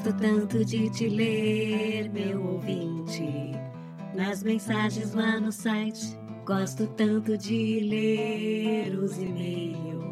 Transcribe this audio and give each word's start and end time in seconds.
Gosto 0.00 0.18
tanto 0.18 0.64
de 0.64 0.88
te 0.88 1.08
ler, 1.10 2.08
meu 2.08 2.42
ouvinte, 2.54 3.52
nas 4.14 4.42
mensagens 4.42 5.12
lá 5.12 5.38
no 5.38 5.52
site. 5.52 6.18
Gosto 6.46 6.86
tanto 6.86 7.36
de 7.36 7.80
ler 7.80 8.98
os 8.98 9.18
e-mails. 9.18 10.02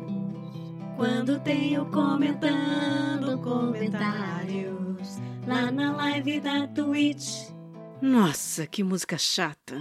Quando 0.94 1.40
tenho 1.40 1.86
comentando 1.86 3.38
comentários 3.38 5.16
lá 5.46 5.70
na 5.70 5.96
live 5.96 6.38
da 6.40 6.66
Twitch. 6.66 7.48
Nossa, 8.02 8.66
que 8.66 8.84
música 8.84 9.16
chata. 9.16 9.80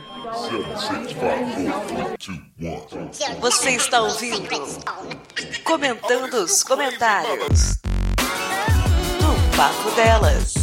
Você 3.41 3.71
está 3.71 4.03
ouvindo? 4.03 4.47
Comentando 5.65 6.35
os 6.35 6.63
comentários. 6.63 7.86
Papo 9.57 9.89
Delas. 9.95 10.53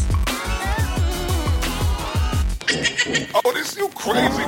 Oh, 3.34 3.52
this 3.52 3.76
you 3.76 3.88
crazy. 3.88 4.44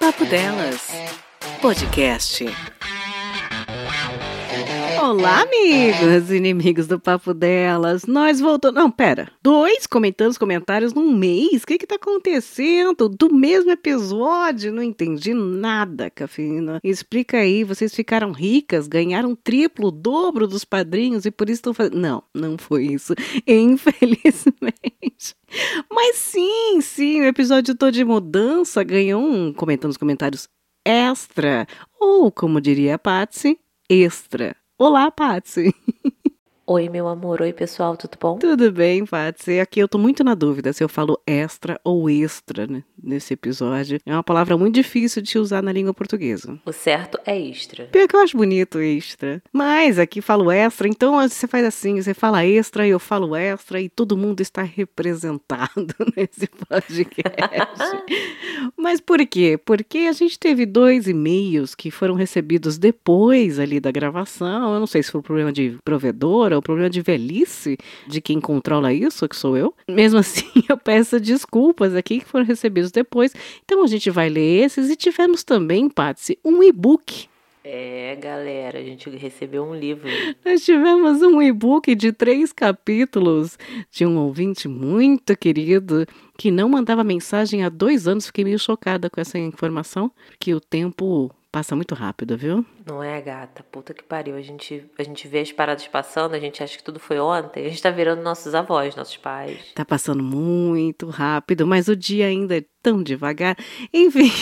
Papo 0.00 0.24
Delas. 0.24 0.88
Podcast. 1.60 2.48
Olá, 5.02 5.42
amigos, 5.42 6.30
inimigos 6.30 6.86
do 6.86 6.96
Papo 6.96 7.34
Delas. 7.34 8.06
Nós 8.06 8.38
voltamos. 8.38 8.80
Não, 8.80 8.88
pera. 8.88 9.32
Dois 9.42 9.84
comentando 9.84 10.30
os 10.30 10.38
comentários 10.38 10.94
num 10.94 11.12
mês? 11.12 11.64
O 11.64 11.66
que 11.66 11.76
que 11.76 11.88
tá 11.88 11.96
acontecendo? 11.96 13.08
Do 13.08 13.34
mesmo 13.34 13.72
episódio? 13.72 14.72
Não 14.72 14.80
entendi 14.80 15.34
nada, 15.34 16.08
Cafeína. 16.08 16.78
Explica 16.84 17.38
aí, 17.38 17.64
vocês 17.64 17.92
ficaram 17.92 18.30
ricas, 18.30 18.86
ganharam 18.86 19.34
triplo, 19.34 19.90
dobro 19.90 20.46
dos 20.46 20.64
padrinhos 20.64 21.26
e 21.26 21.32
por 21.32 21.50
isso 21.50 21.58
estão 21.58 21.74
fazendo. 21.74 21.98
Não, 21.98 22.22
não 22.32 22.56
foi 22.56 22.84
isso. 22.84 23.12
Infelizmente. 23.44 25.34
Mas 25.90 26.14
sim, 26.14 26.80
sim, 26.80 27.22
o 27.22 27.24
episódio 27.24 27.74
todo 27.74 27.90
de 27.90 28.04
mudança 28.04 28.84
ganhou 28.84 29.20
um 29.20 29.52
comentando 29.52 29.90
os 29.90 29.96
comentários 29.96 30.48
extra. 30.86 31.66
Ou, 31.98 32.30
como 32.30 32.60
diria 32.60 32.94
a 32.94 32.98
Patsy, 33.00 33.58
extra. 33.90 34.61
Olá, 34.82 35.12
Patsy. 35.12 35.72
Oi, 36.74 36.88
meu 36.88 37.06
amor. 37.06 37.42
Oi, 37.42 37.52
pessoal, 37.52 37.98
tudo 37.98 38.16
bom? 38.18 38.38
Tudo 38.38 38.72
bem, 38.72 39.04
Patsy? 39.04 39.60
Aqui 39.60 39.78
eu 39.78 39.86
tô 39.86 39.98
muito 39.98 40.24
na 40.24 40.34
dúvida 40.34 40.72
se 40.72 40.82
eu 40.82 40.88
falo 40.88 41.20
extra 41.26 41.78
ou 41.84 42.08
extra 42.08 42.66
né, 42.66 42.82
nesse 42.96 43.34
episódio. 43.34 44.00
É 44.06 44.12
uma 44.14 44.22
palavra 44.22 44.56
muito 44.56 44.76
difícil 44.76 45.20
de 45.20 45.38
usar 45.38 45.62
na 45.62 45.70
língua 45.70 45.92
portuguesa. 45.92 46.58
O 46.64 46.72
certo 46.72 47.18
é 47.26 47.38
extra. 47.38 47.84
Pior 47.92 48.08
que 48.08 48.16
eu 48.16 48.20
acho 48.20 48.38
bonito 48.38 48.78
extra. 48.78 49.42
Mas 49.52 49.98
aqui 49.98 50.22
falo 50.22 50.50
extra, 50.50 50.88
então 50.88 51.16
você 51.16 51.46
faz 51.46 51.66
assim, 51.66 52.00
você 52.00 52.14
fala 52.14 52.42
extra 52.42 52.86
e 52.86 52.90
eu 52.90 52.98
falo 52.98 53.36
extra 53.36 53.78
e 53.78 53.90
todo 53.90 54.16
mundo 54.16 54.40
está 54.40 54.62
representado 54.62 55.94
nesse 56.16 56.46
podcast. 56.46 58.02
Mas 58.78 58.98
por 58.98 59.26
quê? 59.26 59.60
Porque 59.62 59.98
a 59.98 60.12
gente 60.12 60.38
teve 60.38 60.64
dois 60.64 61.06
e-mails 61.06 61.74
que 61.74 61.90
foram 61.90 62.14
recebidos 62.14 62.78
depois 62.78 63.58
ali 63.58 63.78
da 63.78 63.90
gravação. 63.90 64.72
Eu 64.72 64.80
não 64.80 64.86
sei 64.86 65.02
se 65.02 65.10
foi 65.10 65.18
um 65.18 65.22
problema 65.22 65.52
de 65.52 65.76
provedor 65.84 66.61
problema 66.62 66.88
de 66.88 67.02
velhice 67.02 67.76
de 68.06 68.20
quem 68.20 68.40
controla 68.40 68.92
isso, 68.92 69.28
que 69.28 69.36
sou 69.36 69.56
eu. 69.56 69.74
Mesmo 69.88 70.18
assim, 70.18 70.46
eu 70.68 70.76
peço 70.76 71.20
desculpas 71.20 71.94
aqui 71.94 72.20
que 72.20 72.24
foram 72.24 72.44
recebidos 72.44 72.90
depois. 72.90 73.34
Então 73.64 73.82
a 73.82 73.86
gente 73.86 74.10
vai 74.10 74.28
ler 74.28 74.64
esses 74.64 74.88
e 74.88 74.96
tivemos 74.96 75.44
também, 75.44 75.88
Patsy, 75.88 76.38
um 76.44 76.62
e-book 76.62 77.28
É, 77.64 78.16
galera, 78.16 78.78
a 78.78 78.82
gente 78.82 79.08
recebeu 79.10 79.62
um 79.64 79.74
livro. 79.74 80.08
Nós 80.44 80.64
tivemos 80.64 81.22
um 81.22 81.40
e-book 81.40 81.94
de 81.94 82.12
três 82.12 82.52
capítulos 82.52 83.58
de 83.90 84.04
um 84.04 84.18
ouvinte 84.18 84.66
muito 84.66 85.36
querido 85.36 86.06
que 86.36 86.50
não 86.50 86.68
mandava 86.68 87.04
mensagem 87.04 87.62
há 87.62 87.68
dois 87.68 88.08
anos. 88.08 88.26
Fiquei 88.26 88.44
meio 88.44 88.58
chocada 88.58 89.08
com 89.08 89.20
essa 89.20 89.38
informação, 89.38 90.10
porque 90.28 90.52
o 90.54 90.60
tempo 90.60 91.30
passa 91.52 91.76
muito 91.76 91.94
rápido, 91.94 92.36
viu? 92.36 92.64
Não 92.86 93.02
é, 93.02 93.20
gata? 93.20 93.62
Puta 93.62 93.92
que 93.92 94.02
pariu. 94.02 94.34
A 94.34 94.40
gente, 94.40 94.90
a 94.98 95.02
gente 95.02 95.28
vê 95.28 95.40
as 95.40 95.52
paradas 95.52 95.86
passando, 95.86 96.34
a 96.34 96.40
gente 96.40 96.62
acha 96.62 96.78
que 96.78 96.82
tudo 96.82 96.98
foi 96.98 97.20
ontem. 97.20 97.66
A 97.66 97.68
gente 97.68 97.82
tá 97.82 97.90
virando 97.90 98.22
nossos 98.22 98.54
avós, 98.54 98.96
nossos 98.96 99.18
pais. 99.18 99.72
Tá 99.74 99.84
passando 99.84 100.22
muito 100.22 101.10
rápido, 101.10 101.66
mas 101.66 101.88
o 101.88 101.94
dia 101.94 102.26
ainda 102.26 102.56
é 102.56 102.64
tão 102.82 103.02
devagar. 103.02 103.54
Enfim. 103.92 104.32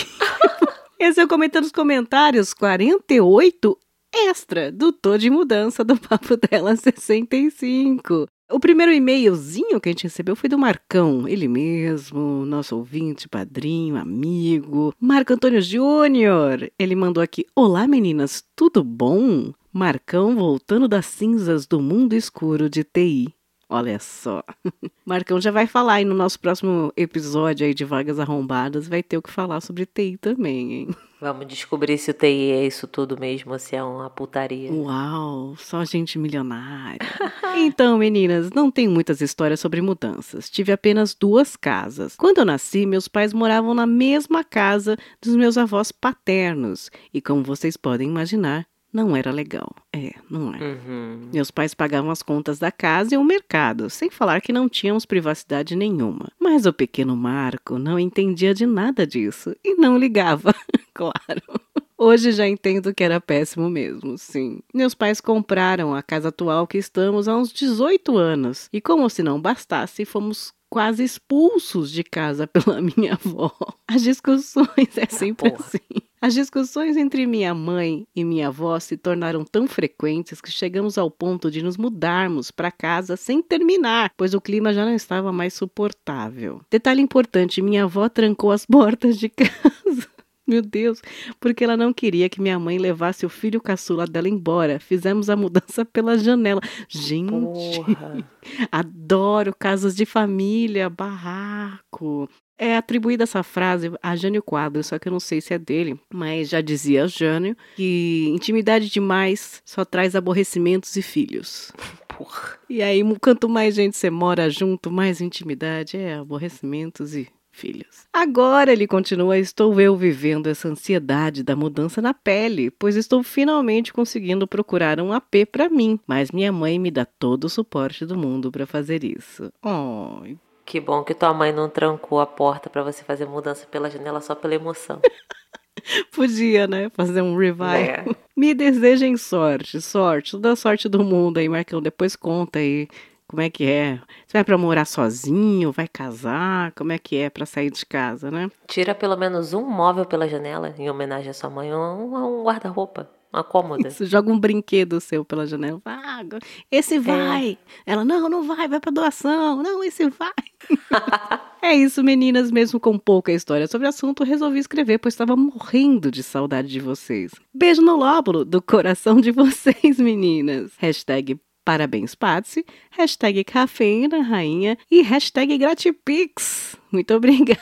Esse 1.01 1.21
é 1.21 1.25
o 1.25 1.29
Comentando 1.29 1.65
nos 1.65 1.73
Comentários 1.73 2.55
48 2.55 3.77
extra 4.15 4.71
do 4.71 4.93
Tô 4.93 5.19
de 5.19 5.31
Mudança 5.31 5.83
do 5.83 5.97
Papo 5.97 6.37
Dela 6.37 6.77
65. 6.77 8.29
O 8.51 8.59
primeiro 8.59 8.93
e-mailzinho 8.93 9.81
que 9.81 9.89
a 9.89 9.93
gente 9.93 10.03
recebeu 10.03 10.35
foi 10.35 10.49
do 10.49 10.59
Marcão, 10.59 11.29
ele 11.29 11.47
mesmo, 11.47 12.45
nosso 12.45 12.77
ouvinte, 12.77 13.29
padrinho, 13.29 13.97
amigo, 13.97 14.93
Marco 14.99 15.33
Antônio 15.33 15.63
Júnior. 15.63 16.69
Ele 16.77 16.97
mandou 16.97 17.23
aqui: 17.23 17.47
Olá 17.55 17.87
meninas, 17.87 18.43
tudo 18.57 18.83
bom? 18.83 19.53
Marcão 19.73 20.35
voltando 20.35 20.89
das 20.89 21.07
cinzas 21.07 21.65
do 21.65 21.81
mundo 21.81 22.13
escuro 22.15 22.69
de 22.69 22.83
TI. 22.83 23.33
Olha 23.69 24.01
só. 24.01 24.43
Marcão 25.07 25.41
já 25.41 25.53
vai 25.53 25.69
falar 25.69 25.95
aí 25.95 26.05
no 26.05 26.15
nosso 26.15 26.41
próximo 26.41 26.93
episódio 26.97 27.65
aí 27.65 27.73
de 27.73 27.85
Vagas 27.85 28.19
Arrombadas, 28.19 28.89
vai 28.89 29.01
ter 29.01 29.17
o 29.17 29.23
que 29.23 29.31
falar 29.31 29.61
sobre 29.61 29.87
TI 29.87 30.17
também, 30.17 30.73
hein? 30.73 30.89
Vamos 31.21 31.47
descobrir 31.47 31.99
se 31.99 32.11
o 32.11 32.15
TI 32.15 32.51
é 32.51 32.67
isso 32.67 32.87
tudo 32.87 33.21
mesmo, 33.21 33.59
se 33.59 33.77
é 33.77 33.83
uma 33.83 34.09
putaria. 34.09 34.73
Uau, 34.73 35.55
só 35.59 35.85
gente 35.85 36.19
milionária. 36.19 36.99
então, 37.59 37.99
meninas, 37.99 38.51
não 38.51 38.71
tem 38.71 38.89
muitas 38.89 39.21
histórias 39.21 39.61
sobre 39.61 39.83
mudanças. 39.83 40.49
Tive 40.49 40.73
apenas 40.73 41.15
duas 41.15 41.57
casas. 41.57 42.17
Quando 42.17 42.39
eu 42.39 42.45
nasci, 42.47 42.87
meus 42.87 43.07
pais 43.07 43.35
moravam 43.35 43.75
na 43.75 43.87
mesma 43.87 44.43
casa 44.43 44.97
dos 45.21 45.37
meus 45.37 45.59
avós 45.59 45.93
paternos. 45.93 46.91
E 47.13 47.21
como 47.21 47.43
vocês 47.43 47.77
podem 47.77 48.09
imaginar, 48.09 48.67
não 48.93 49.15
era 49.15 49.31
legal. 49.31 49.71
É, 49.93 50.15
não 50.29 50.55
é. 50.55 50.59
Uhum. 50.59 51.29
Meus 51.33 51.51
pais 51.51 51.75
pagavam 51.75 52.11
as 52.11 52.23
contas 52.23 52.59
da 52.59 52.73
casa 52.73 53.15
e 53.15 53.19
o 53.19 53.25
mercado, 53.25 53.89
sem 53.89 54.11
falar 54.11 54.41
que 54.41 54.53
não 54.53 54.69
tínhamos 54.69 55.07
privacidade 55.07 55.77
nenhuma. 55.77 56.29
Mas 56.41 56.67
o 56.67 56.73
pequeno 56.73 57.17
Marco 57.17 57.79
não 57.79 57.99
entendia 57.99 58.53
de 58.53 58.67
nada 58.67 59.07
disso 59.07 59.55
e 59.65 59.75
não 59.75 59.97
ligava, 59.97 60.55
claro. 61.01 61.43
Hoje 61.97 62.33
já 62.33 62.47
entendo 62.47 62.95
que 62.95 63.05
era 63.05 63.21
péssimo 63.21 63.69
mesmo, 63.69 64.17
sim. 64.17 64.61
Meus 64.73 64.95
pais 64.95 65.21
compraram 65.21 65.95
a 65.95 66.03
casa 66.03 66.29
atual 66.29 66.67
que 66.67 66.79
estamos 66.79 67.29
há 67.29 67.37
uns 67.37 67.53
18 67.53 68.17
anos 68.17 68.69
e, 68.73 68.81
como 68.81 69.09
se 69.11 69.23
não 69.23 69.41
bastasse, 69.41 70.07
fomos 70.07 70.53
quase 70.71 71.03
expulsos 71.05 71.91
de 71.91 72.03
casa 72.03 72.47
pela 72.49 72.81
minha 72.81 73.15
avó. 73.15 73.53
As 73.87 74.03
discussões 74.03 74.97
é 74.97 75.07
sempre 75.11 75.51
porra. 75.51 75.65
assim. 75.67 75.79
As 76.23 76.35
discussões 76.35 76.99
entre 76.99 77.27
minha 77.27 77.55
mãe 77.55 78.07
e 78.15 78.25
minha 78.25 78.49
avó 78.49 78.79
se 78.79 78.95
tornaram 78.95 79.43
tão 79.43 79.67
frequentes 79.67 80.39
que 80.39 80.51
chegamos 80.51 80.99
ao 80.99 81.11
ponto 81.11 81.51
de 81.51 81.63
nos 81.63 81.79
mudarmos 81.79 82.51
para 82.51 82.71
casa 82.71 83.17
sem 83.17 83.43
terminar, 83.43 84.13
pois 84.19 84.35
o 84.35 84.41
clima 84.41 84.75
já 84.75 84.85
não 84.85 84.95
estava 84.95 85.33
mais 85.33 85.55
suportável. 85.55 86.61
Detalhe 86.71 87.01
importante: 87.01 87.63
minha 87.63 87.85
avó 87.85 88.07
trancou 88.07 88.53
as 88.53 88.65
portas 88.67 89.19
de 89.19 89.31
casa. 89.31 90.10
Meu 90.51 90.63
Deus, 90.63 91.01
porque 91.39 91.63
ela 91.63 91.77
não 91.77 91.93
queria 91.93 92.29
que 92.29 92.41
minha 92.41 92.59
mãe 92.59 92.77
levasse 92.77 93.25
o 93.25 93.29
filho 93.29 93.61
caçula 93.61 94.05
dela 94.05 94.29
embora. 94.29 94.81
Fizemos 94.81 95.31
a 95.31 95.37
mudança 95.37 95.85
pela 95.85 96.19
janela. 96.19 96.61
Gente, 96.89 97.31
Porra. 97.77 98.29
adoro 98.73 99.55
casas 99.57 99.95
de 99.95 100.05
família, 100.05 100.91
barraco. 100.91 102.29
É 102.59 102.77
atribuída 102.77 103.23
essa 103.23 103.45
frase 103.45 103.93
a 104.03 104.17
Jânio 104.17 104.43
Quadros, 104.43 104.89
só 104.89 104.99
que 104.99 105.07
eu 105.07 105.13
não 105.13 105.21
sei 105.21 105.41
se 105.41 105.55
é 105.55 105.59
dele, 105.59 105.99
mas 106.13 106.49
já 106.49 106.61
dizia 106.61 107.07
Jânio 107.07 107.57
que 107.77 108.27
intimidade 108.35 108.91
demais 108.91 109.63
só 109.65 109.85
traz 109.85 110.17
aborrecimentos 110.17 110.97
e 110.97 111.03
filhos. 111.03 111.71
Porra. 112.19 112.59
E 112.69 112.83
aí, 112.83 113.03
quanto 113.21 113.49
mais 113.49 113.77
gente 113.77 113.97
você 113.97 114.11
mora 114.11 114.51
junto, 114.51 114.91
mais 114.91 115.21
intimidade 115.21 115.97
é 115.97 116.15
aborrecimentos 116.15 117.15
e 117.15 117.29
filhos. 117.51 118.07
Agora 118.13 118.73
ele 118.73 118.87
continua, 118.87 119.39
estou 119.39 119.81
eu 119.81 119.97
vivendo 119.97 120.47
essa 120.47 120.69
ansiedade 120.69 121.43
da 121.43 121.55
mudança 121.55 122.01
na 122.01 122.15
pele, 122.15 122.71
pois 122.71 122.97
estou 122.97 123.23
finalmente 123.23 123.93
conseguindo 123.93 124.47
procurar 124.47 125.01
um 125.01 125.13
AP 125.13 125.47
para 125.51 125.69
mim, 125.69 125.99
mas 126.07 126.31
minha 126.31 126.53
mãe 126.53 126.79
me 126.79 126.91
dá 126.91 127.05
todo 127.05 127.45
o 127.45 127.51
suporte 127.51 128.07
do 128.07 128.17
mundo 128.17 128.51
para 128.51 128.67
fazer 128.67 129.05
isso. 129.05 129.53
Oh, 129.65 130.23
Que 130.65 130.81
bom 130.81 131.03
que 131.03 131.15
tua 131.15 131.35
mãe 131.35 131.53
não 131.53 131.69
trancou 131.69 132.21
a 132.21 132.27
porta 132.27 132.71
pra 132.71 132.83
você 132.83 133.03
fazer 133.03 133.27
mudança 133.27 133.67
pela 133.67 133.91
janela 133.91 134.21
só 134.21 134.35
pela 134.35 134.55
emoção. 134.55 135.01
podia, 136.13 136.67
né, 136.67 136.91
fazer 136.91 137.23
um 137.23 137.37
revival. 137.37 137.75
É. 137.75 138.05
Me 138.37 138.55
desejem 138.55 139.17
sorte, 139.17 139.81
sorte, 139.81 140.33
toda 140.33 140.53
a 140.53 140.57
sorte 140.57 140.89
do 140.89 141.03
mundo 141.05 141.39
aí, 141.39 141.49
Marcão. 141.49 141.81
Depois 141.81 142.17
conta 142.17 142.59
aí 142.59 142.89
como 143.31 143.43
é 143.43 143.49
que 143.49 143.65
é. 143.65 144.01
Você 144.27 144.33
vai 144.33 144.43
pra 144.43 144.59
morar 144.59 144.85
sozinho, 144.85 145.71
vai 145.71 145.87
casar, 145.87 146.73
como 146.73 146.91
é 146.91 146.99
que 146.99 147.17
é 147.17 147.31
pra 147.31 147.47
sair 147.47 147.71
de 147.71 147.87
casa, 147.87 148.29
né? 148.29 148.51
Tira 148.67 148.93
pelo 148.93 149.17
menos 149.17 149.55
um 149.55 149.65
móvel 149.65 150.05
pela 150.05 150.27
janela 150.29 150.75
em 150.77 150.91
homenagem 150.91 151.31
à 151.31 151.33
sua 151.33 151.49
mãe, 151.49 151.73
um, 151.73 152.41
um 152.41 152.43
guarda-roupa. 152.43 153.09
Uma 153.33 153.45
cômoda. 153.45 153.87
Isso, 153.87 154.05
joga 154.07 154.33
um 154.33 154.41
brinquedo 154.41 155.01
seu 155.01 155.25
pela 155.25 155.47
janela. 155.47 155.81
Ah, 155.85 156.25
esse 156.69 156.99
vai. 156.99 157.57
Ela, 157.87 158.05
não, 158.05 158.29
não 158.29 158.43
vai, 158.43 158.67
vai 158.67 158.81
pra 158.81 158.91
doação. 158.91 159.63
Não, 159.63 159.85
esse 159.85 160.11
vai. 160.11 160.33
é 161.63 161.73
isso, 161.73 162.03
meninas, 162.03 162.51
mesmo 162.51 162.81
com 162.81 162.99
pouca 162.99 163.31
história 163.31 163.69
sobre 163.69 163.87
o 163.87 163.91
assunto, 163.91 164.25
resolvi 164.25 164.59
escrever, 164.59 164.99
pois 164.99 165.15
estava 165.15 165.37
morrendo 165.37 166.11
de 166.11 166.25
saudade 166.25 166.67
de 166.67 166.81
vocês. 166.81 167.31
Beijo 167.55 167.81
no 167.81 167.95
lóbulo 167.95 168.45
do 168.45 168.61
coração 168.61 169.21
de 169.21 169.31
vocês, 169.31 170.01
meninas. 170.01 170.73
Hashtag 170.79 171.39
Parabéns, 171.71 172.17
Patsy. 172.17 172.67
Hashtag 172.91 173.45
Cafeína 173.45 174.23
Rainha. 174.25 174.77
E 174.91 175.03
hashtag 175.03 175.57
Gratipix. 175.57 176.77
Muito 176.91 177.15
obrigada. 177.15 177.61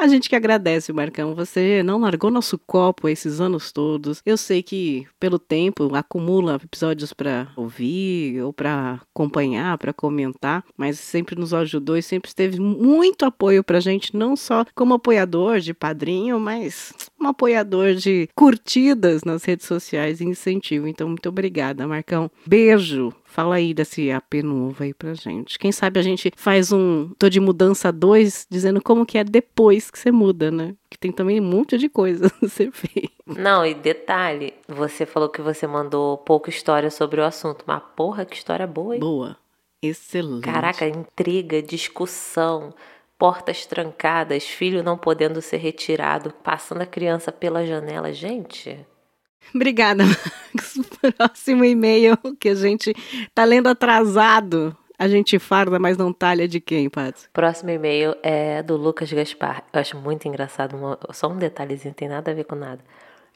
A 0.00 0.08
gente 0.08 0.30
que 0.30 0.34
agradece, 0.34 0.94
Marcão. 0.94 1.34
Você 1.34 1.82
não 1.82 2.00
largou 2.00 2.30
nosso 2.30 2.56
copo 2.56 3.06
esses 3.06 3.38
anos 3.38 3.70
todos. 3.70 4.22
Eu 4.24 4.38
sei 4.38 4.62
que, 4.62 5.06
pelo 5.20 5.38
tempo, 5.38 5.94
acumula 5.94 6.58
episódios 6.64 7.12
para 7.12 7.48
ouvir 7.54 8.40
ou 8.40 8.50
para 8.50 9.02
acompanhar, 9.12 9.76
para 9.76 9.92
comentar, 9.92 10.64
mas 10.74 10.98
sempre 10.98 11.38
nos 11.38 11.52
ajudou 11.52 11.98
e 11.98 12.02
sempre 12.02 12.28
esteve 12.28 12.58
muito 12.58 13.26
apoio 13.26 13.62
pra 13.62 13.78
gente, 13.78 14.16
não 14.16 14.36
só 14.36 14.64
como 14.74 14.94
apoiador 14.94 15.60
de 15.60 15.74
padrinho, 15.74 16.40
mas 16.40 16.94
um 17.20 17.26
apoiador 17.26 17.92
de 17.92 18.26
curtidas 18.34 19.22
nas 19.22 19.44
redes 19.44 19.66
sociais 19.66 20.22
e 20.22 20.24
incentivo. 20.24 20.88
Então, 20.88 21.08
muito 21.10 21.28
obrigada, 21.28 21.86
Marcão. 21.86 22.30
Beijo. 22.46 23.12
Fala 23.30 23.54
aí 23.54 23.72
desse 23.72 24.10
AP 24.10 24.42
novo 24.42 24.82
aí 24.82 24.92
pra 24.92 25.14
gente. 25.14 25.56
Quem 25.56 25.70
sabe 25.70 26.00
a 26.00 26.02
gente 26.02 26.32
faz 26.36 26.72
um 26.72 27.10
Tô 27.16 27.28
de 27.28 27.38
Mudança 27.38 27.92
2, 27.92 28.48
dizendo 28.50 28.82
como 28.82 29.06
que 29.06 29.16
é 29.16 29.22
depois 29.22 29.88
que 29.88 29.96
você 29.96 30.10
muda, 30.10 30.50
né? 30.50 30.74
Que 30.90 30.98
tem 30.98 31.12
também 31.12 31.40
um 31.40 31.44
monte 31.44 31.78
de 31.78 31.88
coisa 31.88 32.26
a 32.42 32.48
ser 32.48 32.72
feito. 32.72 33.12
Não, 33.24 33.64
e 33.64 33.72
detalhe, 33.72 34.52
você 34.66 35.06
falou 35.06 35.28
que 35.28 35.40
você 35.40 35.64
mandou 35.64 36.18
pouca 36.18 36.50
história 36.50 36.90
sobre 36.90 37.20
o 37.20 37.24
assunto, 37.24 37.64
mas 37.64 37.80
porra, 37.94 38.24
que 38.24 38.34
história 38.34 38.66
boa, 38.66 38.94
hein? 38.96 39.00
Boa. 39.00 39.36
Excelente. 39.80 40.42
Caraca, 40.42 40.84
intriga, 40.84 41.62
discussão, 41.62 42.74
portas 43.16 43.64
trancadas, 43.64 44.42
filho 44.42 44.82
não 44.82 44.98
podendo 44.98 45.40
ser 45.40 45.58
retirado, 45.58 46.32
passando 46.42 46.80
a 46.80 46.86
criança 46.86 47.30
pela 47.30 47.64
janela. 47.64 48.12
Gente, 48.12 48.84
Obrigada, 49.54 50.04
Max. 50.54 50.78
Próximo 51.16 51.64
e-mail 51.64 52.16
que 52.38 52.48
a 52.48 52.54
gente 52.54 52.94
tá 53.34 53.44
lendo 53.44 53.68
atrasado. 53.68 54.76
A 54.98 55.08
gente 55.08 55.38
farda, 55.38 55.78
mas 55.78 55.96
não 55.96 56.12
talha 56.12 56.46
de 56.46 56.60
quem, 56.60 56.90
Paty? 56.90 57.30
Próximo 57.32 57.70
e-mail 57.70 58.14
é 58.22 58.62
do 58.62 58.76
Lucas 58.76 59.10
Gaspar. 59.10 59.64
Eu 59.72 59.80
acho 59.80 59.96
muito 59.96 60.28
engraçado, 60.28 60.76
só 61.10 61.28
um 61.28 61.38
detalhezinho, 61.38 61.94
tem 61.94 62.06
nada 62.06 62.30
a 62.30 62.34
ver 62.34 62.44
com 62.44 62.54
nada. 62.54 62.84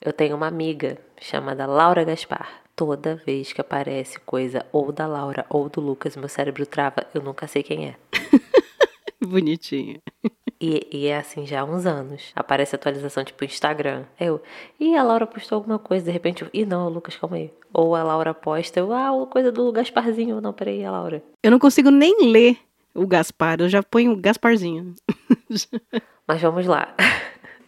Eu 0.05 0.13
tenho 0.13 0.37
uma 0.37 0.47
amiga 0.47 0.99
chamada 1.19 1.65
Laura 1.65 2.05
Gaspar. 2.05 2.61
Toda 2.77 3.17
vez 3.17 3.53
que 3.53 3.61
aparece 3.61 4.19
coisa 4.21 4.67
ou 4.73 4.93
da 4.93 5.07
Laura 5.07 5.47
ou 5.49 5.69
do 5.71 5.81
Lucas, 5.81 6.17
meu 6.17 6.29
cérebro 6.29 6.67
trava, 6.67 7.07
eu 7.15 7.23
nunca 7.23 7.47
sei 7.47 7.63
quem 7.63 7.87
é. 7.87 7.95
Bonitinha. 9.25 10.01
E, 10.61 10.87
e, 10.91 11.07
é 11.07 11.17
assim 11.17 11.47
já 11.47 11.61
há 11.61 11.65
uns 11.65 11.85
anos. 11.85 12.33
Aparece 12.35 12.75
atualização 12.75 13.25
tipo 13.25 13.45
Instagram. 13.45 14.05
Eu, 14.19 14.41
e 14.79 14.97
a 14.97 15.03
Laura 15.03 15.27
postou 15.27 15.57
alguma 15.57 15.79
coisa, 15.79 16.05
de 16.05 16.11
repente 16.11 16.43
eu, 16.43 16.49
ih 16.53 16.65
não, 16.65 16.89
Lucas, 16.89 17.17
calma 17.17 17.37
aí. 17.37 17.51
Ou 17.73 17.95
a 17.95 18.03
Laura 18.03 18.33
posta, 18.33 18.81
eu, 18.81 18.93
ah, 18.93 19.27
coisa 19.27 19.51
do 19.51 19.71
Gasparzinho. 19.73 20.41
Não, 20.41 20.53
peraí, 20.53 20.85
a 20.85 20.91
Laura. 20.91 21.23
Eu 21.43 21.51
não 21.51 21.59
consigo 21.59 21.91
nem 21.91 22.31
ler 22.31 22.57
o 22.95 23.07
Gaspar, 23.07 23.61
eu 23.61 23.69
já 23.69 23.83
ponho 23.83 24.13
o 24.13 24.17
Gasparzinho. 24.17 24.95
Mas 26.27 26.41
vamos 26.41 26.67
lá. 26.67 26.95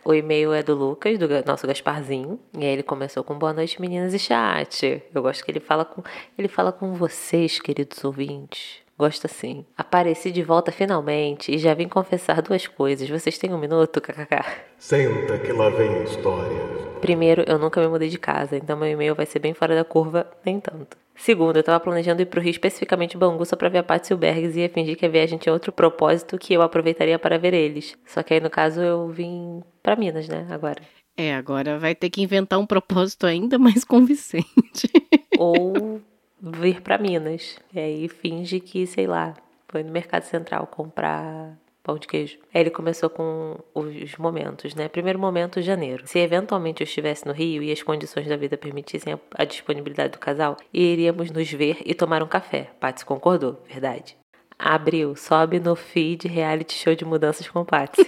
O 0.05 0.15
e-mail 0.15 0.53
é 0.53 0.63
do 0.63 0.73
Lucas, 0.73 1.19
do 1.19 1.27
nosso 1.45 1.67
Gasparzinho. 1.67 2.39
E 2.57 2.65
aí 2.65 2.73
ele 2.73 2.85
começou 2.85 3.25
com 3.25 3.37
boa 3.37 3.53
noite, 3.53 3.81
meninas 3.81 4.15
e 4.15 4.21
chat. 4.21 5.03
Eu 5.13 5.21
gosto 5.21 5.45
que 5.45 5.51
ele 5.51 5.59
fala 5.59 5.85
com 5.85 6.01
ele 6.39 6.47
fala 6.47 6.71
com 6.71 6.95
vocês, 6.95 7.59
queridos 7.59 8.05
ouvintes. 8.05 8.86
Gosto 8.99 9.27
assim. 9.27 9.67
Apareci 9.77 10.31
de 10.31 10.43
volta 10.43 10.73
finalmente 10.73 11.55
e 11.55 11.59
já 11.59 11.75
vim 11.75 11.87
confessar 11.87 12.41
duas 12.41 12.67
coisas. 12.67 13.09
Vocês 13.09 13.37
têm 13.37 13.53
um 13.53 13.59
minuto, 13.59 14.01
kkk? 14.01 14.43
Senta 14.79 15.39
que 15.39 15.53
lá 15.53 15.69
vem 15.69 15.97
a 15.97 16.03
história. 16.03 16.87
Primeiro, 17.01 17.45
eu 17.47 17.59
nunca 17.59 17.79
me 17.81 17.89
mudei 17.89 18.09
de 18.09 18.19
casa, 18.19 18.57
então 18.57 18.77
meu 18.77 18.89
e-mail 18.89 19.15
vai 19.15 19.27
ser 19.27 19.39
bem 19.39 19.53
fora 19.53 19.75
da 19.75 19.85
curva, 19.85 20.27
nem 20.45 20.59
tanto. 20.59 20.97
Segundo, 21.15 21.57
eu 21.57 21.63
tava 21.63 21.81
planejando 21.81 22.23
ir 22.23 22.27
pro 22.27 22.41
Rio, 22.41 22.51
especificamente 22.51 23.17
Bangu, 23.17 23.45
só 23.45 23.55
pra 23.55 23.69
ver 23.69 23.79
a 23.79 23.83
Paty 23.83 24.07
Silbergs 24.07 24.57
e 24.57 24.61
ia 24.61 24.69
fingir 24.69 24.97
que 24.97 25.07
a 25.07 25.09
viagem 25.09 25.39
tinha 25.39 25.53
outro 25.53 25.73
propósito 25.73 26.39
que 26.39 26.55
eu 26.55 26.63
aproveitaria 26.63 27.19
para 27.19 27.39
ver 27.39 27.55
eles. 27.55 27.97
Só 28.07 28.23
que 28.23 28.35
aí, 28.35 28.41
no 28.41 28.51
caso, 28.51 28.81
eu 28.81 29.09
vim 29.09 29.63
pra 29.83 29.97
Minas, 29.97 30.29
né, 30.29 30.47
agora. 30.51 30.81
É, 31.17 31.35
agora 31.35 31.79
vai 31.79 31.95
ter 31.95 32.11
que 32.11 32.23
inventar 32.23 32.59
um 32.59 32.67
propósito 32.67 33.27
ainda 33.27 33.59
mais 33.59 33.85
convincente. 33.85 34.91
Ou 35.39 36.01
vir 36.41 36.81
para 36.81 36.99
Minas. 36.99 37.59
E 37.73 37.79
aí 37.79 38.09
finge 38.09 38.61
que, 38.61 38.87
sei 38.87 39.07
lá, 39.07 39.35
foi 39.69 39.83
no 39.83 39.91
Mercado 39.91 40.23
Central 40.23 40.67
comprar 40.67 41.57
pão 41.87 41.97
de 41.97 42.09
queijo. 42.09 42.39
Aí 42.53 42.63
ele 42.63 42.71
começou 42.71 43.09
com 43.09 43.57
os 43.73 44.17
momentos, 44.17 44.75
né? 44.75 44.89
Primeiro 44.89 45.21
momento, 45.21 45.63
janeiro. 45.63 46.05
Se 46.07 46.19
eventualmente 46.19 46.83
eu 46.83 46.85
estivesse 46.85 47.25
no 47.25 47.33
Rio 47.33 47.63
e 47.63 47.71
as 47.71 47.83
condições 47.83 48.27
da 48.27 48.37
vida 48.37 48.59
permitissem 48.59 49.19
a, 49.33 49.45
disponibilidade 49.45 50.13
do 50.13 50.19
casal, 50.19 50.57
iríamos 50.75 51.31
nos 51.31 51.51
ver 51.53 51.79
e 51.85 51.95
tomar 51.95 52.25
um 52.25 52.27
café. 52.27 52.71
Patsy 52.81 53.07
concordou, 53.07 53.63
verdade. 53.69 54.17
Abril, 54.59 55.15
sobe 55.15 55.61
no 55.61 55.77
feed 55.77 56.27
reality 56.27 56.75
show 56.75 56.95
de 56.95 57.05
mudanças 57.05 57.49
com 57.49 57.65
Patsy. 57.65 58.05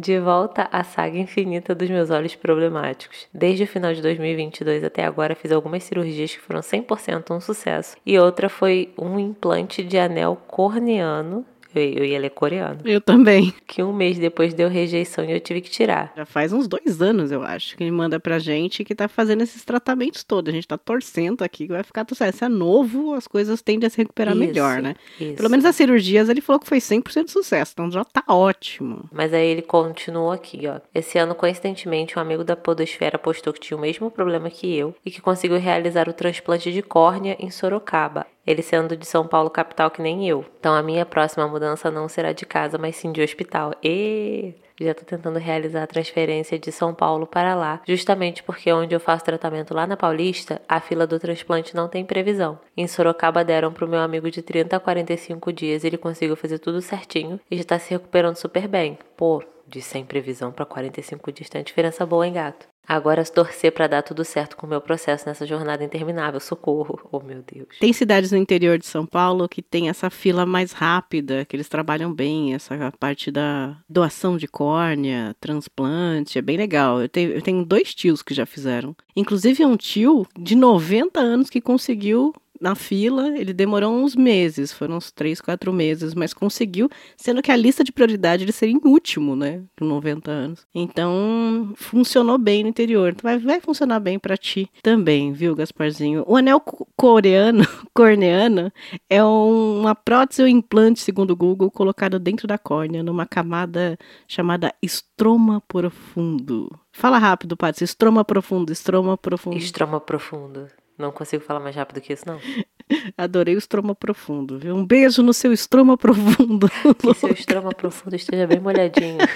De 0.00 0.16
volta 0.20 0.68
à 0.70 0.84
saga 0.84 1.18
infinita 1.18 1.74
dos 1.74 1.90
meus 1.90 2.08
olhos 2.08 2.36
problemáticos. 2.36 3.26
Desde 3.34 3.64
o 3.64 3.66
final 3.66 3.92
de 3.92 4.00
2022 4.00 4.84
até 4.84 5.04
agora 5.04 5.34
fiz 5.34 5.50
algumas 5.50 5.82
cirurgias 5.82 6.32
que 6.32 6.40
foram 6.40 6.60
100% 6.60 7.34
um 7.34 7.40
sucesso. 7.40 7.96
E 8.06 8.16
outra 8.16 8.48
foi 8.48 8.92
um 8.96 9.18
implante 9.18 9.82
de 9.82 9.98
anel 9.98 10.36
corneano 10.46 11.44
eu, 11.74 12.04
ia 12.04 12.18
ler 12.18 12.30
coreano. 12.30 12.80
Eu 12.84 13.00
também. 13.00 13.52
Que 13.66 13.82
um 13.82 13.92
mês 13.92 14.18
depois 14.18 14.54
deu 14.54 14.68
rejeição 14.68 15.24
e 15.24 15.32
eu 15.32 15.40
tive 15.40 15.60
que 15.60 15.70
tirar. 15.70 16.12
Já 16.16 16.24
faz 16.24 16.52
uns 16.52 16.66
dois 16.66 17.00
anos, 17.02 17.30
eu 17.30 17.42
acho, 17.42 17.76
que 17.76 17.84
ele 17.84 17.90
manda 17.90 18.18
pra 18.18 18.38
gente 18.38 18.84
que 18.84 18.94
tá 18.94 19.08
fazendo 19.08 19.42
esses 19.42 19.64
tratamentos 19.64 20.24
todos. 20.24 20.50
A 20.50 20.54
gente 20.54 20.66
tá 20.66 20.78
torcendo 20.78 21.42
aqui 21.42 21.66
que 21.66 21.72
vai 21.72 21.82
ficar 21.82 22.04
tudo 22.04 22.16
certo. 22.16 22.36
Se 22.36 22.44
é 22.44 22.48
novo, 22.48 23.14
as 23.14 23.26
coisas 23.26 23.60
tendem 23.62 23.86
a 23.86 23.90
se 23.90 23.98
recuperar 23.98 24.34
Isso, 24.34 24.46
melhor, 24.46 24.82
né? 24.82 24.94
isso. 25.20 25.34
Pelo 25.34 25.50
menos 25.50 25.64
as 25.64 25.76
cirurgias 25.76 26.28
ele 26.28 26.40
falou 26.40 26.60
que 26.60 26.66
foi 26.68 26.78
100% 26.78 27.24
de 27.24 27.30
sucesso, 27.30 27.72
então 27.74 27.90
já 27.90 28.04
tá 28.04 28.24
ótimo. 28.28 29.08
Mas 29.12 29.32
aí 29.32 29.46
ele 29.46 29.62
continuou 29.62 30.32
aqui, 30.32 30.66
ó. 30.66 30.80
Esse 30.94 31.18
ano, 31.18 31.34
coincidentemente, 31.34 32.18
um 32.18 32.22
amigo 32.22 32.44
da 32.44 32.56
Podosfera 32.56 33.18
postou 33.18 33.52
que 33.52 33.60
tinha 33.60 33.76
o 33.76 33.80
mesmo 33.80 34.10
problema 34.10 34.50
que 34.50 34.76
eu 34.76 34.94
e 35.04 35.10
que 35.10 35.20
conseguiu 35.20 35.58
realizar 35.58 36.08
o 36.08 36.12
transplante 36.12 36.72
de 36.72 36.82
córnea 36.82 37.36
em 37.38 37.50
Sorocaba 37.50 38.26
ele 38.48 38.62
sendo 38.62 38.96
de 38.96 39.04
São 39.04 39.26
Paulo 39.26 39.50
capital 39.50 39.90
que 39.90 40.00
nem 40.00 40.26
eu. 40.26 40.42
Então 40.58 40.74
a 40.74 40.82
minha 40.82 41.04
próxima 41.04 41.46
mudança 41.46 41.90
não 41.90 42.08
será 42.08 42.32
de 42.32 42.46
casa, 42.46 42.78
mas 42.78 42.96
sim 42.96 43.12
de 43.12 43.20
hospital. 43.20 43.74
E 43.84 44.54
já 44.80 44.94
tô 44.94 45.04
tentando 45.04 45.38
realizar 45.38 45.82
a 45.82 45.86
transferência 45.86 46.58
de 46.58 46.72
São 46.72 46.94
Paulo 46.94 47.26
para 47.26 47.54
lá, 47.54 47.82
justamente 47.86 48.42
porque 48.42 48.72
onde 48.72 48.94
eu 48.94 49.00
faço 49.00 49.24
tratamento 49.24 49.74
lá 49.74 49.86
na 49.86 49.98
Paulista, 49.98 50.62
a 50.66 50.80
fila 50.80 51.06
do 51.06 51.18
transplante 51.18 51.76
não 51.76 51.88
tem 51.88 52.06
previsão. 52.06 52.58
Em 52.74 52.86
Sorocaba 52.86 53.44
deram 53.44 53.70
pro 53.70 53.88
meu 53.88 54.00
amigo 54.00 54.30
de 54.30 54.40
30 54.40 54.76
a 54.76 54.80
45 54.80 55.52
dias, 55.52 55.84
ele 55.84 55.98
conseguiu 55.98 56.34
fazer 56.34 56.58
tudo 56.58 56.80
certinho 56.80 57.38
e 57.50 57.56
já 57.58 57.64
tá 57.64 57.78
se 57.78 57.90
recuperando 57.90 58.36
super 58.36 58.66
bem. 58.66 58.98
Pô, 59.14 59.42
de 59.66 59.82
sem 59.82 60.06
previsão 60.06 60.50
para 60.50 60.64
45 60.64 61.30
dias 61.32 61.50
tem 61.50 61.62
diferença 61.62 62.06
boa, 62.06 62.26
hein, 62.26 62.32
gato? 62.32 62.66
Agora 62.88 63.22
torcer 63.22 63.70
para 63.70 63.86
dar 63.86 64.02
tudo 64.02 64.24
certo 64.24 64.56
com 64.56 64.66
o 64.66 64.68
meu 64.68 64.80
processo 64.80 65.28
nessa 65.28 65.46
jornada 65.46 65.84
interminável. 65.84 66.40
Socorro. 66.40 66.98
Oh, 67.12 67.20
meu 67.20 67.42
Deus. 67.42 67.68
Tem 67.78 67.92
cidades 67.92 68.32
no 68.32 68.38
interior 68.38 68.78
de 68.78 68.86
São 68.86 69.04
Paulo 69.04 69.46
que 69.46 69.60
tem 69.60 69.90
essa 69.90 70.08
fila 70.08 70.46
mais 70.46 70.72
rápida, 70.72 71.44
que 71.44 71.54
eles 71.54 71.68
trabalham 71.68 72.12
bem, 72.12 72.54
essa 72.54 72.90
parte 72.98 73.30
da 73.30 73.76
doação 73.86 74.38
de 74.38 74.48
córnea, 74.48 75.36
transplante, 75.38 76.38
é 76.38 76.42
bem 76.42 76.56
legal. 76.56 77.02
Eu 77.02 77.08
tenho, 77.10 77.32
eu 77.32 77.42
tenho 77.42 77.64
dois 77.64 77.94
tios 77.94 78.22
que 78.22 78.32
já 78.32 78.46
fizeram. 78.46 78.96
Inclusive 79.14 79.66
um 79.66 79.76
tio 79.76 80.26
de 80.38 80.54
90 80.54 81.20
anos 81.20 81.50
que 81.50 81.60
conseguiu 81.60 82.32
na 82.60 82.74
fila, 82.74 83.36
ele 83.38 83.52
demorou 83.52 83.92
uns 83.92 84.14
meses, 84.14 84.72
foram 84.72 84.96
uns 84.96 85.10
três, 85.10 85.40
quatro 85.40 85.72
meses, 85.72 86.14
mas 86.14 86.34
conseguiu, 86.34 86.88
sendo 87.16 87.42
que 87.42 87.50
a 87.50 87.56
lista 87.56 87.84
de 87.84 87.92
prioridade 87.92 88.44
ele 88.44 88.52
seria 88.52 88.74
em 88.74 88.80
último, 88.84 89.36
né, 89.36 89.62
com 89.78 89.84
90 89.84 90.30
anos. 90.30 90.66
Então, 90.74 91.72
funcionou 91.76 92.38
bem 92.38 92.62
no 92.62 92.68
interior. 92.68 93.10
Então, 93.10 93.22
vai, 93.22 93.38
vai 93.38 93.60
funcionar 93.60 94.00
bem 94.00 94.18
para 94.18 94.36
ti 94.36 94.70
também, 94.82 95.32
viu, 95.32 95.54
Gasparzinho? 95.54 96.24
O 96.26 96.36
anel 96.36 96.60
coreano, 96.96 97.66
corneano, 97.94 98.72
é 99.08 99.22
um, 99.22 99.80
uma 99.80 99.94
prótese 99.94 100.42
ou 100.42 100.48
implante, 100.48 101.00
segundo 101.00 101.30
o 101.30 101.36
Google, 101.36 101.70
colocado 101.70 102.18
dentro 102.18 102.46
da 102.46 102.58
córnea, 102.58 103.02
numa 103.02 103.26
camada 103.26 103.98
chamada 104.26 104.74
estroma 104.82 105.60
profundo. 105.66 106.68
Fala 106.92 107.18
rápido, 107.18 107.56
Paty. 107.56 107.84
Estroma 107.84 108.24
profundo, 108.24 108.72
estroma 108.72 109.16
profundo. 109.16 109.56
Estroma 109.56 110.00
profundo. 110.00 110.68
Não 110.98 111.12
consigo 111.12 111.44
falar 111.44 111.60
mais 111.60 111.76
rápido 111.76 112.00
que 112.00 112.12
isso, 112.12 112.24
não. 112.26 112.40
Adorei 113.16 113.54
o 113.54 113.58
estroma 113.58 113.94
profundo, 113.94 114.58
viu? 114.58 114.74
Um 114.74 114.84
beijo 114.84 115.22
no 115.22 115.32
seu 115.32 115.52
estroma 115.52 115.96
profundo. 115.96 116.68
Que 116.98 117.14
seu 117.14 117.30
estroma 117.30 117.70
profundo 117.70 118.16
esteja 118.16 118.46
bem 118.46 118.58
molhadinho. 118.58 119.18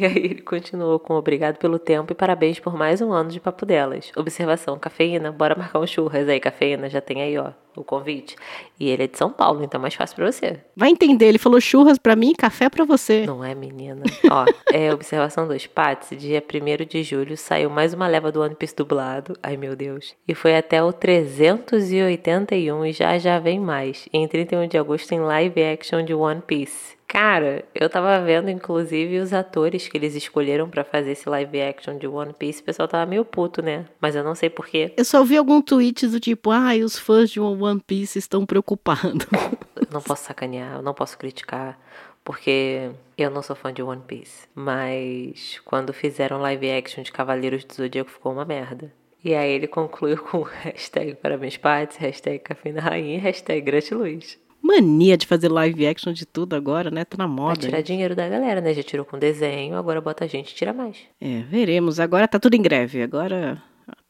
E 0.00 0.04
aí 0.04 0.16
ele 0.16 0.42
continuou 0.42 1.00
com 1.00 1.14
obrigado 1.14 1.56
pelo 1.56 1.76
tempo 1.76 2.12
e 2.12 2.14
parabéns 2.14 2.60
por 2.60 2.76
mais 2.76 3.00
um 3.00 3.12
ano 3.12 3.30
de 3.30 3.40
papo 3.40 3.66
delas. 3.66 4.12
Observação, 4.16 4.78
cafeína, 4.78 5.32
bora 5.32 5.56
marcar 5.56 5.80
um 5.80 5.86
churras 5.88 6.28
aí, 6.28 6.38
cafeína, 6.38 6.88
já 6.88 7.00
tem 7.00 7.20
aí, 7.20 7.36
ó, 7.36 7.50
o 7.80 7.84
convite. 7.84 8.36
E 8.78 8.88
ele 8.88 9.04
é 9.04 9.06
de 9.06 9.16
São 9.16 9.30
Paulo, 9.30 9.62
então 9.62 9.78
é 9.78 9.82
mais 9.82 9.94
fácil 9.94 10.16
pra 10.16 10.30
você. 10.30 10.60
Vai 10.76 10.90
entender, 10.90 11.26
ele 11.26 11.38
falou 11.38 11.60
churras 11.60 11.98
pra 11.98 12.14
mim, 12.14 12.32
café 12.32 12.68
pra 12.68 12.84
você. 12.84 13.26
Não 13.26 13.44
é, 13.44 13.54
menina? 13.54 14.02
Ó, 14.30 14.44
é 14.72 14.92
observação 14.92 15.46
2. 15.46 15.66
Patsy, 15.66 16.16
dia 16.16 16.42
1 16.42 16.84
de 16.86 17.02
julho, 17.02 17.36
saiu 17.36 17.70
mais 17.70 17.94
uma 17.94 18.06
leva 18.06 18.30
do 18.30 18.40
One 18.40 18.54
Piece 18.54 18.76
dublado. 18.76 19.36
Ai, 19.42 19.56
meu 19.56 19.74
Deus. 19.74 20.14
E 20.26 20.34
foi 20.34 20.56
até 20.56 20.82
o 20.82 20.92
381 20.92 22.86
e 22.86 22.92
já 22.92 23.18
já 23.18 23.38
vem 23.38 23.58
mais. 23.58 24.08
Em 24.12 24.26
31 24.26 24.68
de 24.68 24.78
agosto 24.78 25.12
em 25.12 25.20
live 25.20 25.62
action 25.62 26.04
de 26.04 26.14
One 26.14 26.42
Piece. 26.46 26.97
Cara, 27.08 27.64
eu 27.74 27.88
tava 27.88 28.20
vendo, 28.20 28.50
inclusive, 28.50 29.18
os 29.18 29.32
atores 29.32 29.88
que 29.88 29.96
eles 29.96 30.14
escolheram 30.14 30.68
pra 30.68 30.84
fazer 30.84 31.12
esse 31.12 31.26
live 31.26 31.62
action 31.62 31.96
de 31.96 32.06
One 32.06 32.34
Piece. 32.34 32.60
O 32.60 32.64
pessoal 32.64 32.86
tava 32.86 33.06
meio 33.06 33.24
puto, 33.24 33.62
né? 33.62 33.86
Mas 33.98 34.14
eu 34.14 34.22
não 34.22 34.34
sei 34.34 34.50
porquê. 34.50 34.92
Eu 34.94 35.04
só 35.06 35.24
vi 35.24 35.38
algum 35.38 35.62
tweet 35.62 36.06
do 36.06 36.20
tipo, 36.20 36.50
ai, 36.50 36.82
os 36.82 36.98
fãs 36.98 37.30
de 37.30 37.40
One 37.40 37.80
Piece 37.80 38.18
estão 38.18 38.44
preocupados. 38.44 39.26
Eu 39.74 39.86
não 39.90 40.02
posso 40.02 40.24
sacanear, 40.24 40.76
eu 40.76 40.82
não 40.82 40.92
posso 40.92 41.16
criticar, 41.16 41.80
porque 42.22 42.90
eu 43.16 43.30
não 43.30 43.42
sou 43.42 43.56
fã 43.56 43.72
de 43.72 43.82
One 43.82 44.02
Piece. 44.06 44.46
Mas 44.54 45.62
quando 45.64 45.94
fizeram 45.94 46.38
live 46.42 46.70
action 46.70 47.02
de 47.02 47.10
Cavaleiros 47.10 47.64
do 47.64 47.72
Zodíaco 47.72 48.10
ficou 48.10 48.32
uma 48.32 48.44
merda. 48.44 48.92
E 49.24 49.34
aí 49.34 49.50
ele 49.50 49.66
concluiu 49.66 50.18
com 50.18 50.42
hashtag 50.42 51.14
parabéns 51.14 51.56
Patsy, 51.56 51.98
hashtag 52.00 52.40
cafeína 52.40 52.82
rainha 52.82 53.16
e 53.16 53.18
hashtag 53.18 53.62
gratiluz. 53.62 54.38
Mania 54.68 55.16
de 55.16 55.26
fazer 55.26 55.48
live 55.48 55.86
action 55.86 56.12
de 56.12 56.26
tudo 56.26 56.54
agora, 56.54 56.90
né? 56.90 57.02
Tá 57.02 57.16
na 57.16 57.26
Vai 57.26 57.34
moda. 57.34 57.60
tirar 57.60 57.80
dinheiro 57.80 58.14
da 58.14 58.28
galera, 58.28 58.60
né? 58.60 58.74
Já 58.74 58.82
tirou 58.82 59.06
com 59.06 59.18
desenho, 59.18 59.76
agora 59.76 59.98
bota 59.98 60.26
a 60.26 60.28
gente 60.28 60.52
e 60.52 60.54
tira 60.54 60.74
mais. 60.74 60.98
É, 61.18 61.40
veremos. 61.42 61.98
Agora 61.98 62.28
tá 62.28 62.38
tudo 62.38 62.54
em 62.54 62.60
greve. 62.60 63.02
Agora 63.02 63.62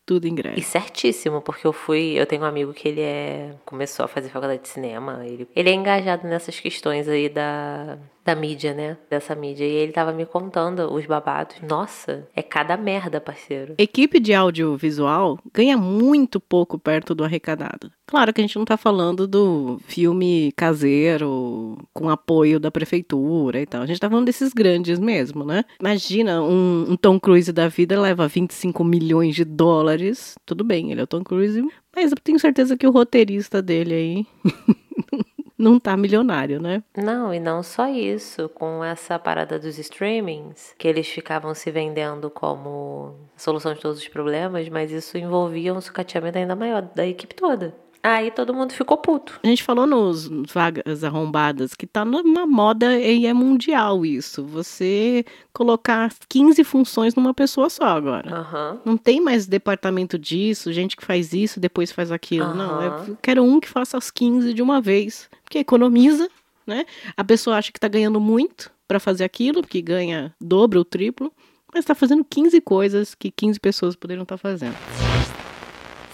tudo 0.05 0.27
em 0.27 0.35
greve. 0.35 0.59
E 0.59 0.63
certíssimo, 0.63 1.43
porque 1.43 1.67
eu 1.67 1.73
fui. 1.73 2.15
Eu 2.17 2.25
tenho 2.27 2.43
um 2.43 2.47
amigo 2.47 2.73
que 2.73 2.89
ele 2.89 3.03
é. 3.03 3.55
começou 3.67 4.07
a 4.07 4.09
fazer 4.09 4.31
faculdade 4.31 4.63
de 4.63 4.69
cinema. 4.69 5.21
Ele, 5.25 5.47
ele 5.55 5.69
é 5.69 5.75
engajado 5.75 6.27
nessas 6.27 6.59
questões 6.59 7.07
aí 7.07 7.29
da. 7.29 7.99
da 8.25 8.35
mídia, 8.35 8.73
né? 8.75 8.97
Dessa 9.09 9.35
mídia. 9.35 9.65
E 9.65 9.71
ele 9.71 9.93
tava 9.93 10.13
me 10.13 10.25
contando 10.25 10.93
os 10.93 11.05
babados. 11.07 11.57
Nossa, 11.61 12.27
é 12.35 12.43
cada 12.43 12.77
merda, 12.77 13.21
parceiro. 13.21 13.75
Equipe 13.77 14.19
de 14.19 14.33
audiovisual 14.35 15.39
ganha 15.53 15.77
muito 15.77 16.41
pouco 16.41 16.79
perto 16.79 17.15
do 17.15 17.23
arrecadado. 17.23 17.93
Claro 18.09 18.33
que 18.33 18.41
a 18.41 18.45
gente 18.45 18.57
não 18.57 18.65
tá 18.65 18.79
falando 18.79 19.29
do 19.29 19.79
filme 19.87 20.51
caseiro 20.57 21.77
com 21.93 22.09
apoio 22.09 22.59
da 22.59 22.71
prefeitura 22.71 23.61
e 23.61 23.67
tal. 23.67 23.83
A 23.83 23.87
gente 23.87 24.01
tá 24.01 24.09
falando 24.09 24.25
desses 24.25 24.55
grandes 24.55 24.99
mesmo, 24.99 25.45
né? 25.45 25.63
Imagina, 25.79 26.43
um, 26.43 26.87
um 26.93 26.97
Tom 26.97 27.21
Cruise 27.21 27.53
da 27.53 27.69
vida 27.69 28.01
leva 28.01 28.27
25 28.27 28.83
milhões 28.83 29.35
de 29.35 29.45
dólares. 29.45 30.37
Tudo 30.47 30.65
bem, 30.65 30.91
ele 30.91 31.03
é 31.03 31.05
o 31.05 31.07
Tom 31.07 31.23
Cruise, 31.23 31.63
mas 31.95 32.11
eu 32.11 32.17
tenho 32.17 32.39
certeza 32.39 32.79
que 32.79 32.87
o 32.87 32.91
roteirista 32.91 33.61
dele 33.61 33.93
aí 33.93 34.27
não 35.59 35.79
tá 35.79 35.95
milionário, 35.95 36.63
né? 36.63 36.83
Não, 36.97 37.35
e 37.35 37.39
não 37.39 37.63
só 37.63 37.89
isso, 37.89 38.49
com 38.49 38.83
essa 38.83 39.19
parada 39.19 39.59
dos 39.59 39.79
streamings, 39.79 40.75
que 40.79 40.89
eles 40.89 41.07
ficavam 41.07 41.55
se 41.55 41.71
vendendo 41.71 42.31
como 42.31 43.17
solução 43.37 43.75
de 43.75 43.81
todos 43.81 43.99
os 43.99 44.09
problemas, 44.09 44.67
mas 44.71 44.91
isso 44.91 45.19
envolvia 45.19 45.75
um 45.75 45.81
sucateamento 45.83 46.39
ainda 46.39 46.57
maior 46.57 46.81
da 46.81 47.07
equipe 47.07 47.35
toda. 47.35 47.75
Aí 48.09 48.31
todo 48.31 48.55
mundo 48.55 48.73
ficou 48.73 48.97
puto. 48.97 49.39
A 49.43 49.47
gente 49.47 49.63
falou 49.63 49.87
nos 49.87 50.31
vagas 50.51 51.05
arrombadas 51.05 51.75
que 51.75 51.87
tá 51.87 52.07
numa 52.07 52.47
moda 52.47 52.99
e 52.99 53.27
é 53.27 53.35
mundial 53.35 54.05
isso. 54.07 54.43
Você 54.45 55.27
colocar 55.53 56.11
15 56.27 56.65
funções 56.65 57.15
numa 57.15 57.35
pessoa 57.35 57.69
só 57.69 57.85
agora. 57.85 58.35
Aham. 58.35 58.81
Não 58.83 58.97
tem 58.97 59.21
mais 59.21 59.47
departamento 59.47 60.19
disso, 60.19 60.73
gente 60.73 60.97
que 60.97 61.05
faz 61.05 61.35
isso, 61.35 61.61
depois 61.61 61.93
faz 61.93 62.11
aquilo. 62.11 62.55
Não, 62.55 62.81
Aham. 62.81 63.05
eu 63.09 63.19
quero 63.21 63.45
um 63.45 63.61
que 63.61 63.69
faça 63.69 63.99
as 63.99 64.11
15 64.11 64.55
de 64.55 64.63
uma 64.63 64.81
vez. 64.81 65.29
Porque 65.45 65.59
economiza, 65.59 66.31
né? 66.67 66.87
A 67.15 67.23
pessoa 67.23 67.57
acha 67.57 67.71
que 67.71 67.79
tá 67.79 67.89
ganhando 67.89 68.19
muito 68.19 68.71
para 68.87 68.99
fazer 68.99 69.25
aquilo, 69.25 69.63
que 69.63 69.83
ganha 69.83 70.35
dobro 70.41 70.79
ou 70.79 70.85
triplo, 70.85 71.31
mas 71.75 71.85
tá 71.85 71.95
fazendo 71.95 72.25
15 72.25 72.59
coisas 72.63 73.15
que 73.15 73.31
15 73.31 73.61
pessoas 73.61 73.95
poderiam 73.95 74.23
estar 74.23 74.39
fazendo. 74.39 74.77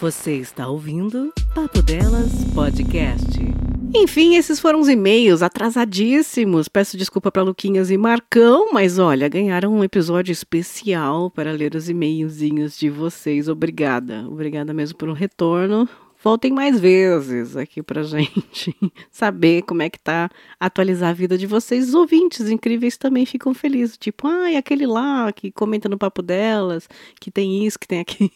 Você 0.04 0.32
está 0.32 0.68
ouvindo 0.68 1.32
Papo 1.54 1.80
Delas 1.80 2.30
Podcast. 2.54 3.40
Enfim, 3.94 4.36
esses 4.36 4.60
foram 4.60 4.78
os 4.80 4.86
e-mails 4.86 5.40
atrasadíssimos. 5.40 6.68
Peço 6.68 6.98
desculpa 6.98 7.32
para 7.32 7.42
Luquinhas 7.42 7.90
e 7.90 7.96
Marcão, 7.96 8.70
mas 8.70 8.98
olha, 8.98 9.26
ganharam 9.30 9.72
um 9.72 9.82
episódio 9.82 10.30
especial 10.30 11.30
para 11.30 11.52
ler 11.52 11.74
os 11.74 11.88
e-mailzinhos 11.88 12.78
de 12.78 12.90
vocês. 12.90 13.48
Obrigada. 13.48 14.26
Obrigada 14.28 14.74
mesmo 14.74 14.98
pelo 14.98 15.14
retorno. 15.14 15.88
Voltem 16.22 16.52
mais 16.52 16.78
vezes 16.78 17.56
aqui 17.56 17.82
pra 17.82 18.02
gente 18.02 18.76
saber 19.10 19.62
como 19.62 19.80
é 19.80 19.88
que 19.88 19.98
tá, 19.98 20.28
atualizar 20.60 21.08
a 21.08 21.14
vida 21.14 21.38
de 21.38 21.46
vocês. 21.46 21.88
Os 21.88 21.94
ouvintes 21.94 22.50
incríveis 22.50 22.98
também 22.98 23.24
ficam 23.24 23.54
felizes. 23.54 23.96
Tipo, 23.96 24.28
ai, 24.28 24.56
aquele 24.56 24.86
lá 24.86 25.32
que 25.32 25.50
comenta 25.50 25.88
no 25.88 25.96
papo 25.96 26.20
delas, 26.20 26.90
que 27.18 27.30
tem 27.30 27.64
isso, 27.64 27.78
que 27.78 27.88
tem 27.88 28.00
aquilo. 28.00 28.30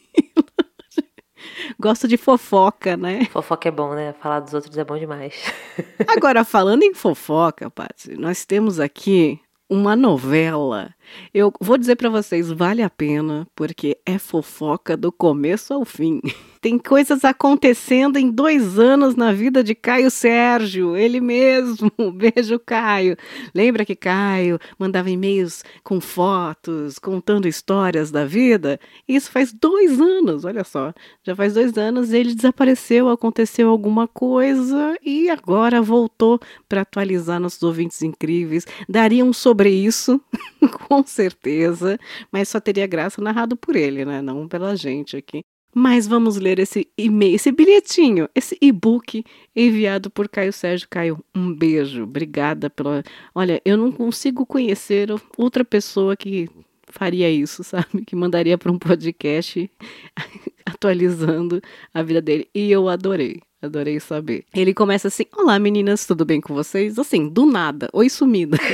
Gosto 1.78 2.08
de 2.08 2.16
fofoca, 2.16 2.96
né? 2.96 3.26
Fofoca 3.26 3.68
é 3.68 3.72
bom, 3.72 3.94
né? 3.94 4.14
Falar 4.20 4.40
dos 4.40 4.54
outros 4.54 4.76
é 4.76 4.84
bom 4.84 4.98
demais. 4.98 5.34
Agora, 6.08 6.44
falando 6.44 6.82
em 6.82 6.94
fofoca, 6.94 7.70
Patsy, 7.70 8.16
nós 8.16 8.44
temos 8.44 8.80
aqui 8.80 9.40
uma 9.68 9.94
novela. 9.94 10.94
Eu 11.32 11.52
vou 11.60 11.78
dizer 11.78 11.96
pra 11.96 12.08
vocês, 12.08 12.50
vale 12.50 12.82
a 12.82 12.90
pena, 12.90 13.46
porque 13.54 13.98
é 14.04 14.18
fofoca 14.18 14.96
do 14.96 15.12
começo 15.12 15.72
ao 15.72 15.84
fim. 15.84 16.20
Tem 16.60 16.76
coisas 16.76 17.24
acontecendo 17.24 18.16
em 18.18 18.30
dois 18.30 18.80
anos 18.80 19.14
na 19.14 19.32
vida 19.32 19.62
de 19.62 19.76
Caio 19.76 20.10
Sérgio, 20.10 20.96
ele 20.96 21.20
mesmo. 21.20 21.92
Beijo, 22.12 22.58
Caio. 22.58 23.16
Lembra 23.54 23.84
que 23.84 23.94
Caio 23.94 24.58
mandava 24.76 25.08
e-mails 25.08 25.64
com 25.84 26.00
fotos, 26.00 26.98
contando 26.98 27.46
histórias 27.46 28.10
da 28.10 28.24
vida? 28.24 28.80
Isso 29.06 29.30
faz 29.30 29.52
dois 29.52 30.00
anos, 30.00 30.44
olha 30.44 30.64
só. 30.64 30.92
Já 31.22 31.36
faz 31.36 31.54
dois 31.54 31.78
anos 31.78 32.12
ele 32.12 32.34
desapareceu, 32.34 33.08
aconteceu 33.08 33.68
alguma 33.68 34.08
coisa 34.08 34.98
e 35.04 35.30
agora 35.30 35.80
voltou 35.80 36.40
para 36.68 36.80
atualizar 36.80 37.38
nossos 37.38 37.62
ouvintes 37.62 38.02
incríveis. 38.02 38.66
Dariam 38.88 39.32
sobre 39.32 39.70
isso, 39.70 40.20
com 40.88 40.97
certeza, 41.06 41.98
mas 42.30 42.48
só 42.48 42.60
teria 42.60 42.86
graça 42.86 43.20
narrado 43.20 43.56
por 43.56 43.76
ele, 43.76 44.04
né? 44.04 44.22
Não 44.22 44.48
pela 44.48 44.76
gente 44.76 45.16
aqui. 45.16 45.42
Mas 45.74 46.06
vamos 46.06 46.36
ler 46.36 46.58
esse 46.58 46.88
e-mail, 46.96 47.36
esse 47.36 47.52
bilhetinho, 47.52 48.28
esse 48.34 48.56
e-book 48.60 49.22
enviado 49.54 50.10
por 50.10 50.28
Caio 50.28 50.52
Sérgio. 50.52 50.88
Caio, 50.90 51.22
um 51.34 51.54
beijo. 51.54 52.04
Obrigada 52.04 52.70
pela. 52.70 53.04
Olha, 53.34 53.60
eu 53.64 53.76
não 53.76 53.92
consigo 53.92 54.46
conhecer 54.46 55.08
outra 55.36 55.64
pessoa 55.64 56.16
que 56.16 56.48
faria 56.88 57.30
isso, 57.30 57.62
sabe? 57.64 58.04
Que 58.04 58.16
mandaria 58.16 58.56
para 58.56 58.72
um 58.72 58.78
podcast 58.78 59.70
atualizando 60.64 61.60
a 61.92 62.02
vida 62.02 62.22
dele. 62.22 62.48
E 62.54 62.70
eu 62.70 62.88
adorei. 62.88 63.40
Adorei 63.60 63.98
saber. 64.00 64.44
Ele 64.54 64.72
começa 64.72 65.08
assim: 65.08 65.26
Olá 65.36 65.58
meninas, 65.58 66.06
tudo 66.06 66.24
bem 66.24 66.40
com 66.40 66.54
vocês? 66.54 66.98
Assim, 66.98 67.28
do 67.28 67.44
nada. 67.44 67.88
Oi, 67.92 68.08
sumida. 68.08 68.56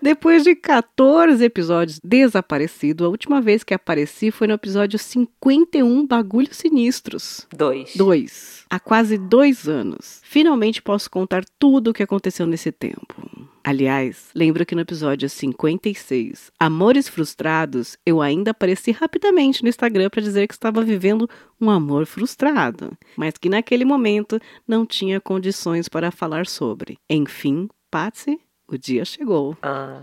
Depois 0.00 0.44
de 0.44 0.54
14 0.54 1.44
episódios 1.44 2.00
desaparecido, 2.02 3.04
a 3.04 3.08
última 3.08 3.40
vez 3.40 3.64
que 3.64 3.74
apareci 3.74 4.30
foi 4.30 4.46
no 4.46 4.54
episódio 4.54 4.98
51 4.98 6.06
Bagulhos 6.06 6.56
Sinistros. 6.56 7.46
Dois. 7.54 7.94
2. 7.96 8.64
Há 8.70 8.78
quase 8.78 9.18
dois 9.18 9.68
anos. 9.68 10.20
Finalmente 10.22 10.82
posso 10.82 11.10
contar 11.10 11.44
tudo 11.58 11.90
o 11.90 11.94
que 11.94 12.02
aconteceu 12.02 12.46
nesse 12.46 12.70
tempo. 12.70 13.28
Aliás, 13.64 14.30
lembro 14.34 14.64
que 14.64 14.74
no 14.74 14.80
episódio 14.80 15.28
56, 15.28 16.50
Amores 16.58 17.06
Frustrados, 17.06 17.98
eu 18.06 18.22
ainda 18.22 18.52
apareci 18.52 18.92
rapidamente 18.92 19.62
no 19.62 19.68
Instagram 19.68 20.08
para 20.08 20.22
dizer 20.22 20.46
que 20.46 20.54
estava 20.54 20.82
vivendo 20.82 21.28
um 21.60 21.68
amor 21.68 22.06
frustrado, 22.06 22.96
mas 23.14 23.34
que 23.34 23.50
naquele 23.50 23.84
momento 23.84 24.40
não 24.66 24.86
tinha 24.86 25.20
condições 25.20 25.86
para 25.86 26.10
falar 26.10 26.46
sobre. 26.46 26.98
Enfim, 27.10 27.68
Patsy, 27.90 28.40
o 28.68 28.76
dia 28.76 29.04
chegou. 29.04 29.56
Ah. 29.62 30.02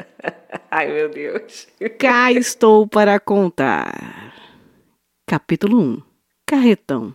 Ai, 0.70 0.90
meu 0.90 1.08
Deus. 1.08 1.68
Cá 1.98 2.32
estou 2.32 2.88
para 2.88 3.20
contar. 3.20 4.34
Capítulo 5.26 5.80
1 5.80 6.02
Carretão. 6.46 7.14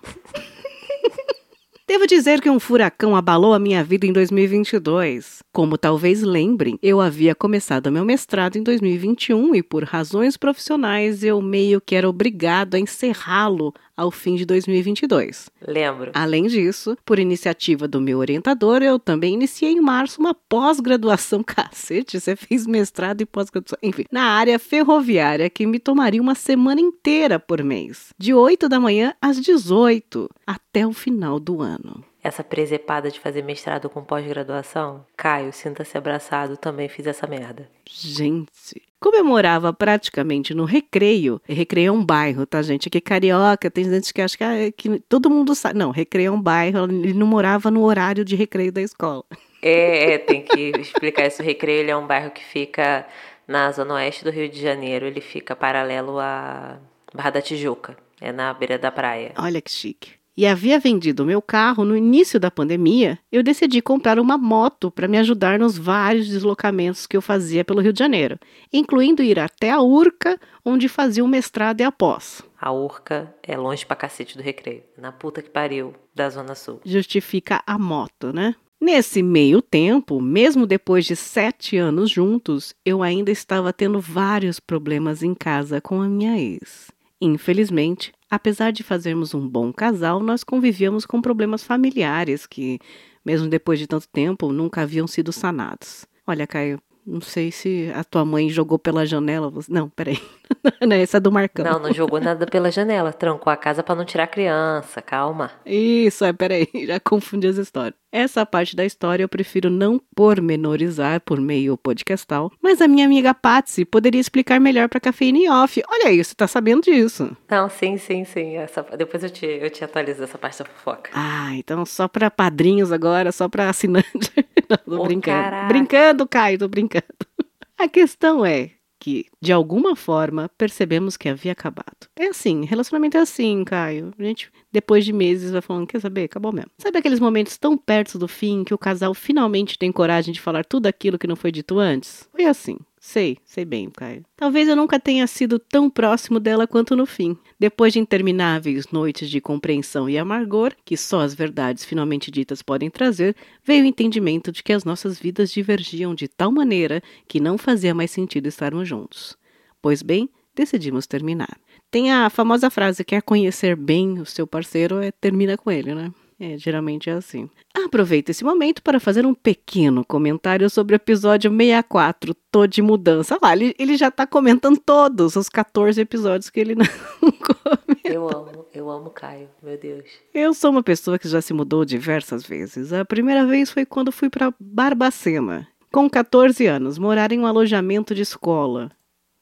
Devo 1.87 2.07
dizer 2.07 2.39
que 2.39 2.49
um 2.49 2.59
furacão 2.59 3.17
abalou 3.17 3.53
a 3.53 3.59
minha 3.59 3.83
vida 3.83 4.05
em 4.05 4.13
2022. 4.13 5.43
Como 5.51 5.77
talvez 5.77 6.21
lembrem, 6.21 6.79
eu 6.81 7.01
havia 7.01 7.35
começado 7.35 7.91
meu 7.91 8.05
mestrado 8.05 8.55
em 8.55 8.63
2021 8.63 9.55
e, 9.55 9.61
por 9.61 9.83
razões 9.83 10.37
profissionais, 10.37 11.21
eu 11.21 11.41
meio 11.41 11.81
que 11.81 11.93
era 11.93 12.07
obrigado 12.07 12.75
a 12.75 12.79
encerrá-lo 12.79 13.73
ao 13.95 14.11
fim 14.11 14.35
de 14.35 14.45
2022. 14.45 15.49
Lembro. 15.67 16.11
Além 16.13 16.47
disso, 16.47 16.97
por 17.05 17.19
iniciativa 17.19 17.87
do 17.87 18.01
meu 18.01 18.19
orientador, 18.19 18.81
eu 18.81 18.99
também 18.99 19.33
iniciei 19.33 19.71
em 19.71 19.81
março 19.81 20.19
uma 20.19 20.33
pós-graduação. 20.33 21.43
Cacete, 21.45 22.19
você 22.19 22.35
fez 22.35 22.65
mestrado 22.65 23.21
e 23.21 23.25
pós-graduação. 23.25 23.77
Enfim, 23.81 24.05
na 24.11 24.23
área 24.23 24.57
ferroviária, 24.59 25.49
que 25.49 25.65
me 25.65 25.79
tomaria 25.79 26.21
uma 26.21 26.35
semana 26.35 26.81
inteira 26.81 27.39
por 27.39 27.63
mês, 27.63 28.13
de 28.17 28.33
8 28.33 28.67
da 28.69 28.79
manhã 28.79 29.13
às 29.21 29.39
18, 29.39 30.29
até 30.45 30.85
o 30.85 30.93
final 30.93 31.39
do 31.39 31.61
ano. 31.61 32.03
Essa 32.23 32.43
presepada 32.43 33.09
de 33.09 33.19
fazer 33.19 33.41
mestrado 33.43 33.89
com 33.89 34.03
pós-graduação? 34.03 35.03
Caio, 35.17 35.51
sinta-se 35.51 35.97
abraçado, 35.97 36.55
também 36.55 36.87
fiz 36.87 37.07
essa 37.07 37.25
merda. 37.25 37.67
Gente, 37.89 38.79
como 38.99 39.17
eu 39.17 39.25
morava 39.25 39.73
praticamente 39.73 40.53
no 40.53 40.63
Recreio, 40.63 41.41
Recreio 41.49 41.89
é 41.89 41.91
um 41.91 42.05
bairro, 42.05 42.45
tá, 42.45 42.61
gente? 42.61 42.87
Aqui 42.87 43.01
carioca, 43.01 43.71
tem 43.71 43.85
gente 43.85 44.13
que 44.13 44.21
acha 44.21 44.37
que, 44.37 44.43
ah, 44.43 44.71
que 44.71 44.99
todo 45.09 45.31
mundo 45.31 45.55
sabe. 45.55 45.79
Não, 45.79 45.89
Recreio 45.89 46.27
é 46.27 46.31
um 46.31 46.41
bairro, 46.41 46.83
ele 46.85 47.13
não 47.13 47.25
morava 47.25 47.71
no 47.71 47.83
horário 47.83 48.23
de 48.23 48.35
recreio 48.35 48.71
da 48.71 48.81
escola. 48.81 49.23
É, 49.59 50.13
é 50.13 50.17
tem 50.19 50.43
que 50.43 50.73
explicar 50.79 51.25
isso. 51.25 51.41
O 51.41 51.45
Recreio 51.45 51.79
ele 51.79 51.91
é 51.91 51.97
um 51.97 52.05
bairro 52.05 52.29
que 52.29 52.43
fica 52.43 53.07
na 53.47 53.71
zona 53.71 53.95
oeste 53.95 54.23
do 54.23 54.29
Rio 54.29 54.47
de 54.47 54.61
Janeiro, 54.61 55.07
ele 55.07 55.21
fica 55.21 55.55
paralelo 55.55 56.19
à 56.19 56.77
Barra 57.11 57.31
da 57.31 57.41
Tijuca, 57.41 57.97
é 58.21 58.31
na 58.31 58.53
beira 58.53 58.77
da 58.77 58.91
praia. 58.91 59.33
Olha 59.35 59.59
que 59.59 59.71
chique 59.71 60.20
e 60.35 60.45
havia 60.45 60.79
vendido 60.79 61.25
meu 61.25 61.41
carro 61.41 61.83
no 61.83 61.95
início 61.95 62.39
da 62.39 62.49
pandemia, 62.49 63.19
eu 63.31 63.43
decidi 63.43 63.81
comprar 63.81 64.19
uma 64.19 64.37
moto 64.37 64.89
para 64.89 65.07
me 65.07 65.17
ajudar 65.17 65.59
nos 65.59 65.77
vários 65.77 66.27
deslocamentos 66.27 67.05
que 67.05 67.17
eu 67.17 67.21
fazia 67.21 67.65
pelo 67.65 67.81
Rio 67.81 67.93
de 67.93 67.99
Janeiro, 67.99 68.39
incluindo 68.71 69.21
ir 69.21 69.39
até 69.39 69.69
a 69.71 69.81
Urca, 69.81 70.39
onde 70.63 70.87
fazia 70.87 71.23
o 71.23 71.27
mestrado 71.27 71.81
e 71.81 71.83
a 71.83 71.91
pós. 71.91 72.41
A 72.59 72.71
Urca 72.71 73.35
é 73.43 73.57
longe 73.57 73.85
pra 73.85 73.95
cacete 73.95 74.37
do 74.37 74.43
recreio, 74.43 74.83
na 74.97 75.11
puta 75.11 75.41
que 75.41 75.49
pariu 75.49 75.93
da 76.13 76.29
Zona 76.29 76.55
Sul. 76.55 76.79
Justifica 76.85 77.61
a 77.65 77.77
moto, 77.77 78.31
né? 78.31 78.55
Nesse 78.79 79.21
meio 79.21 79.61
tempo, 79.61 80.19
mesmo 80.19 80.65
depois 80.65 81.05
de 81.05 81.15
sete 81.15 81.77
anos 81.77 82.09
juntos, 82.09 82.73
eu 82.83 83.03
ainda 83.03 83.29
estava 83.29 83.71
tendo 83.71 83.99
vários 83.99 84.59
problemas 84.59 85.21
em 85.21 85.35
casa 85.35 85.79
com 85.79 86.01
a 86.01 86.09
minha 86.09 86.39
ex. 86.39 86.89
Infelizmente, 87.21 88.11
apesar 88.31 88.71
de 88.71 88.81
fazermos 88.81 89.33
um 89.33 89.45
bom 89.47 89.73
casal, 89.73 90.21
nós 90.21 90.41
convivíamos 90.41 91.05
com 91.05 91.21
problemas 91.21 91.63
familiares 91.65 92.47
que, 92.47 92.79
mesmo 93.25 93.49
depois 93.49 93.77
de 93.77 93.85
tanto 93.85 94.07
tempo, 94.07 94.53
nunca 94.53 94.81
haviam 94.81 95.05
sido 95.05 95.33
sanados. 95.33 96.05
Olha, 96.25 96.47
Caio, 96.47 96.81
não 97.05 97.21
sei 97.21 97.51
se 97.51 97.91
a 97.95 98.03
tua 98.03 98.23
mãe 98.23 98.49
jogou 98.49 98.77
pela 98.77 99.05
janela. 99.05 99.51
Não, 99.67 99.89
peraí. 99.89 100.19
não, 100.81 100.95
essa 100.95 101.17
é 101.17 101.19
do 101.19 101.31
Marcão. 101.31 101.65
Não, 101.65 101.79
não 101.79 101.93
jogou 101.93 102.19
nada 102.19 102.45
pela 102.45 102.71
janela. 102.71 103.11
Trancou 103.11 103.51
a 103.51 103.57
casa 103.57 103.81
para 103.81 103.95
não 103.95 104.05
tirar 104.05 104.25
a 104.25 104.27
criança. 104.27 105.01
Calma. 105.01 105.51
Isso, 105.65 106.23
é, 106.23 106.31
peraí. 106.31 106.67
Já 106.85 106.99
confundi 106.99 107.47
as 107.47 107.57
histórias. 107.57 107.95
Essa 108.11 108.45
parte 108.45 108.75
da 108.75 108.85
história 108.85 109.23
eu 109.23 109.29
prefiro 109.29 109.69
não 109.69 109.99
pormenorizar 110.13 111.21
por 111.21 111.39
meio 111.39 111.77
podcastal, 111.77 112.51
mas 112.61 112.81
a 112.81 112.87
minha 112.87 113.05
amiga 113.05 113.33
Patsy 113.33 113.85
poderia 113.85 114.19
explicar 114.19 114.59
melhor 114.59 114.89
para 114.89 114.99
Cafeína 114.99 115.37
em 115.37 115.49
Off. 115.49 115.81
Olha 115.87 116.09
aí, 116.09 116.21
você 116.21 116.35
tá 116.35 116.45
sabendo 116.45 116.81
disso. 116.81 117.35
Não, 117.49 117.69
sim, 117.69 117.97
sim, 117.97 118.25
sim. 118.25 118.57
Essa, 118.57 118.83
depois 118.97 119.23
eu 119.23 119.29
te, 119.29 119.45
eu 119.45 119.69
te 119.69 119.85
atualizo 119.85 120.23
essa 120.23 120.37
parte 120.37 120.59
da 120.59 120.65
fofoca. 120.65 121.09
Ah, 121.13 121.55
então 121.55 121.85
só 121.85 122.05
para 122.07 122.29
padrinhos 122.29 122.91
agora, 122.91 123.31
só 123.31 123.47
para 123.47 123.69
assinantes. 123.69 124.29
tô 124.85 125.01
oh, 125.01 125.03
brincando. 125.03 125.43
Caraca. 125.43 125.67
Brincando, 125.67 126.27
Caio, 126.27 126.59
tô 126.59 126.67
brincando. 126.67 127.05
A 127.77 127.87
questão 127.87 128.45
é, 128.45 128.71
que, 129.01 129.25
de 129.41 129.51
alguma 129.51 129.95
forma, 129.95 130.49
percebemos 130.55 131.17
que 131.17 131.27
havia 131.27 131.51
acabado. 131.51 132.07
É 132.15 132.27
assim, 132.27 132.65
relacionamento 132.65 133.17
é 133.17 133.21
assim, 133.21 133.63
Caio. 133.63 134.13
A 134.17 134.23
gente, 134.23 134.51
depois 134.71 135.03
de 135.03 135.11
meses, 135.11 135.51
vai 135.51 135.61
falando, 135.61 135.87
quer 135.87 135.99
saber? 135.99 136.25
Acabou 136.25 136.53
mesmo. 136.53 136.69
Sabe 136.77 136.99
aqueles 136.99 137.19
momentos 137.19 137.57
tão 137.57 137.75
perto 137.75 138.19
do 138.19 138.27
fim 138.27 138.63
que 138.63 138.73
o 138.73 138.77
casal 138.77 139.15
finalmente 139.15 139.79
tem 139.79 139.91
coragem 139.91 140.31
de 140.31 140.39
falar 140.39 140.63
tudo 140.63 140.85
aquilo 140.85 141.17
que 141.17 141.25
não 141.25 141.35
foi 141.35 141.51
dito 141.51 141.79
antes? 141.79 142.29
Foi 142.31 142.45
assim. 142.45 142.77
Sei, 143.03 143.39
sei 143.43 143.65
bem, 143.65 143.89
Caio. 143.89 144.23
Talvez 144.37 144.67
eu 144.67 144.75
nunca 144.75 144.99
tenha 144.99 145.25
sido 145.25 145.57
tão 145.57 145.89
próximo 145.89 146.39
dela 146.39 146.67
quanto 146.67 146.95
no 146.95 147.07
fim. 147.07 147.35
Depois 147.59 147.93
de 147.93 147.99
intermináveis 147.99 148.91
noites 148.91 149.27
de 149.27 149.41
compreensão 149.41 150.07
e 150.07 150.19
amargor, 150.19 150.71
que 150.85 150.95
só 150.95 151.21
as 151.21 151.33
verdades 151.33 151.83
finalmente 151.83 152.29
ditas 152.29 152.61
podem 152.61 152.91
trazer, 152.91 153.35
veio 153.65 153.83
o 153.83 153.87
entendimento 153.87 154.51
de 154.51 154.61
que 154.61 154.71
as 154.71 154.83
nossas 154.83 155.19
vidas 155.19 155.51
divergiam 155.51 156.13
de 156.13 156.27
tal 156.27 156.51
maneira 156.51 157.01
que 157.27 157.39
não 157.39 157.57
fazia 157.57 157.95
mais 157.95 158.11
sentido 158.11 158.45
estarmos 158.45 158.87
juntos. 158.87 159.35
Pois 159.81 160.03
bem, 160.03 160.29
decidimos 160.53 161.07
terminar. 161.07 161.59
Tem 161.89 162.11
a 162.11 162.29
famosa 162.29 162.69
frase: 162.69 163.03
quer 163.03 163.23
conhecer 163.23 163.75
bem 163.75 164.19
o 164.19 164.27
seu 164.27 164.45
parceiro, 164.45 164.99
é 165.01 165.11
termina 165.11 165.57
com 165.57 165.71
ele, 165.71 165.95
né? 165.95 166.13
É, 166.43 166.57
geralmente 166.57 167.07
é 167.07 167.13
assim. 167.13 167.47
Aproveito 167.85 168.29
esse 168.29 168.43
momento 168.43 168.81
para 168.81 168.99
fazer 168.99 169.27
um 169.27 169.33
pequeno 169.33 170.03
comentário 170.03 170.67
sobre 170.71 170.95
o 170.95 170.97
episódio 170.97 171.51
64, 171.51 172.35
Tô 172.51 172.65
de 172.65 172.81
Mudança. 172.81 173.35
Olha 173.35 173.41
lá, 173.43 173.55
ele, 173.55 173.75
ele 173.77 173.95
já 173.95 174.07
está 174.07 174.25
comentando 174.25 174.79
todos 174.83 175.35
os 175.35 175.47
14 175.47 176.01
episódios 176.01 176.49
que 176.49 176.59
ele 176.59 176.73
não 176.73 176.83
comenta. 177.31 178.01
Eu 178.03 178.27
amo, 178.27 178.65
eu 178.73 178.89
amo 178.89 179.11
Caio, 179.11 179.49
meu 179.61 179.77
Deus. 179.77 180.03
Eu 180.33 180.51
sou 180.55 180.71
uma 180.71 180.81
pessoa 180.81 181.19
que 181.19 181.27
já 181.27 181.43
se 181.43 181.53
mudou 181.53 181.85
diversas 181.85 182.43
vezes. 182.43 182.91
A 182.91 183.05
primeira 183.05 183.45
vez 183.45 183.69
foi 183.69 183.85
quando 183.85 184.11
fui 184.11 184.27
para 184.27 184.51
Barbacena, 184.59 185.67
com 185.91 186.09
14 186.09 186.65
anos, 186.65 186.97
morar 186.97 187.31
em 187.31 187.37
um 187.39 187.45
alojamento 187.45 188.15
de 188.15 188.23
escola. 188.23 188.89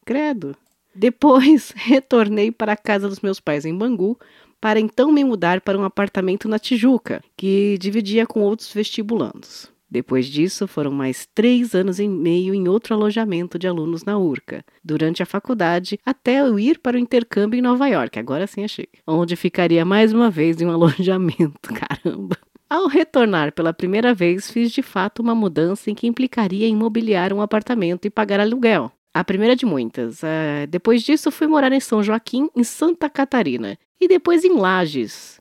Credo. 0.06 0.54
Depois, 0.94 1.72
retornei 1.78 2.52
para 2.52 2.74
a 2.74 2.78
casa 2.78 3.08
dos 3.08 3.22
meus 3.22 3.40
pais 3.40 3.64
em 3.64 3.74
Bangu, 3.74 4.20
para 4.60 4.80
então 4.80 5.12
me 5.12 5.24
mudar 5.24 5.62
para 5.62 5.78
um 5.78 5.84
apartamento 5.84 6.48
na 6.48 6.60
Tijuca, 6.60 7.24
que 7.38 7.78
dividia 7.80 8.26
com 8.26 8.42
outros 8.42 8.74
vestibulandos. 8.74 9.72
Depois 9.92 10.28
disso, 10.28 10.68
foram 10.68 10.92
mais 10.92 11.28
três 11.34 11.74
anos 11.74 12.00
e 12.00 12.08
meio 12.08 12.54
em 12.54 12.68
outro 12.68 12.94
alojamento 12.94 13.58
de 13.58 13.68
alunos 13.68 14.04
na 14.04 14.20
URCA, 14.20 14.64
durante 14.84 15.24
a 15.24 15.26
faculdade, 15.26 16.00
até 16.06 16.42
eu 16.42 16.60
ir 16.60 16.78
para 16.78 16.96
o 16.96 17.00
intercâmbio 17.00 17.58
em 17.58 17.62
Nova 17.62 17.88
York, 17.88 18.20
agora 18.20 18.46
sim 18.46 18.64
achei, 18.64 18.88
onde 19.08 19.36
ficaria 19.36 19.84
mais 19.84 20.14
uma 20.14 20.30
vez 20.30 20.62
em 20.62 20.68
um 20.68 20.72
alojamento, 20.72 21.74
caramba. 21.74 22.38
Ao 22.70 22.86
retornar 22.86 23.52
pela 23.52 23.74
primeira 23.74 24.14
vez, 24.14 24.52
fiz 24.52 24.72
de 24.72 24.84
fato 24.84 25.24
uma 25.24 25.34
mudança 25.34 25.90
em 25.90 25.96
que 25.96 26.06
implicaria 26.06 26.68
imobiliar 26.68 27.34
um 27.34 27.42
apartamento 27.42 28.06
e 28.06 28.12
pagar 28.12 28.40
aluguel. 28.40 28.92
A 29.14 29.24
primeira 29.24 29.56
de 29.56 29.66
muitas. 29.66 30.22
Uh, 30.22 30.68
depois 30.70 31.02
disso, 31.02 31.32
fui 31.32 31.48
morar 31.48 31.72
em 31.72 31.80
São 31.80 32.04
Joaquim, 32.04 32.50
em 32.56 32.64
Santa 32.64 33.10
Catarina, 33.10 33.78
e 34.00 34.08
depois 34.08 34.44
em 34.44 34.56
Lages, 34.56 35.40